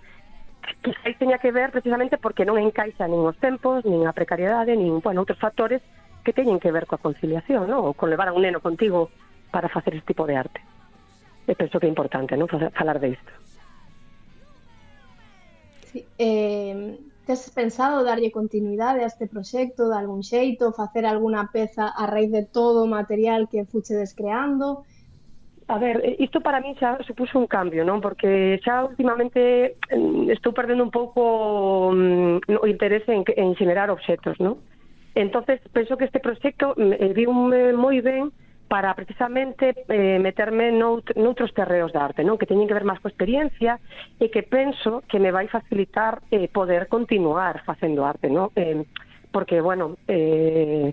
que 0.80 0.96
aí 1.04 1.16
teña 1.16 1.38
que 1.38 1.52
ver 1.52 1.72
precisamente 1.72 2.18
porque 2.18 2.48
non 2.48 2.56
encaixa 2.62 3.10
nin 3.10 3.22
os 3.26 3.38
tempos, 3.38 3.84
nin 3.84 4.08
a 4.08 4.16
precariedade, 4.16 4.78
nin 4.78 5.04
bueno, 5.04 5.24
outros 5.24 5.40
factores 5.40 5.84
que 6.24 6.34
teñen 6.34 6.62
que 6.62 6.72
ver 6.72 6.86
coa 6.86 7.02
conciliación, 7.02 7.68
non? 7.68 7.84
ou 7.88 7.98
con 7.98 8.08
levar 8.14 8.30
a 8.30 8.36
un 8.36 8.46
neno 8.46 8.62
contigo 8.62 9.10
para 9.50 9.68
facer 9.68 9.98
este 9.98 10.14
tipo 10.14 10.24
de 10.30 10.38
arte. 10.38 10.62
E 11.50 11.54
penso 11.58 11.82
que 11.82 11.90
é 11.90 11.92
importante 11.92 12.38
non 12.38 12.48
falar 12.48 13.02
de 13.02 13.18
isto. 13.18 13.32
Sí, 15.92 16.06
eh, 16.16 16.96
tes 17.26 17.50
pensado 17.52 18.06
darlle 18.06 18.32
continuidade 18.32 19.04
a 19.04 19.10
este 19.12 19.28
proxecto 19.28 19.90
de 19.90 19.98
algún 19.98 20.24
xeito, 20.24 20.72
facer 20.72 21.06
alguna 21.06 21.50
peza 21.52 21.90
a 21.90 22.08
raíz 22.08 22.32
de 22.32 22.46
todo 22.46 22.86
o 22.86 22.92
material 22.92 23.50
que 23.52 23.66
fuchedes 23.66 24.14
creando? 24.14 24.86
A 25.72 25.78
ver, 25.78 26.02
eh, 26.04 26.18
isto 26.20 26.42
para 26.42 26.60
mí 26.60 26.76
xa 26.76 27.00
supuso 27.08 27.40
un 27.40 27.48
cambio, 27.48 27.88
non? 27.88 28.04
Porque 28.04 28.60
xa 28.60 28.84
últimamente 28.84 29.80
mm, 29.88 30.28
estou 30.28 30.52
perdendo 30.52 30.84
un 30.84 30.92
pouco 30.92 31.96
mm, 31.96 32.60
o 32.60 32.68
interese 32.68 33.16
en, 33.16 33.24
en 33.24 33.56
generar 33.56 33.88
obxetos, 33.88 34.36
non? 34.44 34.60
Entonces, 35.16 35.64
penso 35.72 35.96
que 35.96 36.12
este 36.12 36.20
proxecto 36.20 36.76
mm, 36.76 36.92
eh, 37.00 37.12
vi 37.16 37.24
un, 37.24 37.48
moi 37.80 38.04
ben 38.04 38.36
para 38.68 38.92
precisamente 39.00 39.88
eh, 39.88 40.20
meterme 40.20 40.76
nout, 40.76 41.16
noutros 41.16 41.56
terreos 41.56 41.96
da 41.96 42.04
arte, 42.04 42.20
non? 42.28 42.36
Que 42.36 42.52
teñen 42.52 42.68
que 42.68 42.76
ver 42.76 42.84
máis 42.84 43.00
coa 43.00 43.08
experiencia 43.08 43.80
e 44.20 44.28
que 44.28 44.44
penso 44.44 45.08
que 45.08 45.24
me 45.24 45.32
vai 45.32 45.48
facilitar 45.48 46.20
eh, 46.36 46.52
poder 46.52 46.92
continuar 46.92 47.64
facendo 47.64 48.04
arte, 48.04 48.28
non? 48.28 48.52
Eh, 48.60 48.84
porque, 49.32 49.64
bueno, 49.64 49.96
eh, 50.12 50.92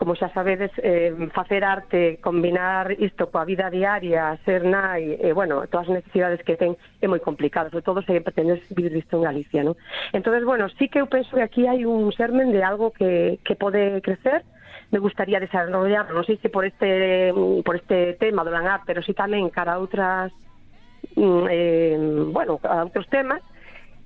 como 0.00 0.16
xa 0.16 0.32
sabedes, 0.32 0.72
eh, 0.80 1.12
facer 1.36 1.60
arte, 1.62 2.16
combinar 2.24 2.88
isto 2.96 3.28
coa 3.28 3.44
vida 3.44 3.68
diaria, 3.68 4.32
ser 4.48 4.64
nai, 4.64 5.20
e, 5.20 5.28
eh, 5.28 5.32
bueno, 5.36 5.60
todas 5.68 5.92
as 5.92 6.00
necesidades 6.00 6.40
que 6.40 6.56
ten 6.56 6.72
é 7.04 7.06
moi 7.06 7.20
complicado, 7.20 7.68
sobre 7.68 7.84
todo 7.84 8.00
se 8.00 8.16
pretendes 8.24 8.64
vivir 8.72 8.96
isto 8.96 9.20
en 9.20 9.28
Galicia, 9.28 9.60
non? 9.60 9.76
Entonces, 10.16 10.48
bueno, 10.48 10.72
sí 10.80 10.88
que 10.88 11.04
eu 11.04 11.06
penso 11.12 11.36
que 11.36 11.44
aquí 11.44 11.68
hai 11.68 11.84
un 11.84 12.08
sermen 12.16 12.48
de 12.48 12.64
algo 12.64 12.96
que, 12.96 13.44
que 13.44 13.60
pode 13.60 14.00
crecer, 14.00 14.40
me 14.88 15.04
gustaría 15.04 15.36
desarrollar, 15.36 16.08
non 16.16 16.24
sei 16.24 16.40
se 16.40 16.48
por 16.48 16.64
este 16.64 17.36
por 17.60 17.76
este 17.76 18.16
tema 18.16 18.40
do 18.40 18.56
Lanar, 18.56 18.88
pero 18.88 19.04
sí 19.04 19.12
tamén 19.12 19.52
cara 19.52 19.76
a 19.76 19.84
outras 19.84 20.32
mm, 21.12 21.44
eh, 21.44 22.00
bueno, 22.32 22.56
a 22.64 22.88
outros 22.88 23.04
temas, 23.12 23.44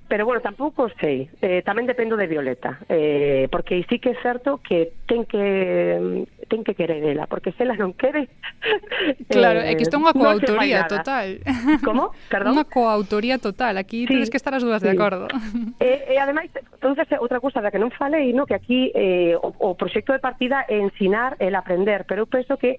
Pero, 0.07 0.25
bueno, 0.25 0.41
tampouco 0.41 0.89
sei. 1.01 1.29
Eh, 1.41 1.65
tamén 1.65 1.89
dependo 1.89 2.13
de 2.13 2.29
Violeta. 2.29 2.77
Eh, 2.85 3.49
porque 3.49 3.81
sí 3.89 3.97
que 3.97 4.13
é 4.13 4.17
certo 4.21 4.61
que 4.61 4.93
ten 5.09 5.25
que 5.25 6.29
ten 6.45 6.61
que 6.61 6.77
querer 6.77 7.01
ela, 7.01 7.25
porque 7.25 7.49
se 7.57 7.65
ela 7.65 7.73
non 7.73 7.97
quere... 7.97 8.29
Claro, 9.33 9.65
eh, 9.65 9.73
é 9.73 9.75
que 9.75 9.81
isto 9.81 9.97
é 9.97 10.01
unha 10.05 10.13
eh, 10.13 10.21
coautoría 10.21 10.85
no 10.85 10.91
total. 10.93 11.27
Como? 11.85 12.13
Perdón? 12.29 12.53
Unha 12.53 12.65
coautoría 12.69 13.41
total. 13.41 13.81
Aquí 13.81 14.05
sí, 14.05 14.13
tens 14.13 14.29
que 14.29 14.37
estar 14.37 14.53
as 14.53 14.61
dúas 14.61 14.85
sí. 14.85 14.85
de 14.85 14.93
acordo. 14.93 15.25
E, 15.81 16.13
e 16.13 16.21
ademais, 16.21 16.53
entonces, 16.55 17.09
outra 17.19 17.41
cousa 17.41 17.59
da 17.59 17.73
que 17.73 17.81
non 17.81 17.89
falei, 17.89 18.31
no, 18.31 18.45
que 18.45 18.53
aquí 18.53 18.93
eh, 18.93 19.33
o, 19.35 19.73
o 19.73 19.73
proxecto 19.73 20.13
de 20.13 20.21
partida 20.21 20.63
é 20.69 20.77
ensinar, 20.77 21.35
el 21.41 21.57
aprender, 21.57 22.05
pero 22.05 22.23
eu 22.23 22.29
penso 22.29 22.55
que 22.61 22.77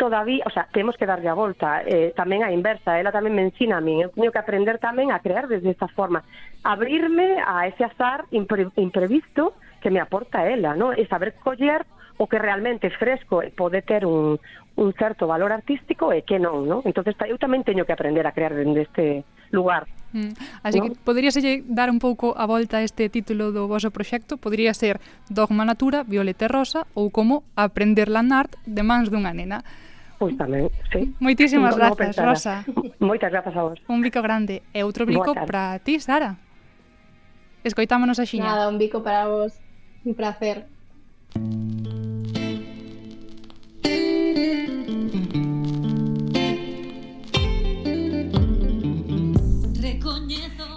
todavía, 0.00 0.42
o 0.46 0.50
sea, 0.50 0.66
temos 0.72 0.96
que 0.96 1.04
darlle 1.04 1.28
a 1.28 1.36
volta, 1.36 1.84
eh, 1.84 2.16
tamén 2.16 2.40
a 2.40 2.48
inversa, 2.48 2.96
ela 2.96 3.12
tamén 3.12 3.36
me 3.36 3.44
ensina 3.44 3.76
a 3.76 3.84
min, 3.84 4.00
eu 4.00 4.08
teño 4.08 4.32
que 4.32 4.40
aprender 4.40 4.80
tamén 4.80 5.12
a 5.12 5.20
crear 5.20 5.44
desde 5.44 5.68
esta 5.68 5.92
forma, 5.92 6.24
abrirme 6.64 7.36
a 7.44 7.68
ese 7.68 7.84
azar 7.84 8.24
impre, 8.32 8.72
imprevisto 8.80 9.52
que 9.84 9.92
me 9.92 10.00
aporta 10.00 10.48
ela, 10.48 10.72
¿no? 10.72 10.96
e 10.96 11.04
saber 11.04 11.36
coller 11.36 11.84
o 12.16 12.24
que 12.24 12.40
realmente 12.40 12.88
é 12.88 12.96
fresco 12.96 13.44
eh, 13.44 13.48
e 13.48 13.50
pode 13.52 13.84
ter 13.84 14.08
un, 14.08 14.40
un 14.80 14.88
certo 14.96 15.28
valor 15.28 15.52
artístico 15.52 16.16
e 16.16 16.24
que 16.24 16.40
non, 16.40 16.64
¿no? 16.64 16.80
Entonces 16.88 17.12
eu 17.28 17.36
tamén 17.36 17.60
teño 17.60 17.84
que 17.84 17.92
aprender 17.92 18.24
a 18.24 18.32
crear 18.32 18.56
dende 18.56 18.88
este 18.88 19.28
lugar. 19.52 19.84
Mm. 20.16 20.32
Así 20.64 20.80
¿no? 20.80 20.88
que 20.88 20.96
poderíaselle 20.96 21.60
dar 21.68 21.92
un 21.92 22.00
pouco 22.00 22.32
a 22.40 22.48
volta 22.48 22.80
a 22.80 22.82
este 22.88 23.12
título 23.12 23.52
do 23.52 23.68
vosso 23.68 23.92
proxecto? 23.92 24.40
Podría 24.40 24.72
ser 24.72 24.96
Dogma 25.28 25.68
Natura, 25.68 26.08
Violeta 26.08 26.48
Rosa 26.48 26.88
ou 26.96 27.12
como 27.12 27.44
Aprender 27.52 28.08
Lanart 28.08 28.56
de 28.64 28.80
mans 28.80 29.12
dunha 29.12 29.36
nena. 29.36 29.60
Pois 30.20 30.36
tamén, 30.36 30.68
sí. 30.92 31.16
Moitísimas 31.16 31.80
grazas, 31.80 32.12
no 32.12 32.28
Rosa. 32.28 32.60
Moitas 33.00 33.32
grazas 33.32 33.56
a 33.56 33.62
vos. 33.64 33.80
Un 33.88 34.04
bico 34.04 34.20
grande 34.20 34.60
e 34.76 34.84
outro 34.84 35.08
bico 35.08 35.32
para 35.32 35.80
ti, 35.80 35.96
Sara. 35.96 36.36
Escoitámonos 37.64 38.20
a 38.20 38.28
xiña. 38.28 38.52
Nada, 38.52 38.68
un 38.68 38.76
bico 38.76 39.00
para 39.00 39.32
vos. 39.32 39.56
Un 40.04 40.12
placer. 40.12 40.68
Mm. 41.40 41.80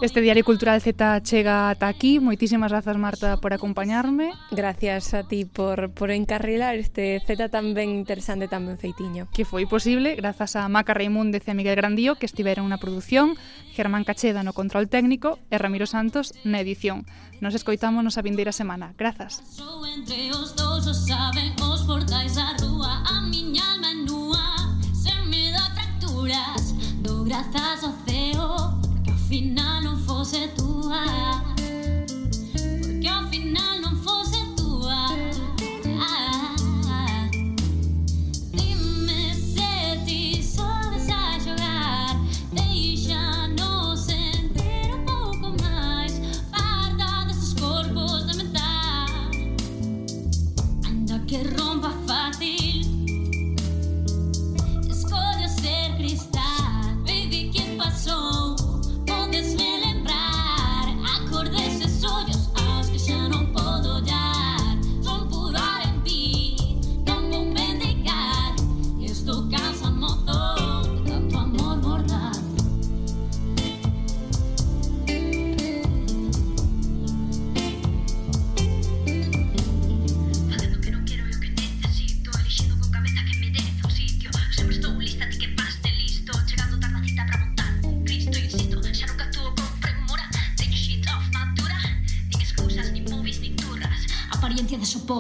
Este 0.04 0.20
Diario 0.20 0.44
Cultural 0.44 0.82
Z 0.82 1.22
chega 1.24 1.70
ata 1.70 1.88
aquí. 1.88 2.20
Moitísimas 2.20 2.68
grazas, 2.76 2.98
Marta, 2.98 3.38
por 3.38 3.54
acompañarme. 3.54 4.34
Gracias 4.52 5.14
a 5.14 5.24
ti 5.24 5.46
por, 5.46 5.92
por 5.92 6.12
encarrilar 6.12 6.76
este 6.76 7.24
Z 7.26 7.48
tan 7.48 7.74
ben 7.74 8.04
interesante, 8.04 8.50
tan 8.52 8.68
ben 8.68 8.76
feitiño. 8.76 9.32
Que 9.32 9.48
foi 9.48 9.64
posible 9.64 10.20
grazas 10.20 10.60
a 10.60 10.68
Maca 10.68 10.92
Raimúndez 10.92 11.48
e 11.48 11.52
a 11.52 11.56
Miguel 11.56 11.80
Grandío, 11.80 12.20
que 12.20 12.28
estiveron 12.28 12.68
na 12.68 12.84
produción, 12.84 13.40
Germán 13.72 14.04
Cacheda 14.04 14.44
no 14.44 14.52
control 14.52 14.92
técnico 14.92 15.40
e 15.48 15.56
Ramiro 15.56 15.88
Santos 15.88 16.36
na 16.44 16.60
edición. 16.60 17.08
Nos 17.40 17.56
escoitamos 17.56 18.04
nos 18.04 18.20
a 18.20 18.28
vindeira 18.28 18.52
semana. 18.52 18.92
Grazas. 19.00 19.40
Entre 19.88 20.36
os 20.36 20.52
dous 20.52 20.84
os 20.84 21.00
saben 21.08 21.56
os 21.64 21.88
portais 21.88 22.36
da 22.36 22.52
rúa 22.60 23.08
A 23.08 23.24
miña 23.24 23.64
alma 23.72 23.96
nua 24.04 24.68
Sen 24.92 25.32
medo 25.32 25.56
a 25.56 25.72
fracturas 25.72 26.76
Do 27.00 27.24
grazas 27.24 27.88
ao 27.88 27.96
se 30.24 30.48
tua, 30.50 31.44
porque 32.82 33.10
al 33.10 33.28
final 33.28 33.82
non 33.82 33.96
foi 33.98 34.13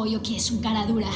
Sopollo 0.03 0.21
que 0.21 0.35
es 0.35 0.51
un 0.51 0.59
cara 0.59 0.85
dura 0.85 1.07